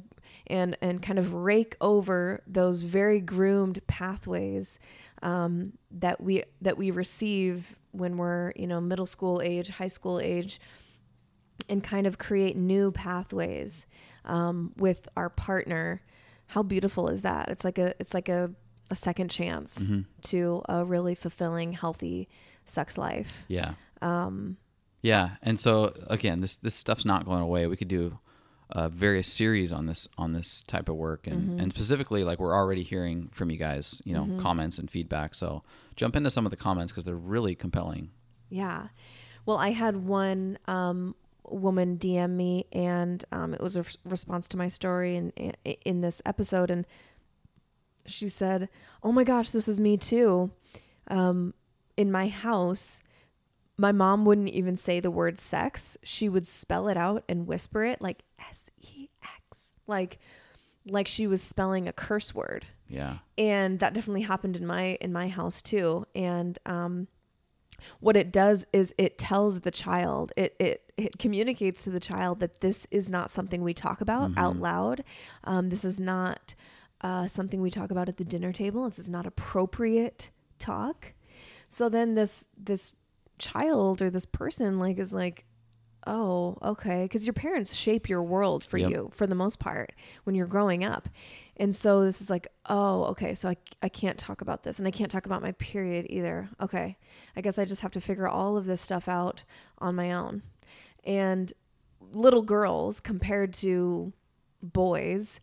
and 0.47 0.77
and 0.81 1.03
kind 1.03 1.19
of 1.19 1.35
rake 1.35 1.77
over 1.81 2.43
those 2.47 2.83
very 2.83 3.21
groomed 3.21 3.87
pathways 3.87 4.79
um, 5.23 5.73
that 5.91 6.21
we 6.21 6.45
that 6.61 6.77
we 6.77 6.91
receive 6.91 7.79
when 7.93 8.17
we're 8.17 8.53
you 8.57 8.67
know 8.67 8.81
middle 8.81 9.07
school 9.07 9.41
age, 9.43 9.69
high 9.69 9.89
school 9.89 10.21
age, 10.21 10.61
and 11.69 11.83
kind 11.83 12.07
of 12.07 12.19
create 12.19 12.57
new 12.57 12.91
pathways 12.91 13.87
um, 14.25 14.73
with 14.77 15.09
our 15.17 15.29
partner. 15.31 16.03
How 16.49 16.63
beautiful 16.63 17.09
is 17.09 17.23
that? 17.23 17.49
It's 17.49 17.65
like 17.65 17.79
a 17.79 17.95
it's 18.01 18.15
like 18.15 18.29
a, 18.29 18.51
a 18.91 18.97
second 18.97 19.31
chance 19.31 19.79
Mm-hmm. 19.79 20.01
to 20.23 20.63
a 20.69 20.85
really 20.85 21.15
fulfilling, 21.15 21.73
healthy 21.75 22.29
sex 22.65 22.97
life. 22.99 23.45
Yeah. 23.49 23.75
Um, 24.03 24.57
Yeah, 25.03 25.31
and 25.43 25.59
so 25.61 25.93
again, 26.09 26.41
this 26.41 26.57
this 26.57 26.75
stuff's 26.75 27.05
not 27.05 27.25
going 27.25 27.43
away. 27.43 27.67
We 27.67 27.77
could 27.77 27.89
do 27.89 28.19
uh, 28.71 28.89
various 28.89 29.29
series 29.29 29.73
on 29.73 29.87
this 29.87 30.09
on 30.19 30.33
this 30.33 30.63
type 30.63 30.89
of 30.89 30.97
work, 30.97 31.27
and 31.27 31.61
and 31.61 31.73
specifically, 31.73 32.25
like 32.25 32.39
we're 32.39 32.55
already 32.55 32.83
hearing 32.83 33.29
from 33.33 33.51
you 33.51 33.57
guys, 33.59 34.03
you 34.05 34.13
know, 34.15 34.41
comments 34.41 34.79
and 34.79 34.91
feedback. 34.91 35.35
So 35.35 35.63
jump 35.97 36.17
into 36.17 36.31
some 36.31 36.45
of 36.47 36.51
the 36.51 36.57
comments 36.57 36.93
because 36.93 37.05
they're 37.05 37.15
really 37.17 37.55
compelling. 37.55 38.11
Yeah. 38.51 38.89
Well, 39.47 39.57
I 39.59 39.71
had 39.71 39.97
one 39.97 40.59
um, 40.67 41.15
woman 41.51 41.99
DM 41.99 42.31
me, 42.31 42.67
and 42.73 43.25
um, 43.33 43.55
it 43.55 43.61
was 43.61 43.77
a 43.77 43.85
response 44.05 44.49
to 44.49 44.57
my 44.57 44.69
story 44.69 45.17
in 45.17 45.33
in 45.85 46.01
this 46.01 46.21
episode, 46.27 46.71
and 46.71 46.87
she 48.07 48.29
said, 48.29 48.69
"Oh 49.03 49.13
my 49.13 49.25
gosh, 49.25 49.51
this 49.51 49.69
is 49.69 49.81
me 49.81 49.97
too." 49.97 50.51
Um, 51.09 51.55
in 51.97 52.13
my 52.13 52.29
house, 52.29 53.01
my 53.77 53.93
mom 53.93 54.25
wouldn't 54.25 54.51
even 54.51 54.77
say 54.77 55.01
the 55.01 55.11
word 55.11 55.39
sex; 55.39 55.97
she 56.03 56.29
would 56.29 56.47
spell 56.47 56.89
it 56.89 56.97
out 56.97 57.25
and 57.29 57.47
whisper 57.47 57.85
it 57.85 58.01
like 58.01 58.23
S 58.39 58.71
E 58.81 59.09
X, 59.23 59.75
like 59.87 60.19
like 60.87 61.07
she 61.07 61.27
was 61.27 61.43
spelling 61.43 61.87
a 61.89 61.93
curse 61.93 62.35
word. 62.35 62.67
Yeah, 62.89 63.19
and 63.37 63.81
that 63.81 63.93
definitely 63.95 64.23
happened 64.23 64.57
in 64.57 64.67
my 64.67 64.97
in 65.01 65.13
my 65.13 65.29
house 65.29 65.63
too. 65.63 66.07
And 66.15 66.59
um 66.67 67.09
what 68.01 68.17
it 68.17 68.33
does 68.33 68.65
is 68.73 68.95
it 68.99 69.19
tells 69.19 69.61
the 69.61 69.71
child 69.71 70.33
it 70.37 70.55
it, 70.59 70.93
it 70.97 71.19
communicates 71.19 71.83
to 71.85 71.91
the 71.91 72.01
child 72.01 72.41
that 72.41 72.61
this 72.61 72.87
is 72.91 73.11
not 73.11 73.31
something 73.31 73.63
we 73.63 73.75
talk 73.75 74.01
about 74.01 74.31
out 74.37 74.57
loud. 74.57 75.05
Um, 75.45 75.69
this 75.69 75.85
is 75.85 76.01
not 76.01 76.55
uh, 77.01 77.29
something 77.29 77.61
we 77.61 77.71
talk 77.71 77.91
about 77.91 78.09
at 78.09 78.17
the 78.17 78.25
dinner 78.25 78.53
table. 78.53 78.85
This 78.87 78.99
is 78.99 79.09
not 79.11 79.27
appropriate 79.27 80.31
talk. 80.59 81.13
So 81.69 81.89
then 81.89 82.15
this 82.15 82.47
this 82.57 82.93
child 83.39 84.03
or 84.03 84.11
this 84.11 84.27
person 84.27 84.79
like 84.79 84.99
is 84.99 85.13
like 85.13 85.45
oh 86.07 86.57
okay. 86.63 87.05
Because 87.05 87.27
your 87.27 87.35
parents 87.35 87.75
shape 87.75 88.09
your 88.09 88.23
world 88.23 88.65
for 88.65 88.79
Yep. 88.79 88.91
you 88.91 89.11
for 89.15 89.27
the 89.27 89.35
most 89.35 89.59
part 89.59 89.93
when 90.25 90.35
you're 90.35 90.47
growing 90.47 90.85
up 90.85 91.09
and 91.59 91.75
so 91.75 92.05
this 92.05 92.21
is 92.21 92.31
like 92.31 92.49
oh 92.67 93.05
okay 93.05 93.35
so 93.35 93.49
I, 93.49 93.57
I 93.83 93.89
can't 93.89 94.19
talk 94.19 94.41
about 94.41 94.63
this 94.63 94.79
and 94.79 94.87
i 94.87 94.91
can't 94.91 95.11
talk 95.11 95.27
about 95.27 95.43
my 95.43 95.53
period 95.53 96.07
either. 96.09 96.49
Okay 96.61 96.97
i 97.37 97.41
guess 97.41 97.59
i 97.59 97.65
just 97.65 97.83
have 97.83 97.93
to 97.93 98.01
figure 98.01 98.29
all 98.29 98.57
of 98.57 98.67
this 98.67 98.81
stuff 98.81 99.09
out 99.09 99.45
on 99.79 99.95
my 99.95 100.13
own. 100.13 100.43
And 101.05 101.53
little 102.13 102.43
girls 102.43 103.01
compared 103.01 103.53
to 103.53 104.13
boys 104.63 105.41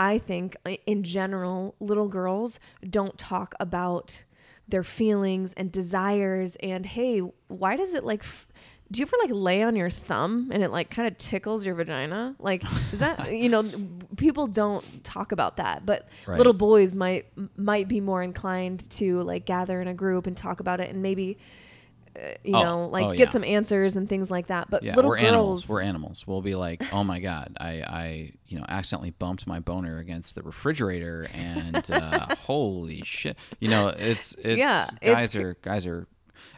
i 0.00 0.18
think 0.18 0.56
in 0.86 1.02
general 1.02 1.74
little 1.80 2.08
girls 2.08 2.58
don't 2.88 3.16
talk 3.18 3.54
about 3.60 4.24
their 4.66 4.82
feelings 4.82 5.52
and 5.54 5.70
desires 5.70 6.56
and 6.60 6.86
hey 6.86 7.20
why 7.48 7.76
does 7.76 7.94
it 7.94 8.04
like 8.04 8.20
f- 8.20 8.48
do 8.92 9.00
you 9.00 9.06
ever 9.06 9.16
like 9.22 9.30
lay 9.32 9.62
on 9.62 9.74
your 9.74 9.90
thumb 9.90 10.50
and 10.52 10.62
it 10.62 10.70
like 10.70 10.90
kind 10.90 11.08
of 11.08 11.16
tickles 11.18 11.64
your 11.66 11.74
vagina 11.74 12.36
like 12.38 12.62
is 12.92 13.00
that 13.00 13.32
you 13.42 13.48
know 13.48 13.64
people 14.16 14.46
don't 14.46 15.02
talk 15.02 15.32
about 15.32 15.56
that 15.56 15.84
but 15.84 16.06
Right. 16.26 16.36
little 16.38 16.52
boys 16.52 16.94
might 16.94 17.26
might 17.56 17.88
be 17.88 18.00
more 18.00 18.22
inclined 18.22 18.88
to 18.90 19.22
like 19.22 19.46
gather 19.46 19.80
in 19.80 19.88
a 19.88 19.94
group 19.94 20.26
and 20.28 20.36
talk 20.36 20.60
about 20.60 20.78
it 20.80 20.90
and 20.90 21.02
maybe 21.02 21.38
uh, 22.14 22.20
you 22.44 22.54
Oh, 22.54 22.62
know 22.62 22.88
like 22.88 23.06
oh, 23.06 23.10
get 23.12 23.28
yeah. 23.28 23.30
some 23.30 23.42
answers 23.44 23.96
and 23.96 24.06
things 24.06 24.30
like 24.30 24.48
that 24.48 24.68
but 24.68 24.82
yeah. 24.82 24.94
little 24.94 25.08
we're 25.12 25.16
girls 25.16 25.28
animals. 25.28 25.68
We're 25.70 25.80
animals. 25.80 26.26
We'll 26.26 26.42
be 26.42 26.54
like, 26.54 26.82
oh 26.92 27.02
my 27.04 27.20
god, 27.20 27.56
I 27.58 27.70
I 28.02 28.32
you 28.48 28.58
know 28.58 28.66
accidentally 28.68 29.12
bumped 29.12 29.46
my 29.46 29.60
boner 29.60 29.98
against 29.98 30.34
the 30.34 30.42
refrigerator, 30.42 31.26
and 31.32 31.90
uh, 31.90 32.34
holy 32.40 33.00
shit, 33.06 33.38
you 33.60 33.70
know 33.70 33.88
it's 33.88 34.34
it's 34.34 34.58
Yeah, 34.58 34.84
guys 35.00 35.34
it's- 35.34 35.36
are 35.42 35.56
guys 35.62 35.86
are, 35.86 36.06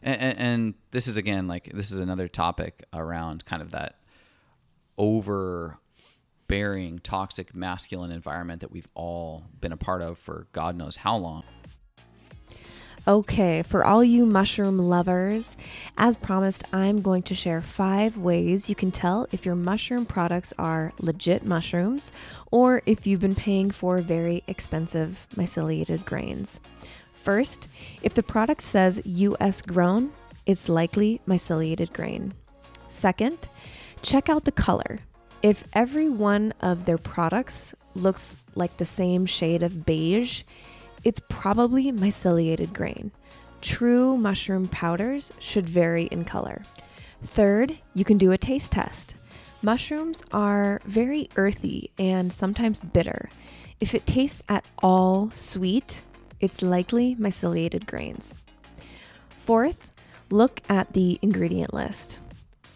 and, 0.03 0.39
and, 0.39 0.75
this 0.91 1.09
is 1.09 1.17
again 1.17 1.49
like 1.49 1.65
this 1.73 1.91
is 1.91 1.99
another 1.99 2.29
topic 2.29 2.85
around 2.93 3.45
kind 3.45 3.63
of 3.63 3.73
that 3.73 3.97
overbearing 4.97 5.79
toxic 7.01 7.55
masculine 7.55 8.11
environment 8.11 8.61
that 8.61 8.71
we've 8.71 8.89
all 8.95 9.45
been 9.61 9.73
a 9.73 9.77
part 9.77 10.03
of 10.03 10.19
for 10.19 10.47
God 10.53 10.77
knows 10.77 10.97
how 10.97 11.17
long. 11.17 11.43
Okay, 13.07 13.63
for 13.63 13.85
all 13.85 14.03
you 14.03 14.25
mushroom 14.25 14.79
lovers, 14.79 15.59
as 15.99 16.17
promised, 16.17 16.65
I'm 16.73 17.03
going 17.03 17.23
to 17.25 17.35
share 17.35 17.61
five 17.61 18.17
ways 18.17 18.71
you 18.71 18.75
can 18.75 18.91
tell 18.91 19.27
if 19.31 19.45
your 19.45 19.55
mushroom 19.55 20.07
products 20.07 20.55
are 20.59 20.95
legit 20.99 21.45
mushrooms 21.45 22.13
or 22.51 22.81
if 22.87 23.07
you've 23.07 23.21
been 23.21 23.35
paying 23.35 23.71
for 23.71 23.99
very 23.99 24.43
expensive 24.47 25.27
myceliated 25.35 26.07
grains. 26.07 26.61
First, 27.25 27.69
if 28.03 28.13
the 28.13 28.23
product 28.23 28.61
says 28.61 29.01
US 29.07 29.63
grown, 29.63 30.13
it's 30.45 30.69
likely 30.69 31.23
myceliated 31.27 31.95
grain. 31.95 32.35
Second, 32.91 33.49
check 34.03 34.29
out 34.29 34.45
the 34.45 34.53
color. 34.53 34.99
If 35.43 35.65
every 35.73 36.11
one 36.11 36.53
of 36.61 36.85
their 36.85 36.99
products 36.99 37.75
looks 37.95 38.37
like 38.55 38.77
the 38.77 38.85
same 38.85 39.25
shade 39.25 39.63
of 39.63 39.87
beige, 39.87 40.43
it's 41.03 41.23
probably 41.31 41.91
myceliated 41.91 42.75
grain. 42.75 43.11
True 43.63 44.19
mushroom 44.19 44.69
powders 44.69 45.33
should 45.39 45.67
vary 45.67 46.05
in 46.05 46.27
color. 46.27 46.61
Third, 47.25 47.79
you 47.95 48.05
can 48.05 48.19
do 48.19 48.33
a 48.33 48.39
taste 48.39 48.73
test. 48.73 49.15
Mushrooms 49.63 50.23
are 50.31 50.83
very 50.85 51.31
earthy 51.37 51.91
and 51.99 52.31
sometimes 52.31 52.83
bitter. 52.83 53.31
If 53.81 53.95
it 53.95 54.07
tastes 54.07 54.43
at 54.47 54.67
all 54.83 55.31
sweet, 55.31 56.03
it's 56.41 56.63
likely 56.63 57.17
myceliated 57.17 57.87
grains. 57.87 58.37
Fourth, 59.29 59.91
look 60.31 60.61
at 60.69 60.93
the 60.93 61.19
ingredient 61.23 61.75
list. 61.75 62.19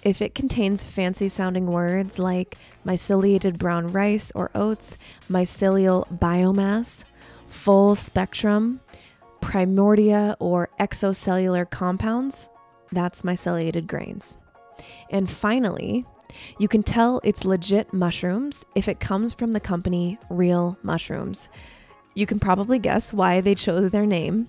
If 0.03 0.23
it 0.23 0.35
contains 0.35 0.85
fancy 0.85 1.29
sounding 1.29 1.67
words 1.67 2.19
like 2.19 2.57
myceliated 2.87 3.59
brown 3.59 3.89
rice 3.89 4.31
or 4.35 4.51
oats, 4.55 4.97
mycelial 5.29 6.07
biomass, 6.19 7.05
full 7.49 7.97
spectrum, 7.97 8.81
primordia, 9.41 10.37
or 10.39 10.71
exocellular 10.79 11.69
compounds, 11.69 12.49
that's 12.93 13.23
myceliated 13.23 13.87
grains. 13.87 14.37
And 15.11 15.29
finally, 15.29 16.07
you 16.59 16.69
can 16.69 16.83
tell 16.83 17.21
it's 17.25 17.45
legit 17.45 17.93
mushrooms 17.93 18.65
if 18.75 18.89
it 18.89 19.01
comes 19.01 19.35
from 19.35 19.53
the 19.53 19.61
company 19.61 20.19
Real 20.31 20.79
Mushrooms. 20.83 21.49
You 22.19 22.27
can 22.27 22.41
probably 22.41 22.81
guess 22.81 23.15
why 23.15 23.41
they 23.41 23.55
chose 23.55 23.93
their 23.93 24.05
name. 24.05 24.49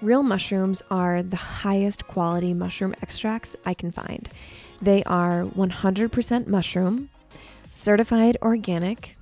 Real 0.00 0.22
mushrooms 0.22 0.80
are 0.92 1.24
the 1.24 1.34
highest 1.34 2.06
quality 2.06 2.54
mushroom 2.54 2.94
extracts 3.02 3.56
I 3.66 3.74
can 3.74 3.90
find. 3.90 4.30
They 4.80 5.02
are 5.02 5.42
100% 5.44 6.46
mushroom, 6.46 7.10
certified 7.72 8.36
organic. 8.42 9.16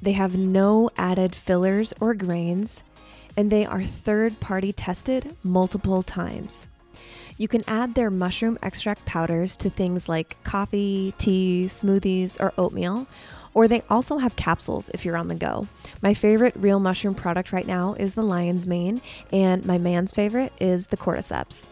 They 0.00 0.12
have 0.12 0.36
no 0.36 0.88
added 0.96 1.34
fillers 1.34 1.92
or 1.98 2.14
grains, 2.14 2.84
and 3.36 3.50
they 3.50 3.66
are 3.66 3.82
third 3.82 4.38
party 4.38 4.72
tested 4.72 5.36
multiple 5.42 6.04
times. 6.04 6.68
You 7.38 7.48
can 7.48 7.62
add 7.66 7.96
their 7.96 8.08
mushroom 8.08 8.56
extract 8.62 9.04
powders 9.04 9.56
to 9.56 9.68
things 9.68 10.08
like 10.08 10.42
coffee, 10.44 11.12
tea, 11.18 11.66
smoothies, 11.68 12.40
or 12.40 12.52
oatmeal, 12.56 13.08
or 13.56 13.66
they 13.66 13.80
also 13.88 14.18
have 14.18 14.36
capsules 14.36 14.90
if 14.90 15.02
you're 15.02 15.16
on 15.16 15.28
the 15.28 15.34
go. 15.34 15.66
My 16.02 16.12
favorite 16.12 16.52
real 16.56 16.78
mushroom 16.78 17.14
product 17.14 17.52
right 17.52 17.66
now 17.66 17.94
is 17.94 18.12
the 18.12 18.22
lion's 18.22 18.66
mane, 18.66 19.00
and 19.32 19.64
my 19.64 19.78
man's 19.78 20.12
favorite 20.12 20.52
is 20.60 20.88
the 20.88 20.96
cordyceps. 20.98 21.66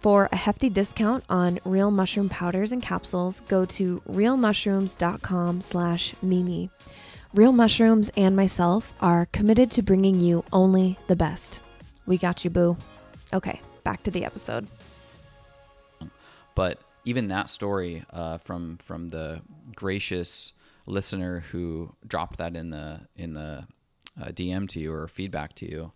For 0.00 0.28
a 0.30 0.36
hefty 0.36 0.68
discount 0.68 1.24
on 1.30 1.58
real 1.64 1.90
mushroom 1.90 2.28
powders 2.28 2.72
and 2.72 2.82
capsules, 2.82 3.40
go 3.48 3.64
to 3.64 4.02
realmushrooms.com 4.06 5.62
slash 5.62 6.14
mimi. 6.20 6.68
Real 7.32 7.52
Mushrooms 7.52 8.10
and 8.18 8.36
myself 8.36 8.92
are 9.00 9.26
committed 9.32 9.70
to 9.70 9.82
bringing 9.82 10.20
you 10.20 10.44
only 10.52 10.98
the 11.06 11.16
best. 11.16 11.60
We 12.04 12.18
got 12.18 12.44
you, 12.44 12.50
boo. 12.50 12.76
Okay, 13.32 13.62
back 13.82 14.02
to 14.02 14.10
the 14.10 14.26
episode. 14.26 14.66
But 16.54 16.80
even 17.06 17.28
that 17.28 17.48
story 17.48 18.04
uh, 18.12 18.36
from 18.38 18.76
from 18.78 19.08
the 19.08 19.40
gracious 19.74 20.52
listener 20.90 21.40
who 21.52 21.94
dropped 22.06 22.38
that 22.38 22.56
in 22.56 22.70
the 22.70 23.06
in 23.16 23.32
the 23.32 23.66
uh, 24.20 24.26
DM 24.26 24.68
to 24.70 24.80
you 24.80 24.92
or 24.92 25.06
feedback 25.08 25.54
to 25.54 25.70
you, 25.70 25.92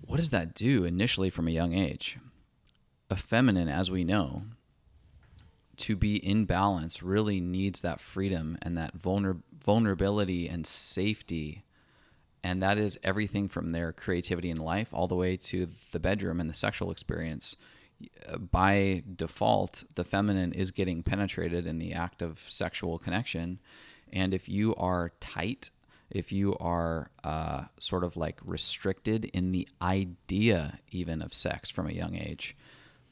what 0.00 0.16
does 0.16 0.30
that 0.30 0.54
do 0.54 0.84
initially 0.84 1.30
from 1.30 1.48
a 1.48 1.52
young 1.52 1.74
age? 1.74 2.18
A 3.10 3.16
feminine, 3.16 3.68
as 3.68 3.90
we 3.90 4.04
know, 4.04 4.42
to 5.76 5.96
be 5.96 6.16
in 6.16 6.44
balance 6.44 7.02
really 7.02 7.40
needs 7.40 7.80
that 7.80 8.00
freedom 8.00 8.56
and 8.62 8.76
that 8.78 8.96
vulner- 8.96 9.42
vulnerability 9.64 10.48
and 10.48 10.66
safety. 10.66 11.62
And 12.44 12.62
that 12.62 12.78
is 12.78 12.98
everything 13.02 13.48
from 13.48 13.70
their 13.70 13.92
creativity 13.92 14.50
in 14.50 14.56
life 14.56 14.90
all 14.92 15.08
the 15.08 15.16
way 15.16 15.36
to 15.36 15.66
the 15.92 16.00
bedroom 16.00 16.40
and 16.40 16.48
the 16.48 16.54
sexual 16.54 16.90
experience. 16.90 17.56
By 18.50 19.02
default, 19.14 19.84
the 19.94 20.04
feminine 20.04 20.52
is 20.52 20.70
getting 20.70 21.02
penetrated 21.02 21.66
in 21.66 21.78
the 21.78 21.92
act 21.92 22.22
of 22.22 22.38
sexual 22.38 22.98
connection. 22.98 23.60
And 24.12 24.34
if 24.34 24.48
you 24.48 24.74
are 24.76 25.12
tight, 25.20 25.70
if 26.10 26.32
you 26.32 26.56
are 26.58 27.10
uh, 27.24 27.64
sort 27.78 28.04
of 28.04 28.16
like 28.16 28.38
restricted 28.44 29.24
in 29.26 29.52
the 29.52 29.68
idea 29.80 30.78
even 30.90 31.22
of 31.22 31.32
sex 31.32 31.70
from 31.70 31.88
a 31.88 31.92
young 31.92 32.14
age, 32.14 32.56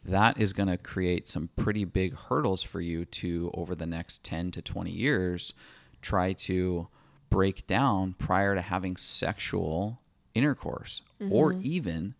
that 0.05 0.41
is 0.41 0.53
going 0.53 0.68
to 0.68 0.76
create 0.76 1.28
some 1.28 1.51
pretty 1.57 1.84
big 1.84 2.16
hurdles 2.16 2.62
for 2.62 2.80
you 2.80 3.05
to 3.05 3.51
over 3.55 3.74
the 3.74 3.86
next 3.86 4.24
10 4.24 4.51
to 4.53 4.62
20 4.62 4.91
years 4.91 5.53
try 6.01 6.32
to 6.32 6.88
break 7.28 7.66
down 7.66 8.14
prior 8.14 8.55
to 8.55 8.61
having 8.61 8.97
sexual 8.97 10.01
intercourse 10.34 11.03
mm-hmm. 11.20 11.32
or 11.32 11.53
even 11.62 12.14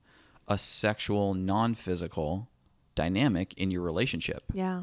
a 0.46 0.58
sexual 0.58 1.32
non-physical 1.32 2.48
dynamic 3.03 3.55
in 3.55 3.70
your 3.70 3.82
relationship. 3.82 4.44
Yeah. 4.53 4.82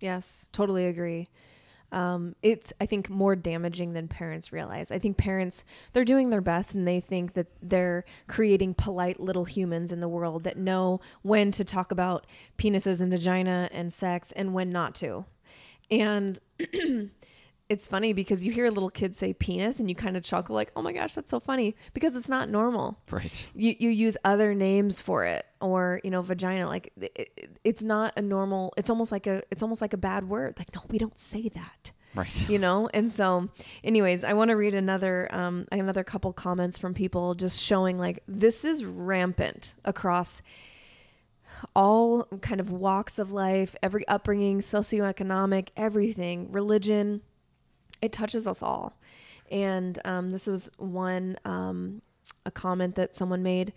Yes, 0.00 0.48
totally 0.52 0.86
agree 0.86 1.28
um, 1.92 2.34
it's 2.42 2.72
I 2.80 2.86
think 2.86 3.08
more 3.08 3.36
damaging 3.36 3.92
than 3.92 4.08
parents 4.08 4.52
realize. 4.52 4.90
I 4.90 4.98
think 4.98 5.16
parents 5.16 5.64
they're 5.92 6.04
doing 6.04 6.30
their 6.30 6.40
best 6.40 6.74
and 6.74 6.86
they 6.86 7.00
think 7.00 7.34
that 7.34 7.46
they're 7.62 8.04
creating 8.26 8.74
polite 8.74 9.20
little 9.20 9.44
humans 9.44 9.92
in 9.92 10.00
the 10.00 10.08
world 10.08 10.44
that 10.44 10.56
know 10.56 11.00
when 11.22 11.52
to 11.52 11.64
talk 11.64 11.92
about 11.92 12.26
penises 12.58 13.00
and 13.00 13.10
vagina 13.10 13.68
and 13.72 13.92
sex 13.92 14.32
and 14.32 14.52
when 14.52 14.70
not 14.70 14.94
to. 14.96 15.24
And 15.90 16.40
it's 17.68 17.88
funny 17.88 18.12
because 18.12 18.46
you 18.46 18.52
hear 18.52 18.66
a 18.66 18.70
little 18.70 18.90
kid 18.90 19.14
say 19.16 19.32
penis 19.32 19.80
and 19.80 19.88
you 19.88 19.94
kind 19.94 20.16
of 20.16 20.22
chuckle 20.22 20.54
like, 20.54 20.70
"Oh 20.76 20.82
my 20.82 20.92
gosh, 20.92 21.14
that's 21.14 21.30
so 21.30 21.40
funny," 21.40 21.74
because 21.94 22.14
it's 22.14 22.28
not 22.28 22.48
normal. 22.48 22.98
Right. 23.10 23.46
You 23.54 23.74
you 23.78 23.90
use 23.90 24.16
other 24.24 24.54
names 24.54 25.00
for 25.00 25.24
it 25.24 25.46
or, 25.60 26.00
you 26.04 26.10
know, 26.10 26.22
vagina 26.22 26.66
like 26.66 26.92
it, 27.00 27.58
it's 27.64 27.82
not 27.82 28.12
a 28.16 28.22
normal. 28.22 28.72
It's 28.76 28.90
almost 28.90 29.10
like 29.10 29.26
a 29.26 29.42
it's 29.50 29.62
almost 29.62 29.80
like 29.80 29.92
a 29.92 29.98
bad 29.98 30.28
word. 30.28 30.54
Like, 30.58 30.74
no, 30.74 30.82
we 30.88 30.98
don't 30.98 31.18
say 31.18 31.48
that. 31.48 31.92
Right. 32.14 32.48
You 32.48 32.58
know? 32.58 32.88
And 32.94 33.10
so, 33.10 33.50
anyways, 33.84 34.24
I 34.24 34.32
want 34.32 34.50
to 34.50 34.56
read 34.56 34.74
another 34.74 35.28
um 35.32 35.66
another 35.72 36.04
couple 36.04 36.32
comments 36.32 36.78
from 36.78 36.94
people 36.94 37.34
just 37.34 37.60
showing 37.60 37.98
like 37.98 38.22
this 38.28 38.64
is 38.64 38.84
rampant 38.84 39.74
across 39.84 40.40
all 41.74 42.24
kind 42.42 42.60
of 42.60 42.70
walks 42.70 43.18
of 43.18 43.32
life, 43.32 43.74
every 43.82 44.06
upbringing, 44.08 44.60
socioeconomic, 44.60 45.68
everything, 45.76 46.52
religion, 46.52 47.22
it 48.06 48.12
touches 48.12 48.46
us 48.46 48.62
all. 48.62 48.98
And 49.50 49.98
um, 50.04 50.30
this 50.30 50.46
was 50.46 50.70
one, 50.78 51.36
um, 51.44 52.02
a 52.44 52.50
comment 52.50 52.94
that 52.96 53.16
someone 53.16 53.42
made. 53.42 53.72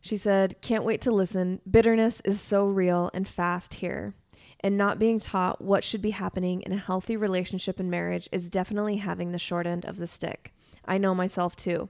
She 0.00 0.16
said, 0.16 0.60
Can't 0.60 0.84
wait 0.84 1.00
to 1.02 1.10
listen. 1.10 1.60
Bitterness 1.68 2.20
is 2.24 2.40
so 2.40 2.66
real 2.66 3.10
and 3.14 3.26
fast 3.26 3.74
here. 3.74 4.14
And 4.62 4.76
not 4.76 4.98
being 4.98 5.18
taught 5.18 5.62
what 5.62 5.82
should 5.84 6.02
be 6.02 6.10
happening 6.10 6.60
in 6.62 6.72
a 6.72 6.76
healthy 6.76 7.16
relationship 7.16 7.80
and 7.80 7.90
marriage 7.90 8.28
is 8.30 8.50
definitely 8.50 8.98
having 8.98 9.32
the 9.32 9.38
short 9.38 9.66
end 9.66 9.86
of 9.86 9.96
the 9.96 10.06
stick. 10.06 10.52
I 10.84 10.98
know 10.98 11.14
myself 11.14 11.56
too. 11.56 11.88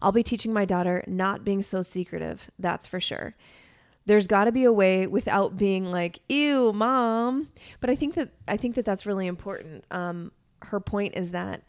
I'll 0.00 0.12
be 0.12 0.22
teaching 0.22 0.52
my 0.52 0.64
daughter 0.64 1.02
not 1.08 1.44
being 1.44 1.62
so 1.62 1.82
secretive, 1.82 2.50
that's 2.58 2.86
for 2.86 3.00
sure. 3.00 3.34
There's 4.06 4.26
got 4.26 4.44
to 4.44 4.52
be 4.52 4.64
a 4.64 4.72
way 4.72 5.06
without 5.06 5.56
being 5.56 5.86
like, 5.86 6.20
"Ew, 6.28 6.72
mom." 6.72 7.48
But 7.80 7.88
I 7.88 7.96
think 7.96 8.14
that 8.14 8.28
I 8.46 8.58
think 8.58 8.74
that 8.74 8.84
that's 8.84 9.06
really 9.06 9.26
important. 9.26 9.84
Um, 9.90 10.30
her 10.64 10.80
point 10.80 11.16
is 11.16 11.30
that 11.32 11.62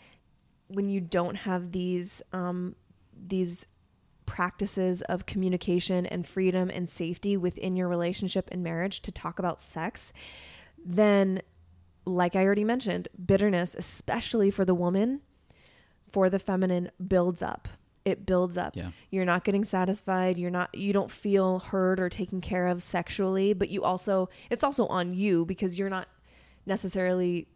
when 0.67 0.89
you 0.89 1.01
don't 1.01 1.35
have 1.35 1.71
these 1.71 2.21
um, 2.33 2.75
these 3.27 3.67
practices 4.25 5.01
of 5.03 5.25
communication 5.25 6.05
and 6.05 6.27
freedom 6.27 6.69
and 6.73 6.89
safety 6.89 7.37
within 7.37 7.75
your 7.75 7.87
relationship 7.87 8.49
and 8.51 8.63
marriage 8.63 9.01
to 9.01 9.11
talk 9.11 9.39
about 9.39 9.61
sex, 9.61 10.11
then, 10.83 11.41
like 12.05 12.35
I 12.35 12.43
already 12.43 12.63
mentioned, 12.63 13.07
bitterness, 13.23 13.75
especially 13.75 14.51
for 14.51 14.65
the 14.65 14.75
woman, 14.75 15.21
for 16.11 16.29
the 16.29 16.39
feminine, 16.39 16.91
builds 17.05 17.41
up. 17.41 17.67
It 18.03 18.25
builds 18.25 18.55
up. 18.55 18.75
Yeah. 18.75 18.91
You're 19.09 19.25
not 19.25 19.43
getting 19.43 19.63
satisfied. 19.63 20.37
You're 20.37 20.51
not. 20.51 20.75
You 20.75 20.93
don't 20.93 21.09
feel 21.09 21.59
heard 21.59 21.99
or 21.99 22.07
taken 22.07 22.39
care 22.39 22.67
of 22.67 22.83
sexually. 22.83 23.53
But 23.53 23.69
you 23.69 23.83
also, 23.83 24.29
it's 24.51 24.63
also 24.63 24.85
on 24.87 25.15
you 25.15 25.43
because 25.45 25.79
you're 25.79 25.89
not 25.89 26.07
necessarily 26.67 27.47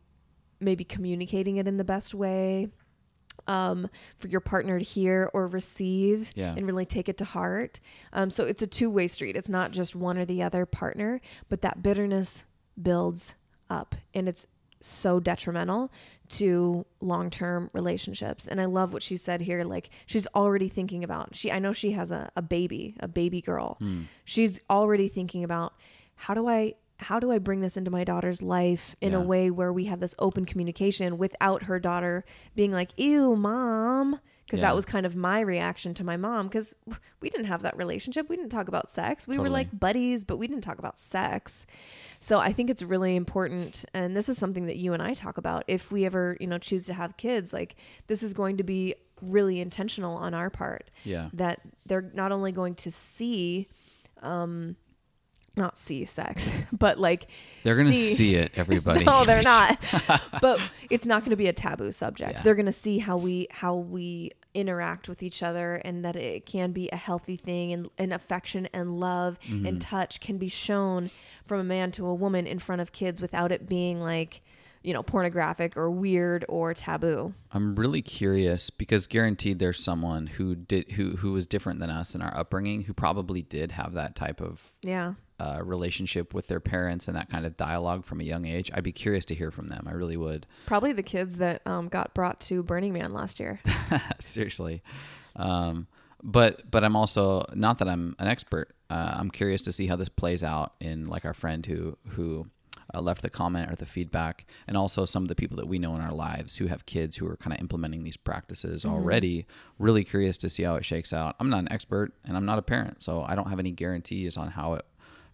maybe 0.60 0.84
communicating 0.84 1.57
it 1.57 1.68
in 1.68 1.78
the 1.78 1.84
best 1.84 2.14
way 2.14 2.70
um, 3.47 3.89
for 4.18 4.28
your 4.28 4.41
partner 4.41 4.78
to 4.80 4.86
hear 4.86 5.30
or 5.34 5.47
receive 5.47 6.32
yeah. 6.36 6.53
and 6.55 6.66
really 6.66 6.86
take 6.86 7.10
it 7.10 7.18
to 7.18 7.26
heart. 7.26 7.80
Um, 8.14 8.30
so 8.30 8.45
it's 8.45 8.62
a 8.62 8.68
two 8.68 8.89
way 8.89 9.07
street. 9.07 9.36
It's 9.36 9.49
not 9.49 9.72
just 9.72 9.95
one 9.95 10.18
or 10.18 10.26
the 10.26 10.43
other 10.43 10.66
partner, 10.66 11.22
but 11.49 11.62
that 11.62 11.82
bitterness 11.82 12.43
builds 12.82 13.36
up 13.70 13.95
and 14.14 14.28
it's 14.28 14.45
so 14.82 15.20
detrimental 15.20 15.91
to 16.30 16.86
long-term 17.01 17.70
relationships 17.74 18.47
and 18.47 18.62
i 18.62 18.66
love 18.66 18.93
what 18.93 19.03
she 19.03 19.18
said 19.18 19.41
here 19.41 19.66
like 19.66 19.89
she's 20.05 20.26
already 20.28 20.70
thinking 20.70 21.03
about 21.03 21.36
she 21.36 21.51
i 21.51 21.60
know 21.60 21.74
she 21.74 21.91
has 21.91 22.12
a, 22.12 22.32
a 22.38 22.41
baby 22.41 22.95
a 23.01 23.07
baby 23.07 23.41
girl 23.41 23.78
mm. 23.82 24.05
she's 24.24 24.60
already 24.70 25.10
thinking 25.10 25.43
about 25.43 25.74
how 26.16 26.34
do 26.34 26.47
i 26.47 26.74
how 27.00 27.20
do 27.20 27.32
I 27.32 27.38
bring 27.38 27.62
this 27.62 27.78
into 27.78 27.89
my 27.89 28.04
daughter's 28.04 28.41
life 28.41 28.95
in 29.00 29.14
yeah. 29.14 29.20
a 29.20 29.22
way 29.22 29.50
where 29.50 29.72
we 29.72 29.86
have 29.86 30.02
this 30.02 30.16
open 30.20 30.45
communication 30.45 31.18
without 31.18 31.64
her 31.64 31.80
daughter 31.80 32.26
being 32.56 32.72
like, 32.74 32.91
ew, 32.97 33.36
mom? 33.36 34.20
Because 34.45 34.60
yeah. 34.60 34.68
that 34.68 34.76
was 34.76 34.84
kind 34.84 35.06
of 35.06 35.16
my 35.16 35.39
reaction 35.39 35.93
to 35.93 36.04
my 36.04 36.18
mom 36.18 36.47
because 36.47 36.76
we 37.22 37.30
didn't 37.30 37.45
have 37.45 37.62
that 37.62 37.78
relationship. 37.78 38.28
We 38.30 38.36
didn't 38.36 38.52
talk 38.52 38.68
about 38.68 38.89
sex. 38.89 39.28
We 39.28 39.36
totally. 39.36 39.50
were 39.50 39.54
like 39.54 39.80
buddies, 39.80 40.24
but 40.24 40.38
we 40.38 40.47
didn't 40.47 40.64
talk 40.64 40.80
about 40.80 40.97
sex. 40.97 41.66
So 42.20 42.39
I 42.39 42.52
think 42.52 42.70
it's 42.70 42.82
really 42.82 43.16
important. 43.16 43.86
And 43.93 44.18
this 44.18 44.28
is 44.28 44.38
something 44.38 44.66
that 44.66 44.78
you 44.78 44.93
and 44.93 45.02
I 45.02 45.14
talk 45.14 45.38
about. 45.38 45.64
If 45.68 45.91
we 45.91 46.04
ever, 46.06 46.36
you 46.39 46.47
know, 46.47 46.58
choose 46.58 46.86
to 46.88 46.93
have 46.93 47.16
kids, 47.16 47.54
like 47.54 47.76
this 48.08 48.24
is 48.24 48.34
going 48.34 48.58
to 48.58 48.64
be 48.64 48.95
really 49.22 49.60
intentional 49.60 50.18
on 50.18 50.34
our 50.34 50.50
part. 50.50 50.91
Yeah. 51.06 51.30
That 51.32 51.62
they're 51.86 52.10
not 52.14 52.32
only 52.32 52.52
going 52.52 52.76
to 52.76 52.91
see, 52.91 53.68
um, 54.22 54.76
not 55.60 55.78
see 55.78 56.05
sex, 56.05 56.49
but 56.72 56.97
like 56.97 57.28
they're 57.62 57.76
gonna 57.76 57.93
see, 57.93 58.14
see 58.16 58.36
it. 58.36 58.53
Everybody. 58.55 59.05
no, 59.05 59.26
they're 59.26 59.43
not. 59.43 59.78
but 60.41 60.60
it's 60.89 61.05
not 61.05 61.24
to 61.32 61.36
be 61.36 61.47
a 61.47 61.53
taboo 61.53 61.91
subject. 61.91 62.34
Yeah. 62.34 62.41
They're 62.41 62.55
to 62.66 62.72
see 62.72 62.97
how 62.97 63.18
we 63.18 63.47
how 63.51 63.76
we 63.76 64.32
interact 64.55 65.07
with 65.07 65.22
each 65.22 65.43
other, 65.43 65.76
and 65.76 66.03
that 66.03 66.16
it 66.16 66.47
can 66.47 66.72
be 66.72 66.89
a 66.91 66.95
healthy 66.95 67.36
thing, 67.36 67.72
and, 67.72 67.89
and 67.99 68.12
affection 68.12 68.68
and 68.74 68.99
love 68.99 69.39
mm-hmm. 69.41 69.68
and 69.68 69.80
touch 69.80 70.20
can 70.20 70.39
be 70.39 70.47
shown 70.47 71.12
from 71.45 71.60
a 71.60 71.64
man 71.64 71.91
to 71.91 72.07
a 72.07 72.14
woman 72.14 72.47
in 72.47 72.57
front 72.57 72.82
of 72.82 72.91
kids 72.91 73.22
without 73.22 73.51
it 73.51 73.70
being 73.70 74.01
like 74.01 74.41
you 74.82 74.93
know 74.93 75.03
pornographic 75.03 75.76
or 75.76 75.91
weird 75.91 76.45
or 76.47 76.74
taboo 76.74 77.34
i'm 77.51 77.76
really 77.76 78.01
curious 78.01 78.70
because 78.70 79.07
guaranteed 79.07 79.60
there's 79.60 79.84
someone 79.84 80.28
who 80.28 80.55
did 80.55 80.91
who 80.91 81.12
who 81.18 81.34
was 81.34 81.45
different 81.45 81.80
than 81.80 81.89
us 81.89 82.16
in 82.16 82.22
our 82.22 82.36
upbringing 82.36 82.84
who 82.84 82.93
probably 82.93 83.41
did 83.41 83.74
have 83.74 83.93
that 83.93 84.16
type 84.16 84.41
of 84.41 84.72
yeah 84.82 85.14
uh, 85.40 85.62
relationship 85.64 86.34
with 86.34 86.48
their 86.48 86.60
parents 86.60 87.08
and 87.08 87.16
that 87.18 87.30
kind 87.30 87.46
of 87.46 87.56
dialogue 87.58 88.06
from 88.06 88.20
a 88.20 88.24
young 88.24 88.46
age, 88.46 88.70
I'd 88.74 88.84
be 88.84 88.92
curious 88.92 89.26
to 89.26 89.36
hear 89.36 89.52
from 89.52 89.68
them. 89.68 89.86
I 89.88 89.94
really 89.94 90.18
would. 90.18 90.46
Probably 90.66 90.94
the 90.94 91.04
kids 91.04 91.38
that 91.38 91.62
um, 91.66 91.88
got 91.88 92.14
brought 92.14 92.40
to 92.42 92.62
Burning 92.64 92.94
Man 92.94 93.14
last 93.14 93.40
year. 93.40 93.60
Seriously. 94.20 94.82
Um, 95.36 95.88
but 96.22 96.70
but 96.70 96.84
I'm 96.84 96.96
also 96.96 97.46
not 97.54 97.78
that 97.80 97.88
I'm 97.88 98.16
an 98.20 98.28
expert. 98.28 98.70
Uh, 98.90 99.16
I'm 99.18 99.32
curious 99.32 99.62
to 99.64 99.72
see 99.72 99.88
how 99.88 99.96
this 99.96 100.10
plays 100.10 100.44
out 100.44 100.74
in 100.82 101.08
like 101.08 101.24
our 101.24 101.34
friend 101.34 101.66
who 101.66 101.98
who 102.10 102.48
uh, 102.94 103.00
left 103.00 103.22
the 103.22 103.30
comment 103.30 103.72
or 103.72 103.76
the 103.76 103.86
feedback, 103.86 104.46
and 104.68 104.76
also 104.76 105.06
some 105.06 105.22
of 105.24 105.30
the 105.30 105.36
people 105.36 105.56
that 105.58 105.68
we 105.68 105.80
know 105.80 105.96
in 105.96 106.02
our 106.02 106.12
lives 106.12 106.58
who 106.58 106.66
have 106.68 106.86
kids 106.86 107.16
who 107.18 107.28
are 107.28 107.38
kind 107.38 107.54
of 107.54 107.62
implementing 107.62 108.04
these 108.04 108.18
practices 108.18 108.84
Mm-hmm. 108.84 108.94
already. 108.96 109.46
Really 109.78 110.04
curious 110.04 110.38
to 110.40 110.50
see 110.50 110.64
how 110.64 110.76
it 110.76 110.84
shakes 110.84 111.14
out. 111.14 111.36
I'm 111.40 111.50
not 111.50 111.60
an 111.60 111.72
expert 111.72 112.12
and 112.26 112.36
I'm 112.36 112.46
not 112.46 112.60
a 112.60 112.64
parent, 112.64 113.02
so 113.02 113.22
I 113.24 113.36
don't 113.36 113.50
have 113.50 113.60
any 113.60 113.72
guarantees 113.72 114.36
on 114.38 114.50
how 114.50 114.74
it 114.74 114.86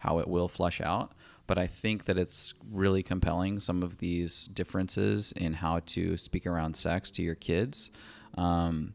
how 0.06 0.20
it 0.20 0.28
will 0.28 0.48
flush 0.48 0.80
out. 0.80 1.12
But 1.48 1.58
I 1.58 1.66
think 1.66 2.04
that 2.06 2.16
it's 2.18 2.54
really 2.72 3.02
compelling 3.02 3.60
some 3.60 3.82
of 3.82 3.98
these 3.98 4.46
differences 4.48 5.32
in 5.32 5.54
how 5.54 5.80
to 5.86 6.16
speak 6.16 6.46
around 6.46 6.76
sex 6.76 7.10
to 7.12 7.22
your 7.22 7.34
kids. 7.36 7.90
Um, 8.36 8.94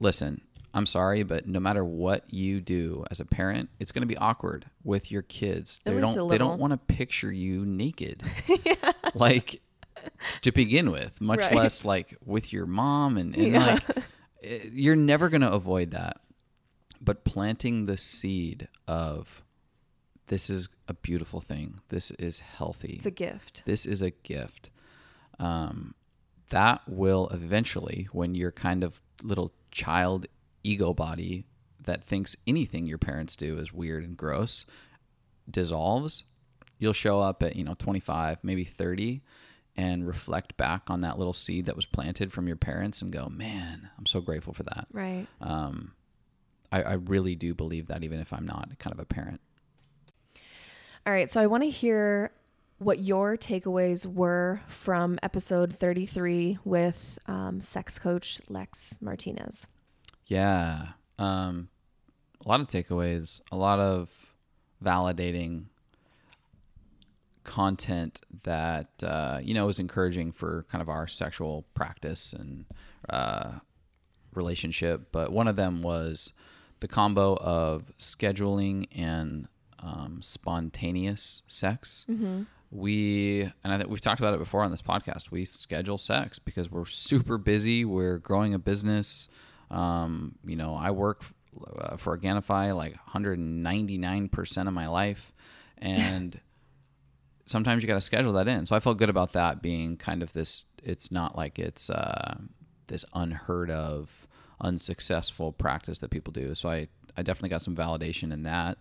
listen, 0.00 0.40
I'm 0.74 0.86
sorry, 0.86 1.22
but 1.22 1.46
no 1.46 1.60
matter 1.60 1.84
what 1.84 2.32
you 2.32 2.60
do 2.60 3.04
as 3.10 3.20
a 3.20 3.24
parent, 3.24 3.70
it's 3.80 3.92
going 3.92 4.02
to 4.02 4.06
be 4.06 4.16
awkward 4.16 4.66
with 4.84 5.10
your 5.10 5.22
kids. 5.22 5.80
At 5.86 5.94
They 5.94 6.00
don't 6.00 6.28
they 6.28 6.38
don't 6.38 6.58
want 6.60 6.72
to 6.72 6.76
picture 6.94 7.32
you 7.32 7.64
naked. 7.66 8.22
Like 9.14 9.60
to 10.42 10.52
begin 10.52 10.90
with, 10.90 11.20
much 11.22 11.38
Right. 11.40 11.54
less 11.54 11.84
like 11.86 12.14
with 12.24 12.52
your 12.52 12.66
mom 12.66 13.16
and, 13.16 13.34
and 13.34 13.46
Yeah. 13.46 13.66
like 13.66 13.82
eh, 14.42 14.58
you're 14.72 14.94
never 14.96 15.30
going 15.30 15.40
to 15.40 15.50
avoid 15.50 15.92
that. 15.92 16.20
But 17.00 17.24
planting 17.24 17.86
the 17.86 17.96
seed 17.96 18.68
of 18.86 19.42
this 20.28 20.50
is 20.50 20.68
a 20.88 20.94
beautiful 20.94 21.40
thing. 21.40 21.80
This 21.88 22.10
is 22.12 22.40
healthy 22.40 22.94
It's 22.96 23.06
a 23.06 23.10
gift. 23.10 23.62
this 23.66 23.86
is 23.86 24.02
a 24.02 24.10
gift. 24.10 24.70
Um, 25.38 25.94
that 26.50 26.82
will 26.86 27.28
eventually, 27.28 28.08
when 28.12 28.34
your 28.34 28.52
kind 28.52 28.82
of 28.84 29.00
little 29.22 29.52
child 29.70 30.26
ego 30.62 30.94
body 30.94 31.44
that 31.84 32.02
thinks 32.02 32.34
anything 32.46 32.86
your 32.86 32.98
parents 32.98 33.36
do 33.36 33.58
is 33.58 33.72
weird 33.72 34.04
and 34.04 34.16
gross 34.16 34.64
dissolves, 35.50 36.24
you'll 36.78 36.92
show 36.92 37.20
up 37.20 37.42
at, 37.42 37.56
you 37.56 37.64
know, 37.64 37.74
25, 37.78 38.38
maybe 38.42 38.64
30 38.64 39.22
and 39.76 40.06
reflect 40.06 40.56
back 40.56 40.82
on 40.88 41.02
that 41.02 41.18
little 41.18 41.32
seed 41.32 41.66
that 41.66 41.76
was 41.76 41.86
planted 41.86 42.32
from 42.32 42.46
your 42.46 42.56
parents 42.56 43.02
and 43.02 43.12
go, 43.12 43.28
man, 43.28 43.90
I'm 43.98 44.06
so 44.06 44.20
grateful 44.20 44.54
for 44.54 44.62
that. 44.64 44.86
Right. 44.92 45.26
Um, 45.40 45.92
I, 46.72 46.82
I 46.82 46.92
really 46.94 47.34
do 47.34 47.54
believe 47.54 47.86
that, 47.88 48.02
even 48.02 48.18
if 48.18 48.32
I'm 48.32 48.46
not 48.46 48.70
kind 48.78 48.92
of 48.94 48.98
a 49.00 49.04
parent. 49.04 49.40
All 51.06 51.12
right. 51.12 51.30
So 51.30 51.40
I 51.40 51.46
want 51.46 51.62
to 51.62 51.70
hear 51.70 52.32
what 52.78 52.98
your 52.98 53.36
takeaways 53.36 54.04
were 54.04 54.60
from 54.66 55.20
episode 55.22 55.72
33 55.76 56.58
with 56.64 57.16
um, 57.26 57.60
sex 57.60 57.96
coach 57.96 58.40
Lex 58.48 58.98
Martinez. 59.00 59.68
Yeah. 60.24 60.88
Um, 61.16 61.68
a 62.44 62.48
lot 62.48 62.60
of 62.60 62.66
takeaways, 62.66 63.40
a 63.52 63.56
lot 63.56 63.78
of 63.78 64.32
validating 64.84 65.66
content 67.44 68.20
that, 68.42 68.88
uh, 69.04 69.38
you 69.40 69.54
know, 69.54 69.68
is 69.68 69.78
encouraging 69.78 70.32
for 70.32 70.64
kind 70.72 70.82
of 70.82 70.88
our 70.88 71.06
sexual 71.06 71.66
practice 71.74 72.32
and 72.32 72.64
uh, 73.08 73.52
relationship. 74.34 75.12
But 75.12 75.30
one 75.30 75.46
of 75.46 75.54
them 75.54 75.82
was 75.82 76.32
the 76.80 76.88
combo 76.88 77.36
of 77.36 77.92
scheduling 77.96 78.88
and 78.92 79.46
um, 79.80 80.20
spontaneous 80.22 81.42
sex. 81.46 82.06
We 82.70 83.42
and 83.62 83.72
I 83.72 83.78
think 83.78 83.90
we've 83.90 84.00
talked 84.00 84.20
about 84.20 84.34
it 84.34 84.38
before 84.38 84.62
on 84.62 84.70
this 84.70 84.82
podcast. 84.82 85.30
We 85.30 85.44
schedule 85.44 85.98
sex 85.98 86.38
because 86.38 86.70
we're 86.70 86.84
super 86.86 87.38
busy. 87.38 87.84
We're 87.84 88.18
growing 88.18 88.54
a 88.54 88.58
business. 88.58 89.28
Um, 89.70 90.36
you 90.44 90.56
know, 90.56 90.74
I 90.74 90.90
work 90.90 91.22
uh, 91.78 91.96
for 91.96 92.16
Organifi 92.16 92.74
like 92.74 92.96
199% 93.12 94.68
of 94.68 94.74
my 94.74 94.88
life, 94.88 95.32
and 95.78 96.40
sometimes 97.46 97.82
you 97.82 97.86
got 97.86 97.94
to 97.94 98.00
schedule 98.00 98.32
that 98.34 98.48
in. 98.48 98.66
So 98.66 98.74
I 98.76 98.80
felt 98.80 98.98
good 98.98 99.10
about 99.10 99.32
that 99.32 99.62
being 99.62 99.96
kind 99.96 100.22
of 100.22 100.32
this. 100.32 100.64
It's 100.82 101.10
not 101.12 101.36
like 101.36 101.58
it's 101.58 101.88
uh, 101.88 102.36
this 102.88 103.04
unheard 103.14 103.70
of, 103.70 104.26
unsuccessful 104.60 105.52
practice 105.52 105.98
that 106.00 106.10
people 106.10 106.32
do. 106.32 106.54
So 106.54 106.68
I, 106.68 106.88
I 107.16 107.22
definitely 107.22 107.50
got 107.50 107.62
some 107.62 107.76
validation 107.76 108.32
in 108.32 108.42
that. 108.44 108.78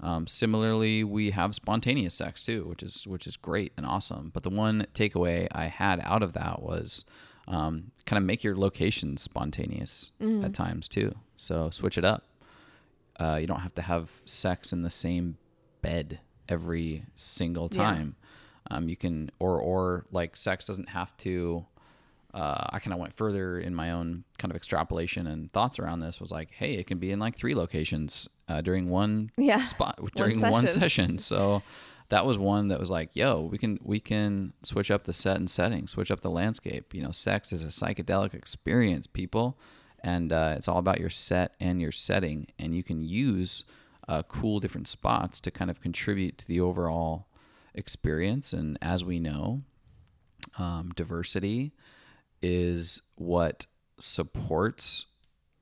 Um, 0.00 0.26
similarly, 0.26 1.02
we 1.04 1.30
have 1.30 1.54
spontaneous 1.54 2.14
sex 2.14 2.42
too, 2.44 2.64
which 2.64 2.82
is 2.82 3.06
which 3.06 3.26
is 3.26 3.36
great 3.36 3.72
and 3.76 3.86
awesome. 3.86 4.30
But 4.34 4.42
the 4.42 4.50
one 4.50 4.86
takeaway 4.94 5.48
I 5.52 5.66
had 5.66 6.00
out 6.00 6.22
of 6.22 6.32
that 6.34 6.62
was 6.62 7.04
um, 7.48 7.92
kind 8.04 8.18
of 8.18 8.24
make 8.24 8.44
your 8.44 8.56
location 8.56 9.16
spontaneous 9.16 10.12
at 10.44 10.52
times 10.52 10.88
too. 10.88 11.14
So 11.36 11.70
switch 11.70 11.96
it 11.96 12.04
up. 12.04 12.24
Uh, 13.18 13.38
you 13.40 13.46
don't 13.46 13.60
have 13.60 13.74
to 13.76 13.82
have 13.82 14.20
sex 14.26 14.72
in 14.72 14.82
the 14.82 14.90
same 14.90 15.38
bed 15.80 16.20
every 16.48 17.04
single 17.14 17.68
Yeah. 17.72 17.82
time. 17.84 18.16
Um, 18.70 18.88
you 18.88 18.96
can, 18.96 19.30
or 19.38 19.58
or 19.60 20.04
like 20.10 20.36
sex 20.36 20.66
doesn't 20.66 20.90
have 20.90 21.16
to. 21.18 21.64
Uh, 22.36 22.66
I 22.70 22.80
kind 22.80 22.92
of 22.92 23.00
went 23.00 23.14
further 23.14 23.58
in 23.58 23.74
my 23.74 23.92
own 23.92 24.24
kind 24.38 24.52
of 24.52 24.56
extrapolation 24.56 25.26
and 25.26 25.50
thoughts 25.52 25.78
around 25.78 26.00
this. 26.00 26.20
Was 26.20 26.30
like, 26.30 26.50
hey, 26.52 26.74
it 26.74 26.86
can 26.86 26.98
be 26.98 27.10
in 27.10 27.18
like 27.18 27.34
three 27.36 27.54
locations 27.54 28.28
uh, 28.46 28.60
during 28.60 28.90
one 28.90 29.30
Yeah. 29.38 29.64
spot 29.74 29.98
during 30.14 30.40
one 30.40 30.66
session. 30.66 30.80
session. 30.80 31.18
So 31.18 31.62
that 32.10 32.26
was 32.26 32.36
one 32.36 32.68
that 32.68 32.78
was 32.78 32.90
like, 32.90 33.16
yo, 33.16 33.40
we 33.50 33.56
can 33.56 33.78
we 33.82 34.00
can 34.00 34.52
switch 34.62 34.90
up 34.90 35.04
the 35.04 35.14
set 35.14 35.36
and 35.38 35.50
setting, 35.50 35.86
switch 35.86 36.10
up 36.10 36.20
the 36.20 36.30
landscape. 36.30 36.92
You 36.94 37.02
know, 37.02 37.10
sex 37.10 37.52
is 37.54 37.62
a 37.64 37.68
psychedelic 37.68 38.34
experience, 38.34 39.06
people, 39.06 39.58
and 40.04 40.30
uh, 40.30 40.54
it's 40.58 40.68
all 40.68 40.78
about 40.78 41.00
your 41.00 41.10
set 41.10 41.54
and 41.58 41.80
your 41.80 41.90
setting, 41.92 42.48
and 42.58 42.76
you 42.76 42.82
can 42.84 43.02
use 43.02 43.64
uh, 44.08 44.22
cool 44.28 44.60
different 44.60 44.88
spots 44.88 45.40
to 45.40 45.50
kind 45.50 45.70
of 45.70 45.80
contribute 45.80 46.36
to 46.38 46.46
the 46.46 46.60
overall 46.60 47.28
experience. 47.74 48.52
And 48.52 48.78
as 48.82 49.04
we 49.04 49.18
know, 49.18 49.62
um, 50.58 50.92
diversity 50.94 51.72
is 52.46 53.02
what 53.16 53.66
supports 53.98 55.06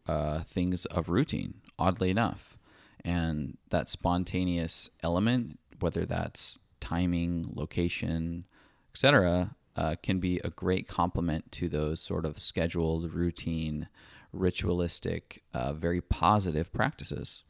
uh, 0.07 0.41
things 0.41 0.85
of 0.87 1.09
routine, 1.09 1.55
oddly 1.79 2.11
enough. 2.11 2.59
And 3.05 3.57
that 3.71 3.89
spontaneous 3.89 4.91
element, 5.03 5.59
whether 5.81 6.05
that's 6.05 6.59
timing, 6.81 7.51
location, 7.55 8.45
etc., 8.93 9.57
uh, 9.77 9.97
can 10.03 10.21
be 10.21 10.41
a 10.45 10.51
great 10.51 10.87
complement 10.87 11.51
to 11.53 11.69
those 11.69 12.01
sort 12.01 12.25
of 12.27 12.39
scheduled, 12.39 13.13
routine, 13.13 13.89
ritualistic, 14.33 15.43
uh, 15.53 15.73
very 15.73 16.01
positive 16.01 16.73
practices. 16.73 17.43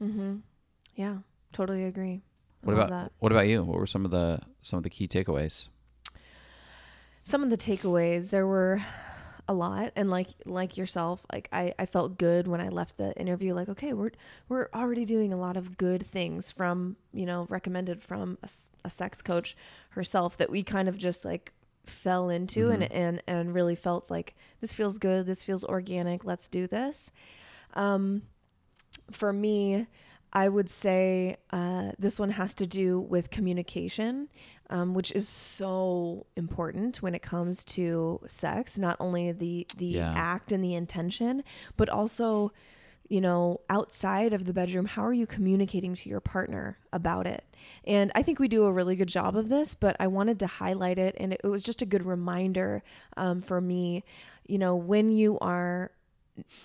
Yeah, 0.95 1.19
totally 1.53 1.85
agree. 1.85 2.23
I 2.63 2.67
What 2.67 2.73
about 2.75 2.91
that. 2.91 3.13
what 3.19 3.33
about 3.33 3.49
you? 3.49 3.63
What 3.63 3.79
were 3.79 3.87
some 3.87 4.05
of 4.05 4.11
the 4.11 4.41
some 4.63 4.79
of 4.79 4.85
the 4.85 4.91
key 4.91 5.07
takeaways? 5.09 5.69
some 7.27 7.43
of 7.43 7.49
the 7.49 7.57
takeaways 7.57 8.29
there 8.29 8.47
were 8.47 8.83
a 9.47 9.55
lot 9.55 9.93
and 9.95 10.11
like 10.11 10.29
like 10.47 10.77
yourself 10.77 11.25
like 11.33 11.49
I, 11.53 11.75
I 11.79 11.85
felt 11.85 12.17
good 12.17 12.49
when 12.49 12.63
i 12.63 12.69
left 12.69 12.97
the 12.97 13.13
interview 13.21 13.53
like 13.53 13.69
okay 13.69 13.93
we're 13.93 14.13
we're 14.49 14.69
already 14.75 15.05
doing 15.05 15.35
a 15.35 15.37
lot 15.37 15.59
of 15.59 15.77
good 15.77 16.03
things 16.05 16.51
from 16.51 16.97
you 17.13 17.27
know 17.27 17.47
recommended 17.51 18.03
from 18.03 18.39
a 18.85 18.91
sex 18.91 19.21
coach 19.21 19.55
herself 19.91 20.39
that 20.39 20.51
we 20.51 20.63
kind 20.63 20.89
of 20.89 20.97
just 20.97 21.25
like 21.25 21.53
fell 21.85 22.31
into 22.31 22.71
and 22.71 22.91
and 22.91 23.23
and 23.27 23.55
really 23.55 23.75
felt 23.75 24.11
like 24.11 24.35
this 24.63 24.73
feels 24.73 24.97
good 24.97 25.27
this 25.27 25.43
feels 25.43 25.63
organic 25.65 26.25
let's 26.25 26.49
do 26.49 26.67
this. 26.67 27.11
Um 27.75 28.23
for 29.11 29.33
me, 29.33 29.87
I 30.33 30.49
would 30.49 30.71
say 30.71 31.37
uh, 31.51 31.93
this 31.99 32.19
one 32.19 32.31
has 32.31 32.55
to 32.55 32.67
do 32.67 33.01
with 33.01 33.31
communication, 33.31 34.29
um, 34.71 34.95
which 34.95 35.13
is 35.13 35.29
so 35.29 36.27
important 36.37 37.03
when 37.03 37.15
it 37.15 37.23
comes 37.23 37.65
to 37.65 38.21
sex. 38.27 38.79
Not 38.79 38.97
only 39.01 39.33
the 39.33 39.67
the 39.77 39.87
Yeah. 39.87 40.13
act 40.17 40.53
and 40.53 40.63
the 40.65 40.75
intention, 40.75 41.45
but 41.77 41.89
also, 41.89 42.53
you 43.09 43.21
know, 43.21 43.61
outside 43.69 44.33
of 44.33 44.47
the 44.47 44.53
bedroom, 44.53 44.87
how 44.87 45.05
are 45.05 45.13
you 45.13 45.27
communicating 45.27 45.95
to 45.95 46.09
your 46.09 46.21
partner 46.21 46.79
about 46.93 47.27
it? 47.27 47.45
And 47.85 48.11
I 48.15 48.23
think 48.23 48.39
we 48.39 48.49
do 48.49 48.65
a 48.65 48.73
really 48.73 48.97
good 48.97 49.09
job 49.09 49.37
of 49.37 49.49
this, 49.49 49.75
but 49.75 49.97
I 50.01 50.07
wanted 50.07 50.39
to 50.41 50.47
highlight 50.47 50.99
it, 50.99 51.15
and 51.19 51.33
it, 51.33 51.41
it 51.45 51.49
was 51.49 51.63
just 51.63 51.83
a 51.83 51.87
good 51.87 52.07
reminder 52.07 52.83
um, 53.17 53.43
for 53.43 53.61
me. 53.61 54.05
You 54.47 54.59
know, 54.59 54.75
when 54.77 55.11
you 55.11 55.39
are 55.41 55.91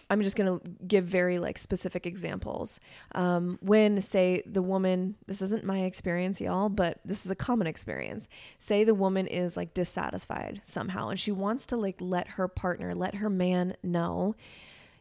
I'm 0.10 0.22
just 0.22 0.36
going 0.36 0.60
to 0.60 0.70
give 0.88 1.06
very 1.06 1.38
like 1.40 1.58
specific 1.58 2.06
examples. 2.08 2.80
Um, 3.14 3.60
when, 3.62 4.02
say, 4.02 4.42
the 4.46 4.62
woman, 4.62 5.16
this 5.28 5.42
isn't 5.42 5.64
my 5.64 5.82
experience, 5.82 6.42
y'all, 6.42 6.70
but 6.70 7.00
this 7.06 7.26
is 7.26 7.32
a 7.32 7.36
common 7.36 7.68
experience. 7.68 8.28
Say 8.58 8.84
the 8.84 8.96
woman 8.96 9.28
is 9.28 9.56
like 9.56 9.74
dissatisfied 9.74 10.62
somehow 10.64 11.10
and 11.10 11.20
she 11.20 11.32
wants 11.32 11.68
to 11.68 11.78
like 11.78 11.98
let 12.00 12.28
her 12.30 12.48
partner, 12.48 12.96
let 12.96 13.16
her 13.16 13.30
man 13.30 13.76
know, 13.84 14.36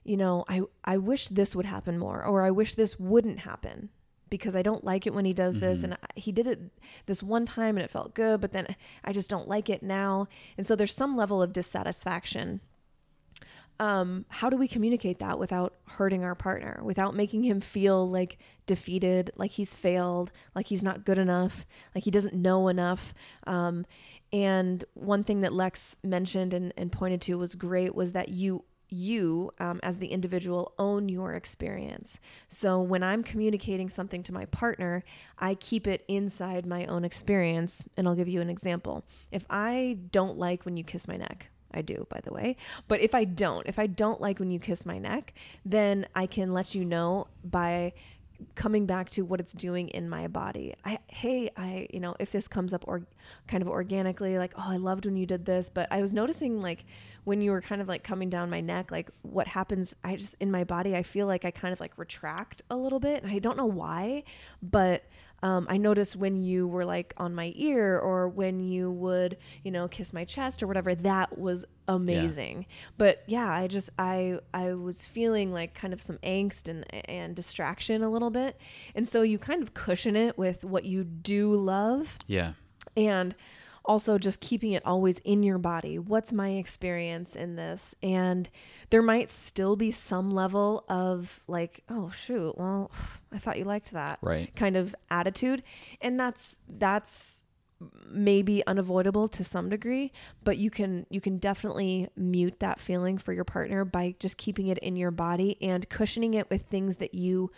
you 0.05 0.17
know, 0.17 0.45
I, 0.49 0.63
I 0.85 0.99
wish 0.99 1.29
this 1.29 1.57
would 1.57 1.67
happen 1.67 1.99
more 1.99 2.25
or 2.25 2.43
I 2.43 2.51
wish 2.51 2.75
this 2.75 2.99
wouldn't 2.99 3.41
happen 3.41 3.89
because 4.31 4.55
I 4.55 4.61
don't 4.63 4.85
like 4.85 5.07
it 5.07 5.15
when 5.15 5.25
he 5.25 5.33
does 5.33 5.55
Mm-hmm. 5.57 5.65
this 5.67 5.83
and 5.83 5.95
I- 5.95 5.97
he 6.15 6.33
did 6.33 6.47
it 6.47 6.61
this 7.07 7.23
one 7.23 7.47
time 7.47 7.77
and 7.79 7.85
it 7.85 7.91
felt 7.91 8.15
good 8.15 8.41
but 8.43 8.53
then 8.53 8.67
I 9.03 9.13
just 9.13 9.31
don't 9.31 9.49
like 9.49 9.71
it 9.71 9.83
now 9.83 10.29
and 10.59 10.67
so 10.67 10.77
there's 10.77 10.95
some 10.95 11.17
level 11.17 11.41
of 11.41 11.53
dissatisfaction 11.55 12.61
um, 13.81 14.25
how 14.29 14.51
do 14.51 14.57
we 14.57 14.67
communicate 14.67 15.21
that 15.21 15.39
without 15.39 15.75
hurting 15.87 16.25
our 16.25 16.35
partner, 16.35 16.81
without 16.83 17.15
making 17.15 17.45
him 17.45 17.61
feel 17.61 18.09
like 18.09 18.39
defeated, 18.67 19.31
like 19.37 19.53
he's 19.53 19.75
failed, 19.75 20.33
like 20.55 20.67
he's 20.67 20.83
not 20.83 21.05
good 21.05 21.19
enough, 21.19 21.67
like 21.95 22.05
he 22.05 22.11
doesn't 22.11 22.35
know 22.35 22.69
enough? 22.69 23.15
Um, 23.47 23.87
and 24.33 24.85
one 24.95 25.25
thing 25.25 25.43
that 25.43 25.53
Lex 25.53 25.97
mentioned 26.03 26.55
and, 26.55 26.73
and 26.77 26.91
pointed 26.91 27.21
to 27.23 27.39
was 27.39 27.55
great 27.55 27.95
was 27.95 28.13
that 28.13 28.29
you 28.29 28.65
you 28.91 29.51
um, 29.59 29.81
as 29.83 29.99
the 29.99 30.07
individual 30.07 30.73
own 30.79 31.11
your 31.11 31.35
experience 31.35 32.19
so 32.49 32.81
when 32.81 33.03
i'm 33.03 33.23
communicating 33.23 33.87
something 33.87 34.23
to 34.23 34.33
my 34.33 34.47
partner 34.47 35.05
i 35.39 35.55
keep 35.57 35.87
it 35.87 36.05
inside 36.09 36.65
my 36.65 36.87
own 36.87 37.05
experience 37.05 37.85
and 37.99 38.09
i'll 38.09 38.15
give 38.15 38.29
you 38.29 38.41
an 38.41 38.49
example 38.49 39.05
if 39.31 39.45
i 39.51 39.99
don't 40.11 40.39
like 40.39 40.65
when 40.65 40.77
you 40.79 40.83
kiss 40.83 41.07
my 41.07 41.19
neck 41.19 41.51
I 41.73 41.83
do, 41.83 42.07
by 42.09 42.21
the 42.25 42.33
way. 42.33 42.57
But 42.87 43.01
if 43.01 43.15
I 43.15 43.25
don't, 43.25 43.67
if 43.67 43.79
I 43.79 43.87
don't 43.87 44.21
like 44.21 44.39
when 44.39 44.51
you 44.51 44.59
kiss 44.59 44.87
my 44.87 44.99
neck, 44.99 45.35
then 45.65 46.07
I 46.15 46.27
can 46.27 46.53
let 46.53 46.75
you 46.75 46.85
know 46.85 47.27
by 47.45 47.93
coming 48.55 48.87
back 48.87 49.11
to 49.11 49.23
what 49.23 49.41
it's 49.41 49.53
doing 49.53 49.89
in 49.89 50.09
my 50.09 50.29
body. 50.29 50.75
I 50.85 50.99
hey, 51.09 51.51
I 51.57 51.89
you 51.93 52.01
know, 52.01 52.15
if 52.19 52.31
this 52.33 52.47
comes 52.49 52.73
up 52.73 52.85
or 52.87 53.03
kind 53.47 53.63
of 53.63 53.69
organically 53.69 54.39
like, 54.39 54.53
"Oh, 54.57 54.65
I 54.67 54.77
loved 54.77 55.07
when 55.07 55.17
you 55.17 55.27
did 55.27 55.45
this," 55.45 55.69
but 55.69 55.89
I 55.91 56.01
was 56.01 56.13
noticing 56.13 56.63
like 56.63 56.85
when 57.25 57.41
you 57.41 57.51
were 57.51 57.61
kind 57.61 57.83
of 57.83 57.89
like 57.89 58.05
coming 58.05 58.31
down 58.31 58.49
my 58.49 58.61
neck, 58.61 58.91
like 58.91 59.11
what 59.23 59.47
happens 59.47 59.95
I 60.05 60.17
just 60.17 60.37
in 60.41 60.51
my 60.51 60.65
body, 60.65 60.97
I 60.97 61.03
feel 61.03 61.27
like 61.27 61.45
I 61.45 61.51
kind 61.51 61.73
of 61.73 61.81
like 61.81 61.99
retract 61.99 62.63
a 62.71 62.77
little 62.77 63.01
bit, 63.01 63.23
and 63.23 63.33
I 63.33 63.39
don't 63.39 63.57
know 63.57 63.67
why, 63.67 64.25
but 64.63 65.05
um, 65.43 65.67
I 65.71 65.77
noticed 65.77 66.17
when 66.17 66.37
you 66.37 66.67
were 66.67 66.85
like 66.85 67.15
on 67.17 67.35
my 67.35 67.53
ear 67.55 67.99
or 67.99 68.29
when 68.29 68.59
you 68.61 68.91
would, 68.91 69.37
you 69.63 69.71
know, 69.71 69.87
kiss 69.89 70.13
my 70.13 70.25
chest 70.25 70.63
or 70.63 70.67
whatever, 70.67 70.95
that 70.97 71.39
was 71.39 71.65
amazing. 71.87 72.67
But 72.97 73.23
yeah, 73.27 73.49
I 73.51 73.67
just 73.69 73.91
I 73.99 74.41
I 74.53 74.75
was 74.75 75.07
feeling 75.07 75.53
like 75.53 75.75
kind 75.75 75.93
of 75.93 76.03
some 76.03 76.19
angst 76.19 76.69
and 76.69 76.85
and 77.09 77.37
distraction 77.37 78.03
a 78.03 78.11
little 78.11 78.31
bit. 78.31 78.59
And 78.95 79.07
so 79.07 79.23
you 79.23 79.39
kind 79.39 79.63
of 79.63 79.75
cushion 79.75 80.17
it 80.17 80.37
with 80.37 80.65
what 80.65 80.85
you 80.85 81.05
do 81.05 81.53
love 81.55 82.19
Yeah. 82.27 82.55
and 82.97 83.35
also 83.89 84.19
just 84.19 84.41
keeping 84.41 84.73
it 84.73 84.87
always 84.87 85.19
in 85.21 85.43
your 85.43 85.59
body. 85.59 85.99
What's 85.99 86.33
my 86.33 86.51
experience 86.51 87.35
in 87.35 87.57
this? 87.57 87.95
And 88.03 88.49
there 88.91 89.03
might 89.03 89.31
still 89.31 89.75
be 89.75 89.91
some 89.91 90.31
level 90.31 90.85
of 90.89 91.41
like, 91.49 91.83
oh 91.89 92.11
shoot, 92.11 92.57
well, 92.57 92.93
I 93.33 93.39
thought 93.39 93.59
you 93.59 93.65
liked 93.65 93.93
that. 93.93 94.19
Right. 94.23 94.55
Kind 94.55 94.77
of 94.77 94.95
attitude. 95.11 95.63
And 96.01 96.21
that's 96.21 96.59
that's 96.69 97.43
maybe 98.09 98.67
unavoidable 98.67 99.29
to 99.29 99.45
some 99.45 99.69
degree, 99.69 100.13
but 100.45 100.59
you 100.59 100.71
can 100.71 101.07
you 101.11 101.21
can 101.21 101.39
definitely 101.39 102.09
mute 102.17 102.59
that 102.61 102.81
feeling 102.81 103.19
for 103.19 103.33
your 103.33 103.45
partner 103.45 103.85
by 103.85 104.15
just 104.19 104.37
keeping 104.37 104.67
it 104.67 104.79
in 104.79 104.97
your 104.97 105.11
body 105.11 105.57
and 105.63 105.89
cushioning 105.89 106.35
it 106.35 106.51
with 106.51 106.63
things 106.63 106.97
that 106.97 107.15
you 107.15 107.51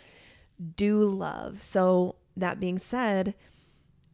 do 0.75 1.03
love. 1.05 1.61
So 1.61 2.15
that 2.37 2.59
being 2.59 2.77
said, 2.77 3.33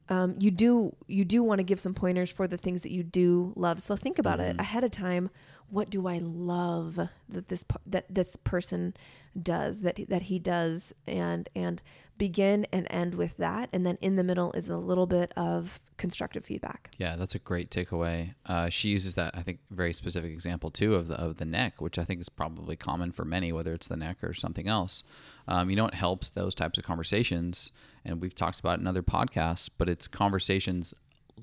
um, 0.09 0.35
you 0.39 0.51
do 0.51 0.95
you 1.07 1.25
do 1.25 1.43
want 1.43 1.59
to 1.59 1.63
give 1.63 1.79
some 1.79 1.93
pointers 1.93 2.31
for 2.31 2.47
the 2.47 2.57
things 2.57 2.81
that 2.83 2.91
you 2.91 3.03
do 3.03 3.53
love. 3.55 3.81
So 3.81 3.95
think 3.95 4.19
about 4.19 4.39
it 4.39 4.59
ahead 4.59 4.83
of 4.83 4.91
time. 4.91 5.29
What 5.69 5.89
do 5.89 6.07
I 6.07 6.19
love 6.19 6.95
that 7.29 7.47
this 7.49 7.65
that 7.85 8.05
this 8.09 8.35
person 8.37 8.95
does 9.41 9.81
that 9.81 9.99
that 10.07 10.23
he 10.23 10.39
does 10.39 10.93
and 11.05 11.49
and 11.55 11.81
begin 12.17 12.65
and 12.71 12.87
end 12.89 13.15
with 13.15 13.37
that, 13.37 13.69
and 13.73 13.85
then 13.85 13.97
in 14.01 14.15
the 14.15 14.23
middle 14.23 14.51
is 14.53 14.69
a 14.69 14.77
little 14.77 15.05
bit 15.07 15.31
of 15.35 15.79
constructive 15.97 16.45
feedback. 16.45 16.91
Yeah, 16.97 17.15
that's 17.15 17.35
a 17.35 17.39
great 17.39 17.69
takeaway. 17.69 18.33
Uh, 18.45 18.69
she 18.69 18.89
uses 18.89 19.15
that 19.15 19.35
I 19.35 19.41
think 19.41 19.59
very 19.69 19.93
specific 19.93 20.31
example 20.31 20.69
too 20.71 20.95
of 20.95 21.07
the 21.07 21.15
of 21.15 21.37
the 21.37 21.45
neck, 21.45 21.81
which 21.81 21.99
I 21.99 22.05
think 22.05 22.21
is 22.21 22.29
probably 22.29 22.75
common 22.75 23.11
for 23.11 23.25
many, 23.25 23.51
whether 23.51 23.73
it's 23.73 23.87
the 23.87 23.97
neck 23.97 24.23
or 24.23 24.33
something 24.33 24.67
else. 24.67 25.03
Um, 25.47 25.69
you 25.69 25.75
know, 25.75 25.87
it 25.87 25.93
helps 25.93 26.29
those 26.29 26.53
types 26.53 26.77
of 26.77 26.83
conversations, 26.83 27.71
and 28.03 28.21
we've 28.21 28.35
talked 28.35 28.59
about 28.59 28.77
it 28.79 28.81
in 28.81 28.87
other 28.87 29.03
podcasts, 29.03 29.69
but 29.77 29.87
it's 29.89 30.07
conversations 30.07 30.93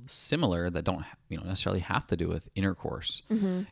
similar 0.07 0.69
that 0.71 0.85
don't 0.85 1.05
you 1.29 1.39
know 1.39 1.45
necessarily 1.45 1.81
have 1.81 2.07
to 2.09 2.17
do 2.17 2.29
with 2.29 2.49
intercourse. 2.55 3.23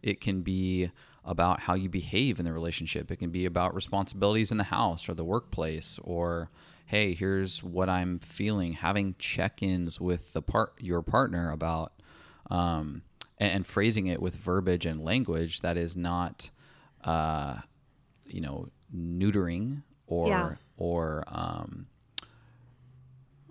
It 0.02 0.20
can 0.20 0.42
be 0.42 0.90
about 1.24 1.60
how 1.60 1.74
you 1.74 1.88
behave 1.88 2.38
in 2.38 2.44
the 2.44 2.52
relationship. 2.52 3.10
It 3.10 3.16
can 3.16 3.30
be 3.30 3.44
about 3.44 3.74
responsibilities 3.74 4.50
in 4.50 4.56
the 4.56 4.64
house 4.64 5.08
or 5.08 5.14
the 5.14 5.24
workplace 5.24 5.98
or 6.02 6.50
hey, 6.86 7.14
here's 7.14 7.62
what 7.62 7.88
I'm 7.88 8.18
feeling, 8.18 8.74
having 8.74 9.14
check-ins 9.18 9.98
with 10.00 10.32
the 10.34 10.42
part 10.42 10.74
your 10.78 11.00
partner 11.00 11.50
about 11.50 11.92
um, 12.50 13.02
and, 13.38 13.50
and 13.52 13.66
phrasing 13.66 14.08
it 14.08 14.20
with 14.20 14.34
verbiage 14.34 14.84
and 14.84 15.02
language 15.02 15.60
that 15.60 15.76
is 15.76 15.96
not 15.96 16.50
uh, 17.04 17.58
you 18.26 18.40
know, 18.40 18.68
neutering 18.94 19.82
or 20.12 20.28
Yeah. 20.28 20.54
or 20.76 21.24
um, 21.28 21.86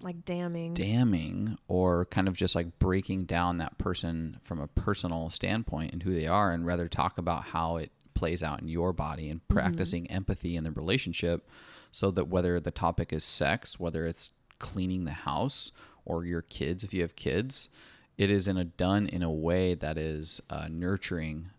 Like 0.02 0.26
damning. 0.26 0.74
damning 0.74 1.58
or 1.68 2.06
kind 2.06 2.28
of 2.28 2.36
just 2.36 2.56
like 2.56 2.78
breaking 2.80 3.26
down 3.26 3.58
that 3.58 3.78
person 3.78 4.40
from 4.44 4.60
a 4.60 4.68
personal 4.68 5.30
standpoint 5.30 5.94
and 5.94 6.04
who 6.04 6.14
they 6.14 6.28
are 6.28 6.52
and 6.52 6.66
rather 6.66 6.88
talk 6.88 7.18
about 7.18 7.46
how 7.46 7.78
it 7.78 7.92
plays 8.14 8.42
out 8.44 8.62
in 8.62 8.68
your 8.68 8.94
body 8.94 9.30
and 9.30 9.48
practicing 9.48 10.10
empathy 10.10 10.56
in 10.56 10.64
the 10.64 10.72
relationship 10.72 11.48
so 11.92 12.10
that 12.12 12.28
whether 12.28 12.60
the 12.60 12.72
topic 12.72 13.12
is 13.14 13.24
sex 13.24 13.80
whether 13.80 14.06
it's 14.06 14.34
cleaning 14.60 15.06
the 15.06 15.12
house 15.12 15.72
or 16.06 16.26
your 16.26 16.42
kids 16.42 16.84
if 16.84 16.94
you 16.94 17.02
have 17.02 17.16
kids 17.16 17.70
it 18.18 18.30
is 18.30 18.48
in 18.48 18.58
a 18.58 18.64
done 18.66 19.08
in 19.08 19.24
a 19.24 19.32
way 19.32 19.74
that 19.74 19.98
is 19.98 20.40
uh, 20.50 20.68
nurturing 20.70 21.50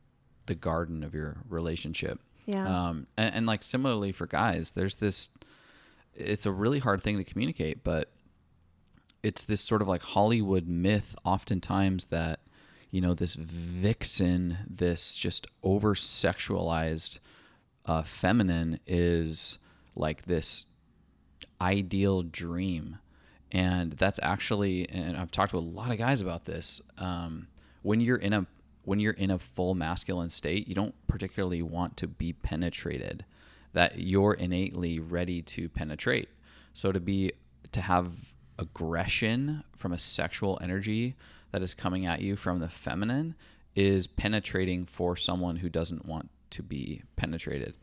the 0.47 0.55
garden 0.55 1.03
of 1.03 1.15
your 1.15 1.39
relationship 1.49 2.21
Yeah. 2.47 2.88
um, 2.88 3.07
and, 3.16 3.34
and 3.34 3.47
like 3.47 3.62
similarly 3.62 4.12
for 4.12 4.26
guys 4.26 4.72
there's 4.72 4.97
this 4.97 5.28
it's 6.14 6.45
a 6.45 6.53
really 6.53 6.80
hard 6.80 7.01
thing 7.03 7.16
to 7.18 7.24
communicate 7.24 7.84
but 7.84 8.11
it's 9.22 9.45
this 9.45 9.61
sort 9.61 9.82
of 9.82 9.88
like 9.88 10.03
Hollywood 10.03 10.66
myth 10.66 11.14
oftentimes 11.24 12.07
that 12.07 12.40
you 12.90 13.01
know 13.01 13.14
this 13.14 13.34
vixen 13.34 14.57
this 14.68 15.14
just 15.14 15.47
over 15.62 15.95
sexualized 15.95 17.18
uh, 17.86 18.03
feminine 18.03 18.78
is 18.86 19.59
like 19.95 20.22
this 20.22 20.66
ideal 21.61 22.22
dream 22.22 22.99
and 23.51 23.93
that's 23.93 24.18
actually 24.22 24.88
and 24.90 25.16
I've 25.16 25.30
talked 25.30 25.51
to 25.53 25.59
a 25.59 25.61
lot 25.61 25.90
of 25.90 25.99
guys 25.99 26.20
about 26.20 26.45
this 26.45 26.80
um, 26.99 27.49
when 27.82 28.01
you're 28.01 28.16
in 28.16 28.32
a 28.32 28.47
when 28.85 29.01
you're 29.01 29.12
in 29.12 29.30
a 29.30 29.39
full 29.39 29.74
masculine 29.74 30.30
state 30.30 30.68
you 30.68 30.74
don't 30.74 30.95
particularly 31.07 31.62
want 31.62 31.97
to 31.97 32.07
be 32.07 32.33
penetrated 32.33 33.24
that 33.72 33.99
you're 33.99 34.35
innately 34.35 34.99
ready 34.99 35.41
to 35.43 35.68
penetrate 35.68 36.28
so 36.72 36.93
to 36.93 37.01
be 37.01 37.33
to 37.70 37.80
have 37.80 38.12
aggression 38.59 39.64
from 39.76 39.93
a 39.93 39.99
sexual 39.99 40.59
energy 40.62 41.14
that 41.53 41.62
is 41.62 41.74
coming 41.74 42.07
at 42.07 42.20
you 42.20 42.37
from 42.37 42.61
the 42.61 42.68
feminine 42.68 43.35
is 43.74 44.07
penetrating 44.07 44.85
for 44.85 45.16
someone 45.16 45.57
who 45.57 45.68
doesn't 45.68 46.07
want 46.07 46.28
to 46.51 46.62
be 46.62 47.03
penetrated. 47.16 47.74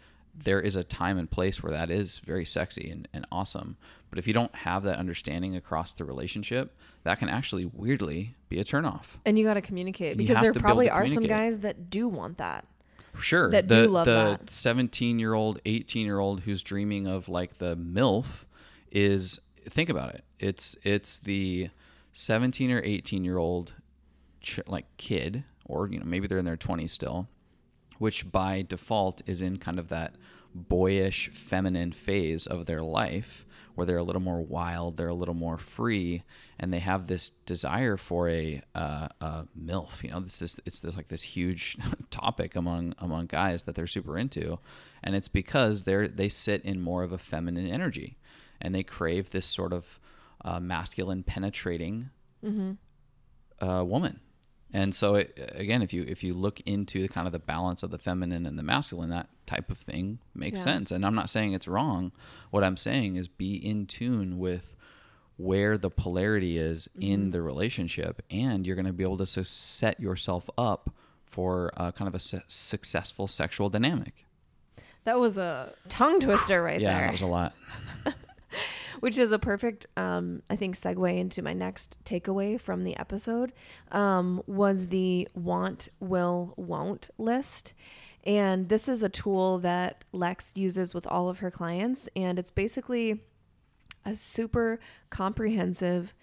There 0.44 0.60
is 0.60 0.76
a 0.76 0.84
time 0.84 1.18
and 1.18 1.30
place 1.30 1.62
where 1.62 1.72
that 1.72 1.90
is 1.90 2.20
very 2.20 2.46
sexy 2.46 2.90
and, 2.90 3.08
and 3.14 3.26
awesome. 3.32 3.78
But 4.10 4.20
if 4.20 4.28
you 4.28 4.34
don't 4.34 4.54
have 4.56 4.84
that 4.84 4.98
understanding 4.98 5.56
across 5.56 5.94
the 5.94 6.06
relationship, 6.06 6.76
that 7.04 7.20
can 7.20 7.30
actually 7.30 7.66
weirdly 7.66 8.36
be 8.50 8.60
a 8.60 8.64
turnoff. 8.64 9.18
and 9.26 9.38
you 9.38 9.46
got 9.46 9.56
to 9.56 9.62
communicate 9.62 10.18
because 10.18 10.40
there 10.42 10.54
probably 10.54 10.90
are 10.90 11.08
some 11.08 11.24
guys 11.24 11.60
that 11.60 11.90
do 11.90 12.08
want 12.08 12.38
that. 12.38 12.66
Sure. 13.18 13.50
that 13.52 13.68
the, 13.68 13.84
do 13.84 13.90
love 13.90 14.06
the 14.06 14.38
that. 14.40 14.50
17 14.50 15.20
year 15.20 15.34
old, 15.34 15.60
18 15.66 16.06
year 16.06 16.20
old 16.20 16.42
who's 16.42 16.64
dreaming 16.64 17.08
of 17.08 17.28
like 17.28 17.58
the 17.58 17.76
MILF 17.76 18.46
is 18.92 19.40
think 19.66 19.90
about 19.90 20.14
it. 20.16 20.24
It's 20.40 20.76
it's 20.84 21.18
the 21.20 21.70
17 22.14 22.72
or 22.72 22.82
18 22.84 23.24
year 23.24 23.38
old 23.38 23.74
ch- 24.42 24.60
like 24.68 24.86
kid 24.98 25.44
or 25.66 25.88
you 25.88 26.00
know 26.00 26.06
maybe 26.06 26.28
they're 26.28 26.38
in 26.38 26.46
their 26.46 26.58
20s 26.58 26.90
still 26.90 27.28
which 28.00 28.32
by 28.32 28.64
default 28.68 29.22
is 29.28 29.41
in 29.41 29.58
kind 29.58 29.78
of 29.78 29.89
that 29.89 30.16
boyish 30.56 31.30
feminine 31.30 31.91
phase 31.91 32.47
of 32.47 32.66
their 32.66 32.82
life 32.82 33.45
where 33.76 33.86
they're 33.86 33.97
a 33.97 34.04
little 34.04 34.22
more 34.22 34.41
wild, 34.41 34.97
they're 34.97 35.08
a 35.08 35.14
little 35.14 35.34
more 35.34 35.58
free, 35.58 36.24
and 36.60 36.74
they 36.74 36.80
have 36.80 37.08
this 37.08 37.30
desire 37.30 37.95
for 37.95 38.28
a, 38.28 38.62
uh, 38.76 39.08
a 39.22 39.47
milf. 39.58 40.04
You 40.04 40.12
know, 40.12 40.20
this 40.20 40.41
is 40.41 40.60
it's 40.66 40.82
this 40.82 40.97
like 40.97 41.08
this 41.08 41.24
huge 41.24 41.78
topic 42.10 42.58
among 42.58 42.93
among 43.00 43.28
guys 43.28 43.64
that 43.64 43.76
they're 43.76 43.88
super 43.88 44.18
into, 44.18 44.60
and 45.02 45.16
it's 45.16 45.30
because 45.30 45.84
they're 45.84 46.10
they 46.10 46.28
sit 46.28 46.66
in 46.66 46.82
more 46.82 47.04
of 47.04 47.14
a 47.14 47.18
feminine 47.18 47.68
energy, 47.68 48.18
and 48.60 48.76
they 48.76 48.84
crave 48.84 49.30
this 49.30 49.45
sort 49.45 49.72
of 49.72 49.97
uh, 50.43 50.60
masculine 50.60 51.24
penetrating 51.24 52.10
uh, 53.62 53.84
woman 53.86 54.20
And 54.72 54.94
so 54.94 55.16
it, 55.16 55.52
again, 55.56 55.82
if 55.82 55.94
you 55.94 56.06
if 56.08 56.24
you 56.24 56.34
look 56.34 56.60
into 56.62 57.02
the 57.02 57.08
kind 57.08 57.26
of 57.26 57.34
the 57.34 57.40
balance 57.40 57.82
of 57.82 57.90
the 57.92 57.98
feminine 57.98 58.46
and 58.46 58.58
the 58.58 58.64
masculine, 58.64 59.10
that 59.10 59.28
type 59.48 59.72
of 59.72 59.78
thing 59.80 60.20
makes 60.36 60.60
Yeah. 60.60 60.66
sense. 60.66 60.92
And 60.92 61.04
I'm 61.06 61.16
not 61.16 61.30
saying 61.30 61.54
it's 61.54 61.68
wrong. 61.68 62.12
What 62.52 62.64
I'm 62.64 62.78
saying 62.78 63.16
is 63.16 63.28
be 63.28 63.56
in 63.56 63.88
tune 63.88 64.38
with 64.38 64.76
where 65.38 65.78
the 65.78 65.90
polarity 65.90 66.58
is 66.58 66.88
Mm-hmm. 66.90 67.02
in 67.12 67.30
the 67.32 67.42
relationship, 67.42 68.22
and 68.30 68.68
you're 68.68 68.76
going 68.76 68.86
to 68.86 68.94
be 68.94 69.04
able 69.04 69.18
to 69.18 69.26
set 69.44 70.00
yourself 70.00 70.50
up 70.58 70.92
for 71.26 71.72
uh, 71.78 71.92
kind 71.92 72.08
of 72.08 72.14
a 72.16 72.20
su- 72.20 72.42
successful 72.48 73.28
sexual 73.28 73.70
dynamic. 73.70 74.26
That 75.06 75.20
was 75.20 75.38
a 75.38 75.74
tongue 75.88 76.20
twister 76.20 76.62
right 76.62 76.80
yeah, 76.80 76.94
there. 76.94 77.02
that 77.08 77.12
was 77.12 77.22
a 77.22 77.28
lot. 77.28 77.54
which 79.00 79.18
is 79.18 79.32
a 79.32 79.39
perfect 79.39 79.86
um, 79.97 80.41
i 80.50 80.56
think 80.56 80.76
segue 80.76 81.18
into 81.18 81.41
my 81.41 81.54
next 81.54 81.97
takeaway 82.06 82.60
from 82.60 82.84
the 82.84 82.95
episode 82.97 83.54
um, 83.91 84.41
was 84.47 84.88
the 84.88 85.28
want 85.34 85.89
will 86.00 86.54
won't 86.58 87.10
list. 87.18 87.74
And 88.26 88.70
this 88.70 88.88
is 88.88 89.02
a 89.02 89.10
tool 89.10 89.60
that 89.60 90.04
lex 90.12 90.54
uses 90.56 90.93
with 90.93 91.08
all 91.08 91.30
of 91.30 91.39
her 91.39 91.52
clients 91.52 92.10
and 92.16 92.38
it's 92.38 92.52
basically 92.52 93.22
a 94.06 94.16
super 94.16 94.80
comprehensive 95.10 96.14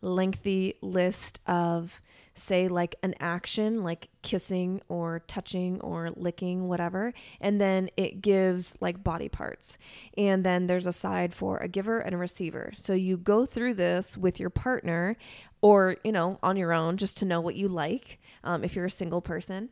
lengthy 0.00 0.74
list 0.82 1.40
of 1.46 2.00
say 2.38 2.68
like 2.68 2.94
an 3.02 3.14
action 3.20 3.82
like 3.82 4.08
kissing 4.22 4.80
or 4.88 5.20
touching 5.26 5.80
or 5.80 6.10
licking 6.16 6.68
whatever 6.68 7.12
and 7.40 7.60
then 7.60 7.88
it 7.96 8.20
gives 8.20 8.74
like 8.80 9.02
body 9.02 9.28
parts. 9.28 9.78
And 10.16 10.44
then 10.44 10.66
there's 10.66 10.86
a 10.86 10.92
side 10.92 11.34
for 11.34 11.58
a 11.58 11.68
giver 11.68 12.00
and 12.00 12.14
a 12.14 12.18
receiver. 12.18 12.72
So 12.74 12.92
you 12.92 13.16
go 13.16 13.46
through 13.46 13.74
this 13.74 14.16
with 14.16 14.38
your 14.40 14.50
partner 14.50 15.16
or 15.62 15.96
you 16.04 16.12
know 16.12 16.38
on 16.42 16.56
your 16.56 16.72
own 16.72 16.96
just 16.96 17.16
to 17.18 17.24
know 17.24 17.40
what 17.40 17.56
you 17.56 17.68
like 17.68 18.18
um, 18.44 18.64
if 18.64 18.76
you're 18.76 18.86
a 18.86 18.90
single 18.90 19.20
person. 19.20 19.70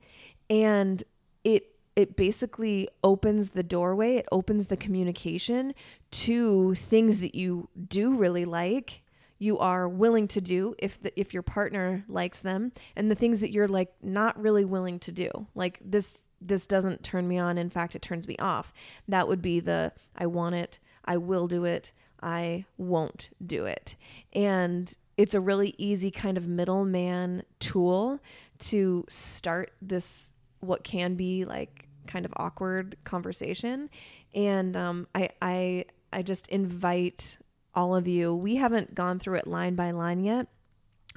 And 0.50 1.02
it 1.44 1.74
it 1.96 2.16
basically 2.16 2.88
opens 3.04 3.50
the 3.50 3.62
doorway. 3.62 4.16
It 4.16 4.26
opens 4.32 4.66
the 4.66 4.76
communication 4.76 5.74
to 6.10 6.74
things 6.74 7.20
that 7.20 7.34
you 7.34 7.68
do 7.88 8.14
really 8.14 8.44
like 8.44 9.03
you 9.38 9.58
are 9.58 9.88
willing 9.88 10.28
to 10.28 10.40
do 10.40 10.74
if 10.78 11.00
the, 11.02 11.18
if 11.18 11.34
your 11.34 11.42
partner 11.42 12.04
likes 12.08 12.38
them 12.38 12.72
and 12.96 13.10
the 13.10 13.14
things 13.14 13.40
that 13.40 13.50
you're 13.50 13.68
like 13.68 13.92
not 14.02 14.40
really 14.40 14.64
willing 14.64 14.98
to 15.00 15.12
do. 15.12 15.30
Like 15.54 15.80
this 15.84 16.28
this 16.40 16.66
doesn't 16.66 17.02
turn 17.02 17.26
me 17.26 17.38
on. 17.38 17.58
In 17.58 17.70
fact 17.70 17.94
it 17.94 18.02
turns 18.02 18.28
me 18.28 18.36
off. 18.38 18.72
That 19.08 19.28
would 19.28 19.42
be 19.42 19.60
the 19.60 19.92
i 20.16 20.26
want 20.26 20.54
it. 20.54 20.78
I 21.04 21.16
will 21.16 21.46
do 21.46 21.64
it. 21.64 21.92
I 22.22 22.64
won't 22.78 23.30
do 23.44 23.66
it. 23.66 23.96
And 24.32 24.94
it's 25.16 25.34
a 25.34 25.40
really 25.40 25.74
easy 25.78 26.10
kind 26.10 26.36
of 26.36 26.48
middleman 26.48 27.42
tool 27.60 28.20
to 28.58 29.04
start 29.08 29.72
this 29.80 30.30
what 30.60 30.82
can 30.82 31.14
be 31.14 31.44
like 31.44 31.88
kind 32.06 32.24
of 32.24 32.32
awkward 32.36 32.96
conversation. 33.04 33.90
And 34.34 34.76
um, 34.76 35.06
I, 35.14 35.30
I 35.40 35.84
i 36.12 36.22
just 36.22 36.46
invite 36.48 37.38
all 37.74 37.94
of 37.94 38.06
you 38.08 38.34
we 38.34 38.56
haven't 38.56 38.94
gone 38.94 39.18
through 39.18 39.34
it 39.34 39.46
line 39.46 39.74
by 39.74 39.90
line 39.90 40.20
yet 40.20 40.48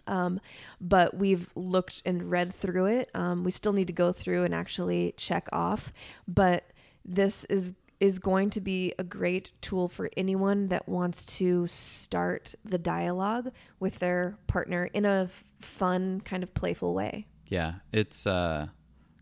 um, 0.06 0.40
but 0.80 1.18
we've 1.18 1.52
looked 1.56 2.02
and 2.06 2.30
read 2.30 2.54
through 2.54 2.86
it 2.86 3.10
um, 3.14 3.44
we 3.44 3.52
still 3.52 3.74
need 3.74 3.88
to 3.88 3.94
go 3.94 4.12
through 4.12 4.44
and 4.44 4.54
actually 4.54 5.14
check 5.18 5.48
off 5.52 5.92
but 6.28 6.72
this 7.06 7.46
is 7.46 7.74
is 8.00 8.20
going 8.20 8.52
to 8.52 8.62
be 8.62 8.94
a 9.00 9.04
great 9.04 9.50
tool 9.60 9.90
for 9.90 10.08
anyone 10.16 10.68
that 10.68 10.88
wants 10.88 11.26
to 11.26 11.66
start 11.66 12.54
the 12.64 12.78
dialogue 12.78 13.52
with 13.80 13.98
their 13.98 14.38
partner 14.46 14.86
in 14.94 15.04
a 15.04 15.28
fun 15.62 16.22
kind 16.22 16.44
of 16.44 16.54
playful 16.54 16.94
way 16.94 17.26
Yeah, 17.50 17.76
it's 17.94 18.28
uh, 18.28 18.68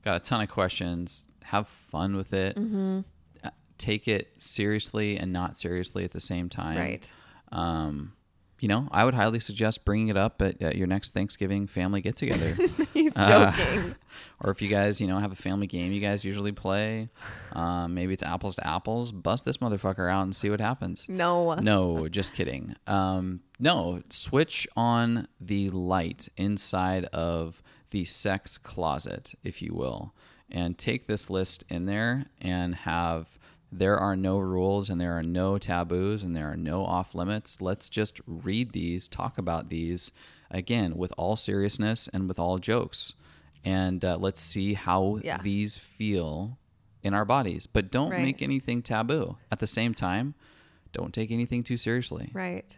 got 0.04 0.16
a 0.16 0.20
ton 0.20 0.42
of 0.42 0.50
questions. 0.50 1.28
Have 1.44 1.68
fun 1.68 2.16
with 2.16 2.34
it. 2.34 2.56
Mm-hmm. 2.56 3.02
Uh, 3.44 3.50
Take 3.78 4.08
it 4.08 4.34
seriously 4.38 5.18
and 5.18 5.32
not 5.32 5.58
seriously 5.58 6.04
at 6.04 6.12
the 6.12 6.20
same 6.20 6.50
time. 6.50 6.78
Right. 6.78 7.12
Um, 7.52 8.14
you 8.60 8.70
know, 8.70 8.88
I 8.90 9.04
would 9.04 9.14
highly 9.14 9.40
suggest 9.42 9.84
bringing 9.86 10.08
it 10.08 10.18
up 10.18 10.42
at, 10.42 10.62
at 10.62 10.76
your 10.76 10.88
next 10.88 11.14
Thanksgiving 11.14 11.68
family 11.68 12.02
get 12.02 12.16
together. 12.16 12.56
he's 12.94 13.16
Uh, 13.16 13.52
joking 13.52 13.96
or 14.42 14.50
if 14.50 14.62
you 14.62 14.70
guys, 14.70 15.02
you 15.02 15.08
know, 15.08 15.20
have 15.20 15.32
a 15.32 15.36
family 15.36 15.68
game 15.68 15.92
you 15.92 16.00
guys 16.00 16.24
usually 16.24 16.54
play, 16.54 17.10
um, 17.52 17.94
maybe 17.94 18.14
it's 18.14 18.24
apples 18.24 18.56
to 18.56 18.66
apples, 18.66 19.12
bust 19.12 19.44
this 19.46 19.58
motherfucker 19.58 20.10
out 20.10 20.24
and 20.24 20.36
see 20.36 20.50
what 20.50 20.62
happens. 20.62 21.08
no 21.10 21.44
No, 21.64 22.08
just 22.08 22.34
kidding. 22.34 22.76
Um, 22.88 23.42
no, 23.60 24.02
switch 24.10 24.68
on 24.76 25.28
the 25.40 25.70
light 25.70 26.30
inside 26.38 27.06
of 27.06 27.62
the 27.92 28.06
sex 28.06 28.58
closet, 28.58 29.36
if 29.44 29.62
you 29.62 29.74
will, 29.74 30.14
and 30.50 30.78
take 30.78 31.08
this 31.08 31.30
list 31.30 31.66
in 31.70 31.86
there 31.86 32.26
and 32.42 32.74
have 32.74 33.38
there 33.78 33.98
are 33.98 34.16
no 34.16 34.38
rules 34.40 34.90
and 34.90 35.00
there 35.02 35.18
are 35.18 35.24
no 35.24 35.58
taboos 35.58 36.24
and 36.24 36.36
there 36.36 36.52
are 36.52 36.58
no 36.58 36.86
off 36.86 37.14
limits. 37.16 37.62
Let's 37.62 37.90
just 37.90 38.22
read 38.26 38.72
these, 38.72 39.08
talk 39.08 39.38
about 39.38 39.70
these 39.70 40.12
again 40.52 40.96
with 40.96 41.12
all 41.18 41.36
seriousness 41.36 42.08
and 42.08 42.28
with 42.28 42.40
all 42.40 42.58
jokes. 42.58 43.14
And 43.64 44.06
uh, 44.06 44.18
let's 44.18 44.40
see 44.40 44.76
how 44.76 45.20
Yeah. 45.24 45.40
these 45.42 45.78
feel 45.78 46.58
in 47.04 47.14
our 47.14 47.26
bodies. 47.26 47.66
But 47.68 47.92
don't 47.92 48.12
Right. 48.12 48.24
make 48.24 48.42
anything 48.42 48.82
taboo. 48.82 49.38
At 49.52 49.60
the 49.60 49.68
same 49.68 49.94
time, 49.94 50.36
don't 50.92 51.14
take 51.14 51.32
anything 51.32 51.64
too 51.64 51.78
seriously. 51.78 52.30
Right. 52.34 52.78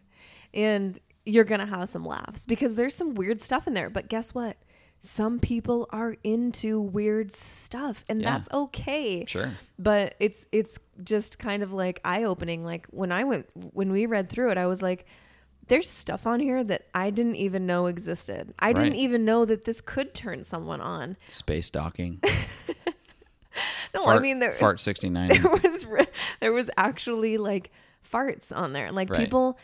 And 0.54 0.98
you're 1.26 1.44
going 1.44 1.60
to 1.60 1.66
have 1.68 1.90
some 1.90 2.06
laughs 2.06 2.46
because 2.46 2.76
there's 2.76 2.96
some 2.96 3.14
weird 3.14 3.42
stuff 3.42 3.68
in 3.68 3.74
there. 3.74 3.90
But 3.90 4.08
guess 4.08 4.34
what? 4.34 4.58
Some 5.00 5.40
people 5.40 5.88
are 5.92 6.16
into 6.24 6.82
weird 6.82 7.32
stuff 7.32 8.04
and 8.10 8.22
Yeah. 8.22 8.32
that's 8.32 8.50
okay. 8.52 9.26
Sure. 9.26 9.52
But 9.80 10.16
it's 10.20 10.46
it's 10.52 10.80
just 11.04 11.40
kind 11.40 11.64
of 11.64 11.72
like 11.74 12.02
eye-opening 12.04 12.64
like 12.66 12.88
when 12.88 13.12
I 13.12 13.24
went 13.24 13.48
when 13.74 13.92
we 13.92 14.06
read 14.06 14.30
through 14.30 14.52
it 14.52 14.58
I 14.58 14.66
was 14.68 14.82
like 14.82 15.06
there's 15.68 15.90
stuff 15.90 16.26
on 16.26 16.40
here 16.40 16.64
that 16.64 16.88
I 16.96 17.10
didn't 17.10 17.36
even 17.36 17.66
know 17.66 17.88
existed. 17.88 18.54
I 18.58 18.72
didn't 18.74 18.96
even 18.96 19.26
know 19.26 19.44
that 19.46 19.66
this 19.66 19.82
could 19.82 20.14
turn 20.14 20.44
someone 20.46 20.80
on. 20.82 21.18
Space 21.28 21.70
docking. 21.70 22.22
No, 23.96 24.04
fart, 24.04 24.18
I 24.18 24.20
mean 24.22 24.38
there 24.40 24.52
fart 24.52 24.80
69. 24.80 25.30
there 25.42 25.42
was 25.52 25.88
there 26.42 26.54
was 26.54 26.70
actually 26.78 27.38
like 27.38 27.72
farts 28.08 28.56
on 28.56 28.72
there 28.74 28.92
like 28.92 29.10
Right. 29.10 29.22
people 29.22 29.58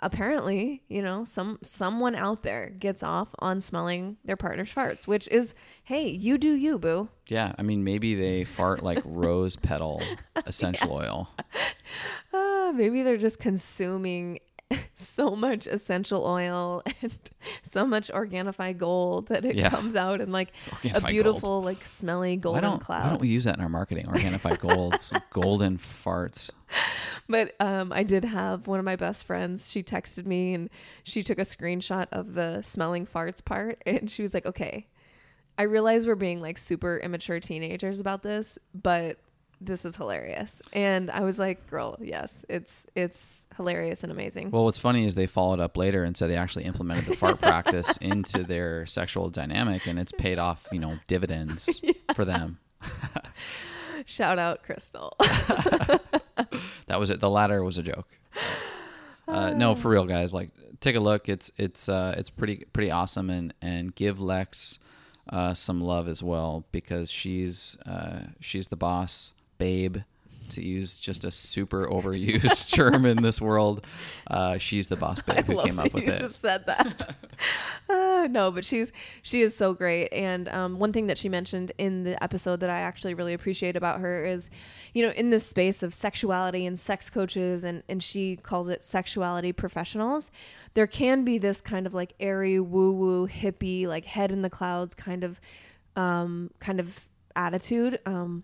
apparently 0.00 0.82
you 0.88 1.00
know 1.02 1.24
some 1.24 1.58
someone 1.62 2.14
out 2.14 2.42
there 2.42 2.70
gets 2.70 3.02
off 3.02 3.28
on 3.38 3.60
smelling 3.60 4.16
their 4.24 4.36
partner's 4.36 4.72
farts 4.72 5.06
which 5.06 5.28
is 5.28 5.54
hey 5.84 6.08
you 6.08 6.36
do 6.38 6.54
you 6.54 6.78
boo 6.78 7.08
yeah, 7.28 7.54
I 7.58 7.62
mean, 7.62 7.84
maybe 7.84 8.14
they 8.14 8.44
fart 8.44 8.82
like 8.82 9.00
rose 9.04 9.56
petal 9.56 10.02
essential 10.46 10.92
oil. 10.92 11.28
uh, 12.32 12.72
maybe 12.74 13.02
they're 13.02 13.16
just 13.16 13.38
consuming 13.38 14.40
so 14.94 15.34
much 15.36 15.66
essential 15.66 16.24
oil 16.26 16.82
and 17.02 17.16
so 17.62 17.86
much 17.86 18.08
Organifi 18.12 18.76
gold 18.76 19.28
that 19.28 19.44
it 19.44 19.54
Yeah. 19.56 19.70
comes 19.70 19.96
out 19.96 20.20
in 20.20 20.32
like 20.32 20.52
Organifi 20.70 20.94
a 20.94 21.00
gold. 21.00 21.06
beautiful 21.08 21.62
like 21.62 21.84
smelly 21.84 22.36
Why 22.36 22.40
golden 22.42 22.62
don't, 22.62 22.80
cloud 22.80 23.02
why 23.04 23.10
don't 23.10 23.20
we 23.20 23.28
use 23.28 23.44
that 23.44 23.56
in 23.56 23.62
our 23.62 23.68
marketing? 23.68 24.06
Organifi 24.06 24.58
golds, 24.58 25.12
golden 25.30 25.78
farts. 25.78 26.50
But 27.28 27.54
um, 27.60 27.92
I 27.92 28.02
did 28.02 28.24
have 28.24 28.66
one 28.66 28.78
of 28.78 28.84
my 28.84 28.96
best 28.96 29.24
friends. 29.26 29.70
She 29.70 29.82
texted 29.82 30.26
me 30.26 30.54
and 30.54 30.68
she 31.04 31.22
took 31.22 31.38
a 31.38 31.42
screenshot 31.42 32.06
of 32.12 32.34
the 32.34 32.62
smelling 32.62 33.06
farts 33.06 33.42
part, 33.44 33.80
and 33.86 34.10
she 34.10 34.22
was 34.22 34.34
like, 34.34 34.44
"Okay, 34.44 34.88
I 35.56 35.62
realize 35.62 36.06
we're 36.06 36.16
being 36.16 36.40
like 36.42 36.58
super 36.58 36.98
immature 36.98 37.40
teenagers 37.40 38.00
about 38.00 38.22
this, 38.22 38.58
but 38.74 39.18
this 39.60 39.84
is 39.84 39.96
hilarious." 39.96 40.62
And 40.72 41.10
I 41.10 41.20
was 41.20 41.38
like, 41.38 41.66
"Girl, 41.68 41.96
yes, 42.00 42.44
it's 42.48 42.86
it's 42.94 43.46
hilarious 43.56 44.02
and 44.02 44.12
amazing." 44.12 44.50
Well, 44.50 44.64
what's 44.64 44.78
funny 44.78 45.06
is 45.06 45.14
they 45.14 45.26
followed 45.26 45.60
up 45.60 45.76
later 45.76 46.04
and 46.04 46.16
said 46.16 46.28
they 46.30 46.36
actually 46.36 46.64
implemented 46.64 47.06
the 47.06 47.16
fart 47.16 47.40
practice 47.40 47.96
into 48.00 48.42
their 48.42 48.86
sexual 48.86 49.30
dynamic, 49.30 49.86
and 49.86 49.98
it's 49.98 50.12
paid 50.12 50.38
off, 50.38 50.66
you 50.72 50.78
know, 50.78 50.98
dividends 51.06 51.82
for 52.14 52.24
them. 52.24 52.58
Shout 54.06 54.38
out, 54.38 54.62
Crystal. 54.62 55.16
That 56.86 57.00
was 57.00 57.10
it. 57.10 57.20
The 57.20 57.30
latter 57.30 57.62
was 57.64 57.78
a 57.78 57.82
joke. 57.82 58.08
Uh, 59.26 59.50
no, 59.50 59.74
for 59.74 59.88
real, 59.88 60.04
guys. 60.04 60.34
Like, 60.34 60.50
take 60.80 60.96
a 60.96 61.00
look. 61.00 61.28
It's 61.28 61.50
it's 61.56 61.88
uh, 61.88 62.14
it's 62.18 62.30
pretty 62.30 62.64
pretty 62.72 62.90
awesome, 62.90 63.30
and 63.30 63.54
and 63.62 63.94
give 63.94 64.20
Lex 64.20 64.78
uh, 65.30 65.54
some 65.54 65.80
love 65.80 66.08
as 66.08 66.22
well 66.22 66.66
because 66.72 67.10
she's 67.10 67.76
uh, 67.86 68.24
she's 68.40 68.68
the 68.68 68.76
boss 68.76 69.32
babe 69.58 69.98
to 70.50 70.62
use 70.62 70.98
just 70.98 71.24
a 71.24 71.30
super 71.30 71.86
overused 71.86 72.72
term 72.74 73.04
in 73.04 73.22
this 73.22 73.40
world, 73.40 73.86
uh, 74.28 74.58
she's 74.58 74.88
the 74.88 74.96
boss 74.96 75.20
babe 75.20 75.44
who 75.44 75.54
love 75.54 75.66
came 75.66 75.78
up 75.78 75.92
with 75.92 76.02
it 76.02 76.06
you 76.06 76.12
it. 76.12 76.18
just 76.18 76.40
said 76.40 76.66
that. 76.66 77.16
uh, 77.88 78.28
no, 78.30 78.50
but 78.50 78.64
she's 78.64 78.92
she 79.22 79.42
is 79.42 79.56
so 79.56 79.74
great. 79.74 80.08
And 80.12 80.48
um, 80.48 80.78
one 80.78 80.92
thing 80.92 81.06
that 81.08 81.18
she 81.18 81.28
mentioned 81.28 81.72
in 81.78 82.04
the 82.04 82.22
episode 82.22 82.60
that 82.60 82.70
I 82.70 82.78
actually 82.80 83.14
really 83.14 83.34
appreciate 83.34 83.76
about 83.76 84.00
her 84.00 84.24
is, 84.24 84.50
you 84.92 85.02
know, 85.02 85.12
in 85.12 85.30
this 85.30 85.46
space 85.46 85.82
of 85.82 85.94
sexuality 85.94 86.66
and 86.66 86.78
sex 86.78 87.10
coaches, 87.10 87.64
and 87.64 87.82
and 87.88 88.02
she 88.02 88.36
calls 88.36 88.68
it 88.68 88.82
sexuality 88.82 89.52
professionals. 89.52 90.30
There 90.74 90.86
can 90.86 91.24
be 91.24 91.38
this 91.38 91.60
kind 91.60 91.86
of 91.86 91.94
like 91.94 92.14
airy, 92.18 92.60
woo 92.60 92.92
woo, 92.92 93.28
hippie, 93.28 93.86
like 93.86 94.04
head 94.04 94.30
in 94.30 94.42
the 94.42 94.50
clouds 94.50 94.94
kind 94.94 95.22
of, 95.24 95.40
um, 95.96 96.50
kind 96.58 96.80
of 96.80 97.08
attitude. 97.36 98.00
Um, 98.06 98.42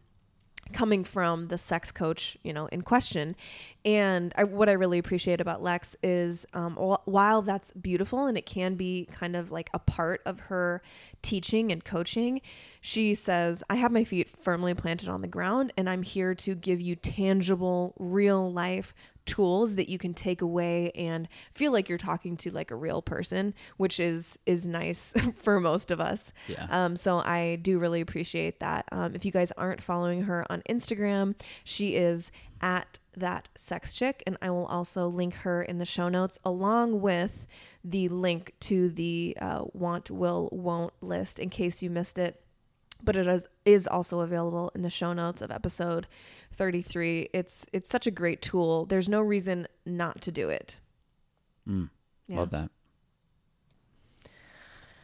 coming 0.73 1.05
from 1.05 1.49
the 1.49 1.59
sex 1.59 1.93
coach, 1.93 2.37
you 2.43 2.53
know, 2.53 2.67
in 2.67 2.83
question. 2.83 3.37
And 3.85 4.33
I, 4.37 4.45
what 4.45 4.69
I 4.69 4.73
really 4.73 4.99
appreciate 4.99 5.41
about 5.41 5.63
Lex 5.63 5.97
is 6.03 6.47
um, 6.53 6.77
while 6.77 7.43
that's 7.43 7.71
beautiful 7.73 8.27
and 8.27 8.37
it 8.37 8.47
can 8.47 8.75
be 8.75 9.09
kind 9.11 9.37
of 9.37 9.51
like 9.51 9.71
a 9.73 9.79
part 9.79 10.21
of 10.27 10.41
her 10.41 10.83
teaching 11.23 11.73
and 11.73 11.85
coaching, 11.85 12.41
she 12.81 13.15
says, 13.15 13.63
I 13.71 13.77
have 13.77 13.93
my 13.93 14.05
feet 14.05 14.29
firmly 14.29 14.75
planted 14.75 15.09
on 15.09 15.23
the 15.23 15.29
ground 15.29 15.73
and 15.77 15.89
I'm 15.89 16.03
here 16.03 16.35
to 16.37 16.55
give 16.55 16.81
you 16.81 16.97
tangible, 16.97 17.95
real 17.99 18.53
life 18.53 18.95
tools 19.31 19.77
that 19.77 19.89
you 19.89 19.97
can 19.97 20.13
take 20.13 20.43
away 20.43 20.91
and 20.93 21.29
feel 21.53 21.73
like 21.73 21.89
you're 21.89 21.99
talking 21.99 22.37
to 22.37 22.51
like 22.51 22.71
a 22.71 22.77
real 22.77 23.01
person, 23.01 23.55
which 23.77 24.01
is 24.01 24.39
is 24.45 24.67
nice 24.67 25.15
for 25.43 25.61
most 25.61 25.91
of 25.91 26.01
us. 26.01 26.33
Yeah. 26.49 26.67
Um, 26.69 26.97
so 26.97 27.19
I 27.19 27.57
do 27.63 27.79
really 27.79 28.01
appreciate 28.01 28.61
that. 28.61 28.87
Um, 28.93 29.15
if 29.15 29.25
you 29.25 29.33
guys 29.33 29.53
aren't 29.53 29.81
following 29.81 30.25
her 30.25 30.45
on 30.51 30.63
Instagram, 30.69 31.35
she 31.65 31.95
is 31.95 32.33
at 32.61 32.99
that 33.17 33.49
sex 33.57 33.93
chick, 33.93 34.23
and 34.27 34.37
I 34.43 34.51
will 34.51 34.67
also 34.67 35.07
link 35.07 35.35
her 35.35 35.63
in 35.63 35.79
the 35.79 35.85
show 35.85 36.09
notes 36.09 36.39
along 36.45 37.01
with 37.01 37.47
the 37.85 38.09
link 38.09 38.55
to 38.61 38.91
the 38.91 39.37
uh, 39.41 39.65
want, 39.73 40.11
will, 40.11 40.49
won't 40.53 40.93
list 41.01 41.39
in 41.39 41.49
case 41.51 41.83
you 41.83 41.91
missed 41.91 42.19
it 42.19 42.43
but 43.05 43.17
it 43.17 43.27
is 43.27 43.47
is 43.65 43.87
also 43.87 44.21
available 44.21 44.71
in 44.75 44.83
the 44.83 44.91
show 44.91 45.13
notes 45.13 45.41
of 45.41 45.51
episode 45.51 46.07
33. 46.53 47.29
It's 47.33 47.67
it's 47.73 47.89
such 47.89 48.07
a 48.07 48.11
great 48.11 48.43
tool. 48.43 48.87
There's 48.87 49.09
no 49.09 49.21
reason 49.21 49.67
not 49.85 50.21
to 50.23 50.33
do 50.33 50.49
it. 50.49 50.77
Mm, 51.69 51.91
Yeah. 52.29 52.39
Love 52.39 52.51
that. 52.51 52.71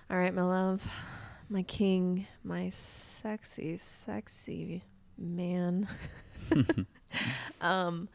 All 0.09 0.17
right, 0.17 0.33
my 0.35 0.43
love, 0.43 0.89
my 1.49 1.63
king, 1.63 2.27
my 2.45 2.71
sexy, 2.71 3.77
sexy 3.77 4.85
man. 5.19 5.89
um, 7.61 8.09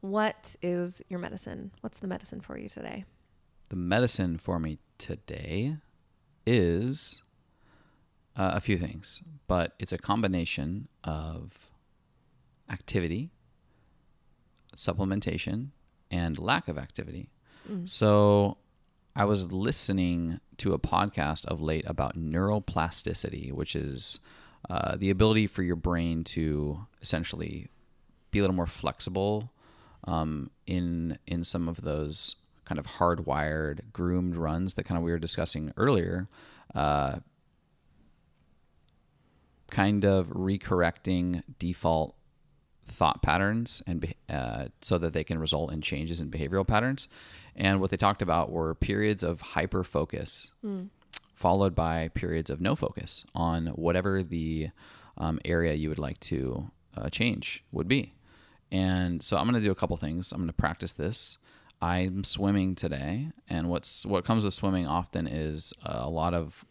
what 0.00 0.56
is 0.60 1.02
your 1.08 1.20
medicine? 1.20 1.70
What's 1.82 1.98
the 2.00 2.08
medicine 2.08 2.40
for 2.40 2.58
you 2.58 2.68
today? 2.68 3.04
The 3.68 3.76
medicine 3.76 4.38
for 4.38 4.58
me 4.58 4.78
today 4.98 5.76
is 6.46 7.22
uh, 8.36 8.52
a 8.54 8.60
few 8.60 8.76
things, 8.76 9.22
but 9.46 9.72
it's 9.78 9.92
a 9.92 9.98
combination 9.98 10.88
of 11.04 11.70
activity, 12.70 13.30
supplementation, 14.74 15.68
and 16.10 16.38
lack 16.38 16.68
of 16.68 16.78
activity. 16.78 17.30
So 17.84 18.58
I 19.16 19.24
was 19.24 19.50
listening 19.52 20.40
to 20.58 20.72
a 20.72 20.78
podcast 20.78 21.46
of 21.46 21.60
late 21.60 21.84
about 21.86 22.16
neuroplasticity, 22.16 23.52
which 23.52 23.74
is 23.74 24.20
uh, 24.70 24.96
the 24.96 25.10
ability 25.10 25.46
for 25.46 25.62
your 25.62 25.76
brain 25.76 26.22
to 26.24 26.86
essentially 27.00 27.68
be 28.30 28.38
a 28.38 28.42
little 28.42 28.54
more 28.54 28.66
flexible 28.66 29.50
um, 30.04 30.50
in 30.66 31.18
in 31.26 31.42
some 31.42 31.68
of 31.68 31.82
those 31.82 32.36
kind 32.64 32.78
of 32.78 32.86
hardwired, 32.86 33.92
groomed 33.92 34.36
runs 34.36 34.74
that 34.74 34.84
kind 34.84 34.98
of 34.98 35.04
we 35.04 35.10
were 35.10 35.18
discussing 35.18 35.72
earlier. 35.76 36.28
Uh, 36.74 37.20
kind 39.70 40.04
of 40.04 40.28
recorrecting 40.28 41.42
default 41.58 42.14
thought 42.86 43.20
patterns 43.22 43.82
and 43.86 44.14
uh, 44.28 44.66
so 44.80 44.96
that 44.98 45.12
they 45.12 45.24
can 45.24 45.38
result 45.38 45.72
in 45.72 45.80
changes 45.80 46.20
in 46.20 46.30
behavioral 46.30 46.66
patterns. 46.66 47.08
And 47.56 47.80
what 47.80 47.90
they 47.90 47.96
talked 47.96 48.22
about 48.22 48.50
were 48.50 48.74
periods 48.74 49.22
of 49.22 49.40
hyper 49.40 49.82
focus, 49.82 50.52
followed 51.34 51.74
by 51.74 52.08
periods 52.08 52.50
of 52.50 52.60
no 52.60 52.76
focus 52.76 53.24
on 53.34 53.66
whatever 53.68 54.22
the 54.22 54.68
um, 55.18 55.40
area 55.44 55.74
you 55.74 55.88
would 55.88 55.98
like 55.98 56.20
to 56.20 56.70
uh, 56.96 57.08
change 57.08 57.64
would 57.72 57.88
be. 57.88 58.14
And 58.70 59.22
so 59.22 59.36
I'm 59.36 59.44
going 59.44 59.60
to 59.60 59.66
do 59.66 59.70
a 59.70 59.76
couple 59.76 59.96
things. 59.96 60.32
I'm 60.32 60.38
going 60.38 60.48
to 60.48 60.52
practice 60.52 60.92
this. 60.92 61.38
I'm 61.80 62.24
swimming 62.24 62.74
today, 62.74 63.28
and 63.50 63.68
what's 63.68 64.06
what 64.06 64.24
comes 64.24 64.44
with 64.44 64.54
swimming 64.54 64.86
often 64.86 65.26
is 65.26 65.74
a 65.84 66.08
lot 66.08 66.32
of 66.32 66.64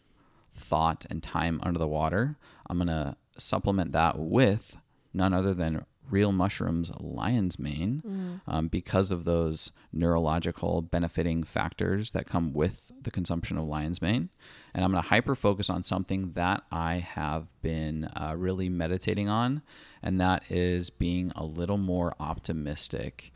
thought 0.52 1.06
and 1.08 1.22
time 1.22 1.60
under 1.62 1.78
the 1.78 1.86
water. 1.86 2.36
I'm 2.68 2.78
going 2.78 2.88
to 2.88 3.16
supplement 3.38 3.92
that 3.92 4.18
with 4.18 4.76
none 5.12 5.32
other 5.32 5.54
than 5.54 5.84
real 6.08 6.30
mushrooms 6.30 6.92
lion's 7.00 7.58
mane 7.58 8.40
um, 8.46 8.68
because 8.68 9.10
of 9.10 9.24
those 9.24 9.72
neurological 9.92 10.80
benefiting 10.80 11.42
factors 11.42 12.12
that 12.12 12.26
come 12.26 12.52
with 12.52 12.92
the 13.02 13.10
consumption 13.10 13.58
of 13.58 13.64
lion's 13.64 14.00
mane. 14.00 14.28
And 14.72 14.84
I'm 14.84 14.92
going 14.92 15.02
to 15.02 15.08
hyper 15.08 15.34
focus 15.34 15.68
on 15.68 15.82
something 15.82 16.32
that 16.32 16.62
I 16.70 16.96
have 16.96 17.48
been 17.60 18.04
uh, 18.04 18.34
really 18.36 18.68
meditating 18.68 19.28
on, 19.28 19.62
and 20.02 20.20
that 20.20 20.48
is 20.50 20.90
being 20.90 21.32
a 21.34 21.44
little 21.44 21.78
more 21.78 22.14
optimistic. 22.20 23.32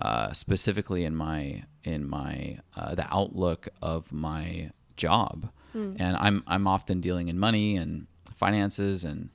Uh, 0.00 0.32
specifically 0.32 1.04
in 1.04 1.16
my 1.16 1.64
in 1.82 2.08
my 2.08 2.56
uh, 2.76 2.94
the 2.94 3.04
outlook 3.12 3.66
of 3.82 4.12
my 4.12 4.70
job, 4.96 5.50
and 5.98 6.16
I'm 6.16 6.44
I'm 6.46 6.68
often 6.68 7.00
dealing 7.00 7.26
in 7.26 7.36
money 7.36 7.76
and 7.76 8.06
finances 8.34 9.04
and 9.04 9.30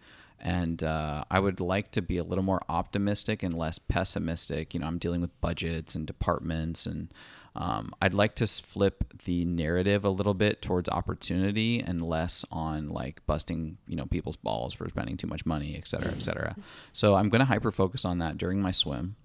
and 0.46 0.84
uh, 0.84 1.24
I 1.32 1.40
would 1.40 1.62
like 1.62 1.92
to 1.92 2.02
be 2.02 2.18
a 2.18 2.24
little 2.24 2.44
more 2.44 2.62
optimistic 2.68 3.44
and 3.44 3.54
less 3.54 3.80
pessimistic. 3.80 4.74
You 4.74 4.82
know, 4.82 4.88
I'm 4.88 4.98
dealing 4.98 5.22
with 5.22 5.40
budgets 5.40 5.96
and 5.96 6.06
departments, 6.06 6.86
and 6.86 7.14
um, 7.56 7.94
I'd 8.02 8.14
like 8.14 8.36
to 8.36 8.48
flip 8.48 9.06
the 9.24 9.46
narrative 9.46 10.04
a 10.04 10.10
little 10.10 10.34
bit 10.34 10.62
towards 10.62 10.90
opportunity 10.90 11.80
and 11.80 12.02
less 12.02 12.44
on 12.52 12.90
like 12.90 13.26
busting 13.26 13.78
you 13.88 13.96
know 13.96 14.06
people's 14.06 14.36
balls 14.36 14.74
for 14.74 14.90
spending 14.90 15.16
too 15.16 15.28
much 15.28 15.46
money, 15.46 15.76
et 15.78 15.88
cetera, 15.88 16.12
et 16.12 16.22
cetera. 16.22 16.58
So 16.92 17.16
I'm 17.16 17.30
going 17.30 17.40
to 17.40 17.46
hyper 17.46 17.72
focus 17.72 18.04
on 18.04 18.18
that 18.18 18.38
during 18.38 18.62
my 18.62 18.72
swim 18.72 19.16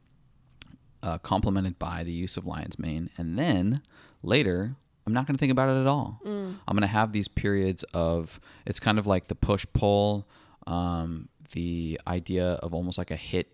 uh, 1.02 1.18
complemented 1.18 1.78
by 1.78 2.04
the 2.04 2.12
use 2.12 2.36
of 2.36 2.46
lion's 2.46 2.78
mane. 2.78 3.10
And 3.16 3.38
then 3.38 3.82
later, 4.22 4.76
I'm 5.08 5.14
not 5.14 5.26
going 5.26 5.36
to 5.36 5.40
think 5.40 5.52
about 5.52 5.70
it 5.74 5.80
at 5.80 5.86
all. 5.86 6.20
I'm 6.66 6.76
going 6.76 6.82
to 6.82 6.86
have 6.86 7.12
these 7.12 7.28
periods 7.28 7.82
of, 7.94 8.38
it's 8.66 8.78
kind 8.78 8.98
of 8.98 9.06
like 9.06 9.28
the 9.28 9.34
push 9.34 9.64
pull, 9.72 10.28
um, 10.66 11.28
the 11.52 11.98
idea 12.06 12.46
of 12.62 12.74
almost 12.74 12.98
like 12.98 13.10
a 13.10 13.16
HIIT 13.16 13.46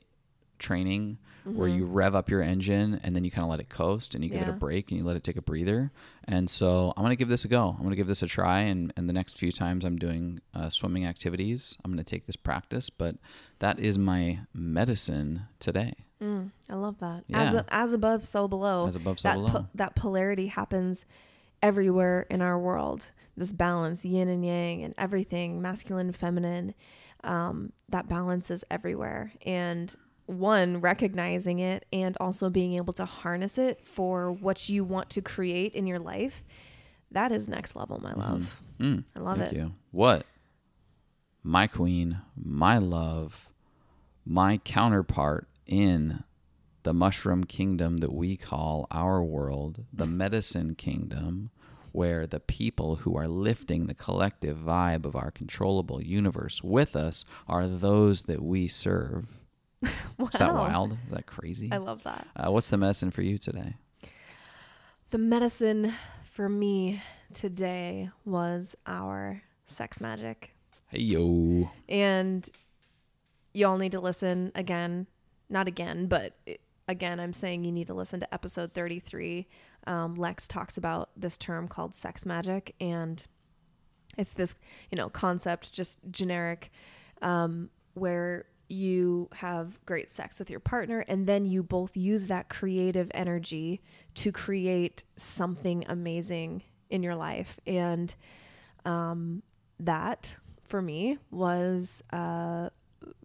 training 0.58 1.18
where 1.44 1.68
you 1.68 1.84
rev 1.84 2.14
up 2.14 2.30
your 2.30 2.40
engine 2.40 2.98
and 3.04 3.14
then 3.14 3.22
you 3.22 3.30
kind 3.30 3.44
of 3.44 3.50
let 3.50 3.60
it 3.60 3.68
coast 3.68 4.14
and 4.14 4.24
you 4.24 4.30
give 4.30 4.40
it 4.40 4.48
a 4.48 4.52
break 4.52 4.90
and 4.90 4.98
you 4.98 5.04
let 5.04 5.14
it 5.14 5.22
take 5.22 5.36
a 5.36 5.42
breather. 5.42 5.92
And 6.26 6.48
so 6.48 6.94
I'm 6.96 7.02
going 7.04 7.14
to 7.14 7.16
give 7.16 7.28
this 7.28 7.44
a 7.44 7.48
go. 7.48 7.68
I'm 7.68 7.78
going 7.78 7.90
to 7.90 7.96
give 7.96 8.06
this 8.06 8.22
a 8.22 8.26
try. 8.26 8.60
And, 8.60 8.94
and 8.96 9.08
the 9.10 9.12
next 9.12 9.36
few 9.36 9.52
times 9.52 9.84
I'm 9.84 9.98
doing 9.98 10.40
uh, 10.54 10.70
swimming 10.70 11.04
activities, 11.04 11.76
I'm 11.84 11.92
going 11.92 12.02
to 12.02 12.10
take 12.10 12.24
this 12.24 12.36
practice. 12.36 12.88
But 12.88 13.16
that 13.58 13.78
is 13.78 13.98
my 13.98 14.38
medicine 14.54 15.42
today. 15.60 15.92
Mm, 16.22 16.50
I 16.70 16.74
love 16.76 16.98
that. 17.00 17.24
As, 17.34 17.52
a, 17.52 17.66
as 17.68 17.92
above, 17.92 18.24
so 18.24 18.48
below. 18.48 18.86
As 18.88 18.96
above, 18.96 19.20
so 19.20 19.28
that 19.28 19.34
below. 19.34 19.66
that 19.74 19.94
polarity 19.94 20.46
happens 20.46 21.04
everywhere 21.64 22.26
in 22.30 22.42
our 22.42 22.58
world. 22.58 23.10
This 23.36 23.52
balance, 23.52 24.04
yin 24.04 24.28
and 24.28 24.44
yang, 24.44 24.84
and 24.84 24.94
everything, 24.98 25.62
masculine, 25.62 26.12
feminine. 26.12 26.74
Um, 27.24 27.72
that 27.88 28.06
balance 28.06 28.50
is 28.50 28.64
everywhere. 28.70 29.32
And 29.44 29.92
one, 30.26 30.80
recognizing 30.80 31.58
it 31.58 31.86
and 31.92 32.16
also 32.20 32.50
being 32.50 32.74
able 32.74 32.92
to 32.94 33.06
harness 33.06 33.56
it 33.56 33.84
for 33.84 34.30
what 34.30 34.68
you 34.68 34.84
want 34.84 35.10
to 35.10 35.22
create 35.22 35.74
in 35.74 35.86
your 35.86 35.98
life. 35.98 36.44
That 37.10 37.32
is 37.32 37.48
next 37.48 37.74
level, 37.74 37.98
my 37.98 38.12
love. 38.12 38.60
Mm, 38.78 39.04
I 39.16 39.20
love 39.20 39.38
thank 39.38 39.52
it. 39.52 39.56
you. 39.56 39.72
What? 39.90 40.24
My 41.42 41.66
queen, 41.66 42.20
my 42.36 42.78
love, 42.78 43.50
my 44.24 44.58
counterpart 44.58 45.48
in 45.66 46.24
the 46.82 46.94
mushroom 46.94 47.44
kingdom 47.44 47.98
that 47.98 48.12
we 48.12 48.36
call 48.36 48.86
our 48.90 49.22
world, 49.22 49.84
the 49.92 50.06
medicine 50.06 50.74
kingdom, 50.74 51.50
where 51.94 52.26
the 52.26 52.40
people 52.40 52.96
who 52.96 53.16
are 53.16 53.28
lifting 53.28 53.86
the 53.86 53.94
collective 53.94 54.56
vibe 54.56 55.04
of 55.04 55.14
our 55.14 55.30
controllable 55.30 56.02
universe 56.02 56.62
with 56.62 56.96
us 56.96 57.24
are 57.48 57.66
those 57.66 58.22
that 58.22 58.42
we 58.42 58.68
serve. 58.68 59.26
Wow. 60.16 60.26
Is 60.26 60.38
that 60.38 60.54
wild? 60.54 60.92
Is 60.92 61.12
that 61.12 61.26
crazy? 61.26 61.70
I 61.72 61.78
love 61.78 62.04
that. 62.04 62.28
Uh, 62.36 62.50
what's 62.52 62.70
the 62.70 62.78
medicine 62.78 63.10
for 63.10 63.22
you 63.22 63.36
today? 63.36 63.74
The 65.10 65.18
medicine 65.18 65.92
for 66.22 66.48
me 66.48 67.02
today 67.32 68.10
was 68.24 68.76
our 68.86 69.42
sex 69.66 70.00
magic. 70.00 70.54
Hey, 70.86 71.00
yo. 71.00 71.68
And 71.88 72.48
y'all 73.52 73.76
need 73.76 73.90
to 73.92 74.00
listen 74.00 74.52
again 74.54 75.08
not 75.48 75.68
again, 75.68 76.06
but 76.06 76.36
again, 76.88 77.20
I'm 77.20 77.32
saying 77.32 77.64
you 77.64 77.72
need 77.72 77.86
to 77.88 77.94
listen 77.94 78.20
to 78.20 78.34
episode 78.34 78.74
33. 78.74 79.46
Um, 79.86 80.14
Lex 80.14 80.48
talks 80.48 80.76
about 80.76 81.10
this 81.16 81.36
term 81.36 81.68
called 81.68 81.94
sex 81.94 82.24
magic, 82.24 82.74
and 82.80 83.24
it's 84.16 84.32
this, 84.32 84.54
you 84.90 84.96
know, 84.96 85.08
concept, 85.08 85.72
just 85.72 85.98
generic, 86.10 86.70
um, 87.22 87.70
where 87.94 88.46
you 88.68 89.28
have 89.34 89.78
great 89.84 90.08
sex 90.08 90.38
with 90.38 90.50
your 90.50 90.60
partner, 90.60 91.04
and 91.08 91.26
then 91.26 91.44
you 91.44 91.62
both 91.62 91.96
use 91.96 92.26
that 92.28 92.48
creative 92.48 93.10
energy 93.14 93.82
to 94.14 94.32
create 94.32 95.04
something 95.16 95.84
amazing 95.88 96.62
in 96.90 97.02
your 97.02 97.14
life. 97.14 97.58
And 97.66 98.14
um, 98.84 99.42
that, 99.80 100.36
for 100.64 100.80
me, 100.80 101.18
was. 101.30 102.02
Uh, 102.12 102.70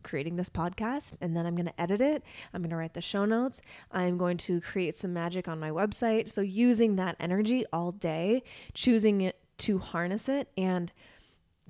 creating 0.04 0.36
this 0.36 0.50
podcast 0.50 1.14
and 1.22 1.36
then 1.36 1.46
I'm 1.46 1.56
going 1.56 1.68
to 1.68 1.82
edit 1.82 2.02
it. 2.02 2.24
I'm 2.54 2.62
going 2.62 2.70
to 2.72 2.76
write 2.76 2.94
the 2.94 3.02
show 3.02 3.26
notes. 3.26 3.62
I'm 3.92 4.18
going 4.18 4.38
to 4.38 4.62
create 4.62 4.96
some 4.96 5.14
magic 5.14 5.48
on 5.48 5.60
my 5.60 5.70
website. 5.70 6.30
So, 6.30 6.42
using 6.42 6.96
that 6.96 7.16
energy 7.20 7.66
all 7.72 7.92
day, 7.92 8.44
choosing 8.74 9.22
it 9.22 9.40
to 9.60 9.78
harness 9.78 10.30
it 10.30 10.50
and 10.58 10.92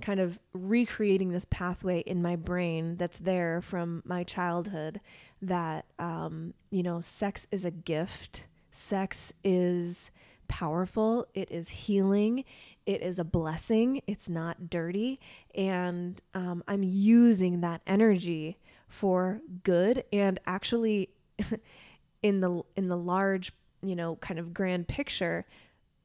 kind 0.01 0.19
of 0.19 0.39
recreating 0.53 1.31
this 1.31 1.45
pathway 1.49 1.99
in 1.99 2.21
my 2.21 2.35
brain 2.35 2.95
that's 2.95 3.19
there 3.19 3.61
from 3.61 4.01
my 4.05 4.23
childhood 4.23 4.99
that, 5.41 5.85
um, 5.97 6.53
you 6.69 6.83
know, 6.83 7.01
sex 7.01 7.47
is 7.51 7.65
a 7.65 7.71
gift. 7.71 8.47
Sex 8.71 9.33
is 9.43 10.11
powerful, 10.47 11.25
it 11.33 11.49
is 11.51 11.69
healing, 11.69 12.43
it 12.89 13.03
is 13.03 13.19
a 13.19 13.23
blessing, 13.23 14.01
it's 14.07 14.27
not 14.27 14.67
dirty. 14.67 15.19
And 15.53 16.19
um, 16.33 16.63
I'm 16.67 16.81
using 16.81 17.61
that 17.61 17.81
energy 17.85 18.57
for 18.87 19.39
good 19.61 20.03
and 20.11 20.39
actually 20.47 21.09
in 22.23 22.39
the 22.41 22.63
in 22.75 22.87
the 22.87 22.97
large 22.97 23.51
you 23.83 23.95
know 23.95 24.15
kind 24.15 24.39
of 24.39 24.55
grand 24.55 24.87
picture 24.87 25.45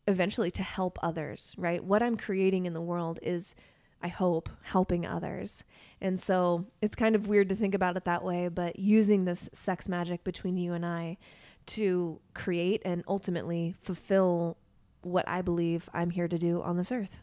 eventually 0.06 0.50
to 0.50 0.62
help 0.62 0.98
others 1.02 1.54
right 1.56 1.82
what 1.82 2.02
i'm 2.02 2.14
creating 2.18 2.66
in 2.66 2.74
the 2.74 2.82
world 2.82 3.18
is 3.22 3.54
i 4.02 4.08
hope 4.08 4.50
helping 4.62 5.06
others 5.06 5.64
and 6.02 6.20
so 6.20 6.66
it's 6.82 6.94
kind 6.94 7.16
of 7.16 7.26
weird 7.26 7.48
to 7.48 7.56
think 7.56 7.74
about 7.74 7.96
it 7.96 8.04
that 8.04 8.22
way 8.22 8.48
but 8.48 8.78
using 8.78 9.24
this 9.24 9.48
sex 9.54 9.88
magic 9.88 10.22
between 10.22 10.58
you 10.58 10.74
and 10.74 10.84
i 10.84 11.16
to 11.64 12.20
create 12.34 12.82
and 12.84 13.02
ultimately 13.08 13.74
fulfill 13.80 14.58
what 15.04 15.28
I 15.28 15.42
believe 15.42 15.88
I'm 15.92 16.10
here 16.10 16.28
to 16.28 16.38
do 16.38 16.62
on 16.62 16.76
this 16.76 16.92
earth. 16.92 17.20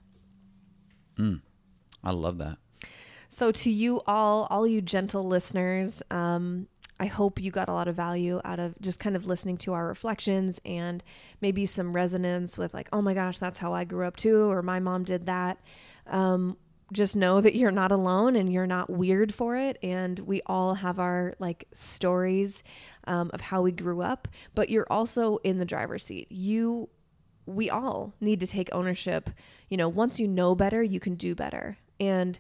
Mm, 1.18 1.42
I 2.04 2.12
love 2.12 2.38
that. 2.40 2.58
So, 3.30 3.52
to 3.52 3.72
you 3.72 4.02
all, 4.08 4.48
all 4.50 4.68
you 4.68 4.82
gentle 4.82 5.26
listeners, 5.26 6.02
um, 6.12 6.68
I 7.00 7.06
hope 7.06 7.40
you 7.40 7.50
got 7.50 7.70
a 7.70 7.74
lot 7.74 7.88
of 7.88 7.96
value 7.96 8.42
out 8.44 8.60
of 8.60 8.80
just 8.82 9.00
kind 9.00 9.16
of 9.16 9.26
listening 9.26 9.58
to 9.60 9.74
our 9.74 9.88
reflections 9.88 10.60
and 10.66 11.02
maybe 11.40 11.66
some 11.66 11.92
resonance 11.92 12.58
with, 12.58 12.74
like, 12.74 12.90
oh 12.92 13.02
my 13.02 13.14
gosh, 13.14 13.40
that's 13.40 13.58
how 13.58 13.74
I 13.74 13.86
grew 13.86 14.06
up 14.06 14.18
too, 14.18 14.52
or 14.52 14.62
my 14.62 14.80
mom 14.80 15.04
did 15.04 15.28
that. 15.28 15.60
Um, 16.08 16.58
just 16.92 17.16
know 17.16 17.40
that 17.40 17.56
you're 17.56 17.72
not 17.72 17.92
alone 17.92 18.36
and 18.36 18.52
you're 18.52 18.68
not 18.68 18.90
weird 18.90 19.34
for 19.34 19.56
it. 19.56 19.78
And 19.82 20.20
we 20.20 20.42
all 20.46 20.74
have 20.74 21.00
our 21.00 21.36
like 21.40 21.66
stories 21.74 22.64
um, 23.08 23.32
of 23.34 23.42
how 23.42 23.62
we 23.62 23.72
grew 23.72 24.02
up, 24.02 24.28
but 24.56 24.70
you're 24.70 24.88
also 24.90 25.38
in 25.38 25.58
the 25.58 25.66
driver's 25.66 26.04
seat. 26.04 26.28
You, 26.30 26.90
we 27.46 27.70
all 27.70 28.14
need 28.20 28.40
to 28.40 28.48
take 28.48 28.70
ownership. 28.72 29.30
You 29.70 29.78
know, 29.78 29.90
once 29.90 30.20
you 30.20 30.28
know 30.28 30.56
better, 30.56 30.82
you 30.82 31.00
can 31.00 31.16
do 31.16 31.36
better. 31.36 31.78
And 32.00 32.40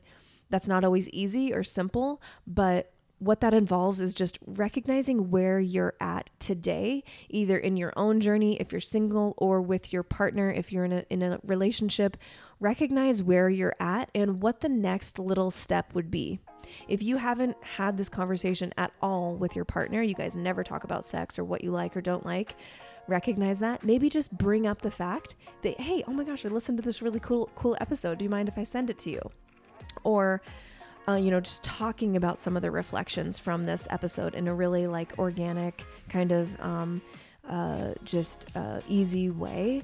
that's 0.49 0.67
not 0.67 0.83
always 0.83 1.07
easy 1.09 1.53
or 1.53 1.63
simple, 1.63 2.21
but 2.45 2.91
what 3.21 3.41
that 3.41 3.53
involves 3.53 4.01
is 4.01 4.15
just 4.15 4.39
recognizing 4.47 5.29
where 5.29 5.59
you're 5.59 5.93
at 6.01 6.31
today, 6.39 7.03
either 7.29 7.55
in 7.55 7.77
your 7.77 7.93
own 7.95 8.19
journey 8.19 8.55
if 8.55 8.71
you're 8.71 8.81
single 8.81 9.35
or 9.37 9.61
with 9.61 9.93
your 9.93 10.01
partner 10.01 10.49
if 10.49 10.71
you're 10.71 10.85
in 10.85 10.91
a 10.91 11.05
in 11.11 11.21
a 11.21 11.39
relationship. 11.43 12.17
Recognize 12.59 13.21
where 13.21 13.47
you're 13.47 13.75
at 13.79 14.09
and 14.15 14.41
what 14.41 14.61
the 14.61 14.69
next 14.69 15.19
little 15.19 15.51
step 15.51 15.93
would 15.93 16.09
be. 16.09 16.39
If 16.87 17.03
you 17.03 17.17
haven't 17.17 17.57
had 17.63 17.95
this 17.95 18.09
conversation 18.09 18.73
at 18.75 18.91
all 19.03 19.35
with 19.35 19.55
your 19.55 19.65
partner, 19.65 20.01
you 20.01 20.15
guys 20.15 20.35
never 20.35 20.63
talk 20.63 20.83
about 20.83 21.05
sex 21.05 21.37
or 21.37 21.43
what 21.43 21.63
you 21.63 21.69
like 21.69 21.95
or 21.95 22.01
don't 22.01 22.25
like, 22.25 22.55
recognize 23.07 23.59
that. 23.59 23.83
Maybe 23.83 24.09
just 24.09 24.35
bring 24.37 24.67
up 24.67 24.81
the 24.81 24.91
fact 24.91 25.35
that 25.61 25.79
hey, 25.79 26.03
oh 26.07 26.13
my 26.13 26.23
gosh, 26.23 26.45
I 26.45 26.49
listened 26.49 26.77
to 26.77 26.83
this 26.83 27.01
really 27.01 27.19
cool 27.19 27.49
cool 27.55 27.77
episode. 27.79 28.17
Do 28.17 28.25
you 28.25 28.29
mind 28.29 28.47
if 28.47 28.57
I 28.57 28.63
send 28.63 28.89
it 28.89 28.97
to 28.99 29.09
you? 29.09 29.21
Or 30.03 30.41
uh, 31.07 31.15
you 31.15 31.31
know, 31.31 31.39
just 31.39 31.63
talking 31.63 32.15
about 32.15 32.37
some 32.37 32.55
of 32.55 32.61
the 32.61 32.71
reflections 32.71 33.39
from 33.39 33.63
this 33.63 33.87
episode 33.89 34.35
in 34.35 34.47
a 34.47 34.53
really 34.53 34.87
like 34.87 35.17
organic, 35.17 35.83
kind 36.09 36.31
of 36.31 36.61
um, 36.61 37.01
uh, 37.47 37.93
just 38.03 38.45
uh, 38.55 38.79
easy 38.87 39.29
way. 39.29 39.81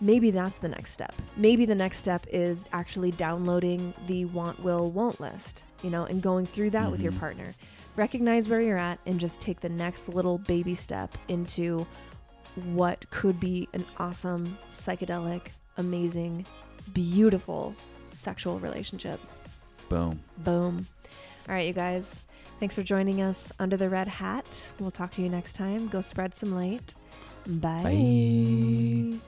Maybe 0.00 0.30
that's 0.30 0.58
the 0.58 0.68
next 0.68 0.92
step. 0.92 1.14
Maybe 1.36 1.64
the 1.64 1.74
next 1.74 1.98
step 1.98 2.26
is 2.30 2.66
actually 2.72 3.12
downloading 3.12 3.94
the 4.06 4.26
want, 4.26 4.62
will, 4.62 4.90
won't 4.90 5.20
list, 5.20 5.64
you 5.82 5.88
know, 5.88 6.04
and 6.04 6.20
going 6.20 6.44
through 6.44 6.70
that 6.70 6.82
mm-hmm. 6.82 6.92
with 6.92 7.00
your 7.00 7.12
mm-hmm. 7.12 7.20
partner. 7.20 7.54
Recognize 7.96 8.48
where 8.48 8.60
you're 8.60 8.76
at 8.76 8.98
and 9.06 9.18
just 9.18 9.40
take 9.40 9.60
the 9.60 9.70
next 9.70 10.08
little 10.08 10.36
baby 10.36 10.74
step 10.74 11.16
into 11.28 11.86
what 12.72 13.08
could 13.10 13.38
be 13.38 13.68
an 13.72 13.84
awesome, 13.98 14.58
psychedelic, 14.70 15.42
amazing, 15.76 16.46
beautiful 16.92 17.74
sexual 18.14 18.58
relationship. 18.58 19.20
Boom. 19.88 20.20
Boom. 20.38 20.86
All 21.48 21.54
right, 21.54 21.66
you 21.66 21.72
guys. 21.72 22.20
Thanks 22.58 22.74
for 22.74 22.82
joining 22.82 23.20
us 23.20 23.52
under 23.58 23.76
the 23.76 23.88
red 23.88 24.08
hat. 24.08 24.70
We'll 24.80 24.90
talk 24.90 25.12
to 25.12 25.22
you 25.22 25.28
next 25.28 25.54
time. 25.54 25.88
Go 25.88 26.00
spread 26.00 26.34
some 26.34 26.54
light. 26.54 26.94
Bye. 27.46 27.82
Bye. 27.82 29.18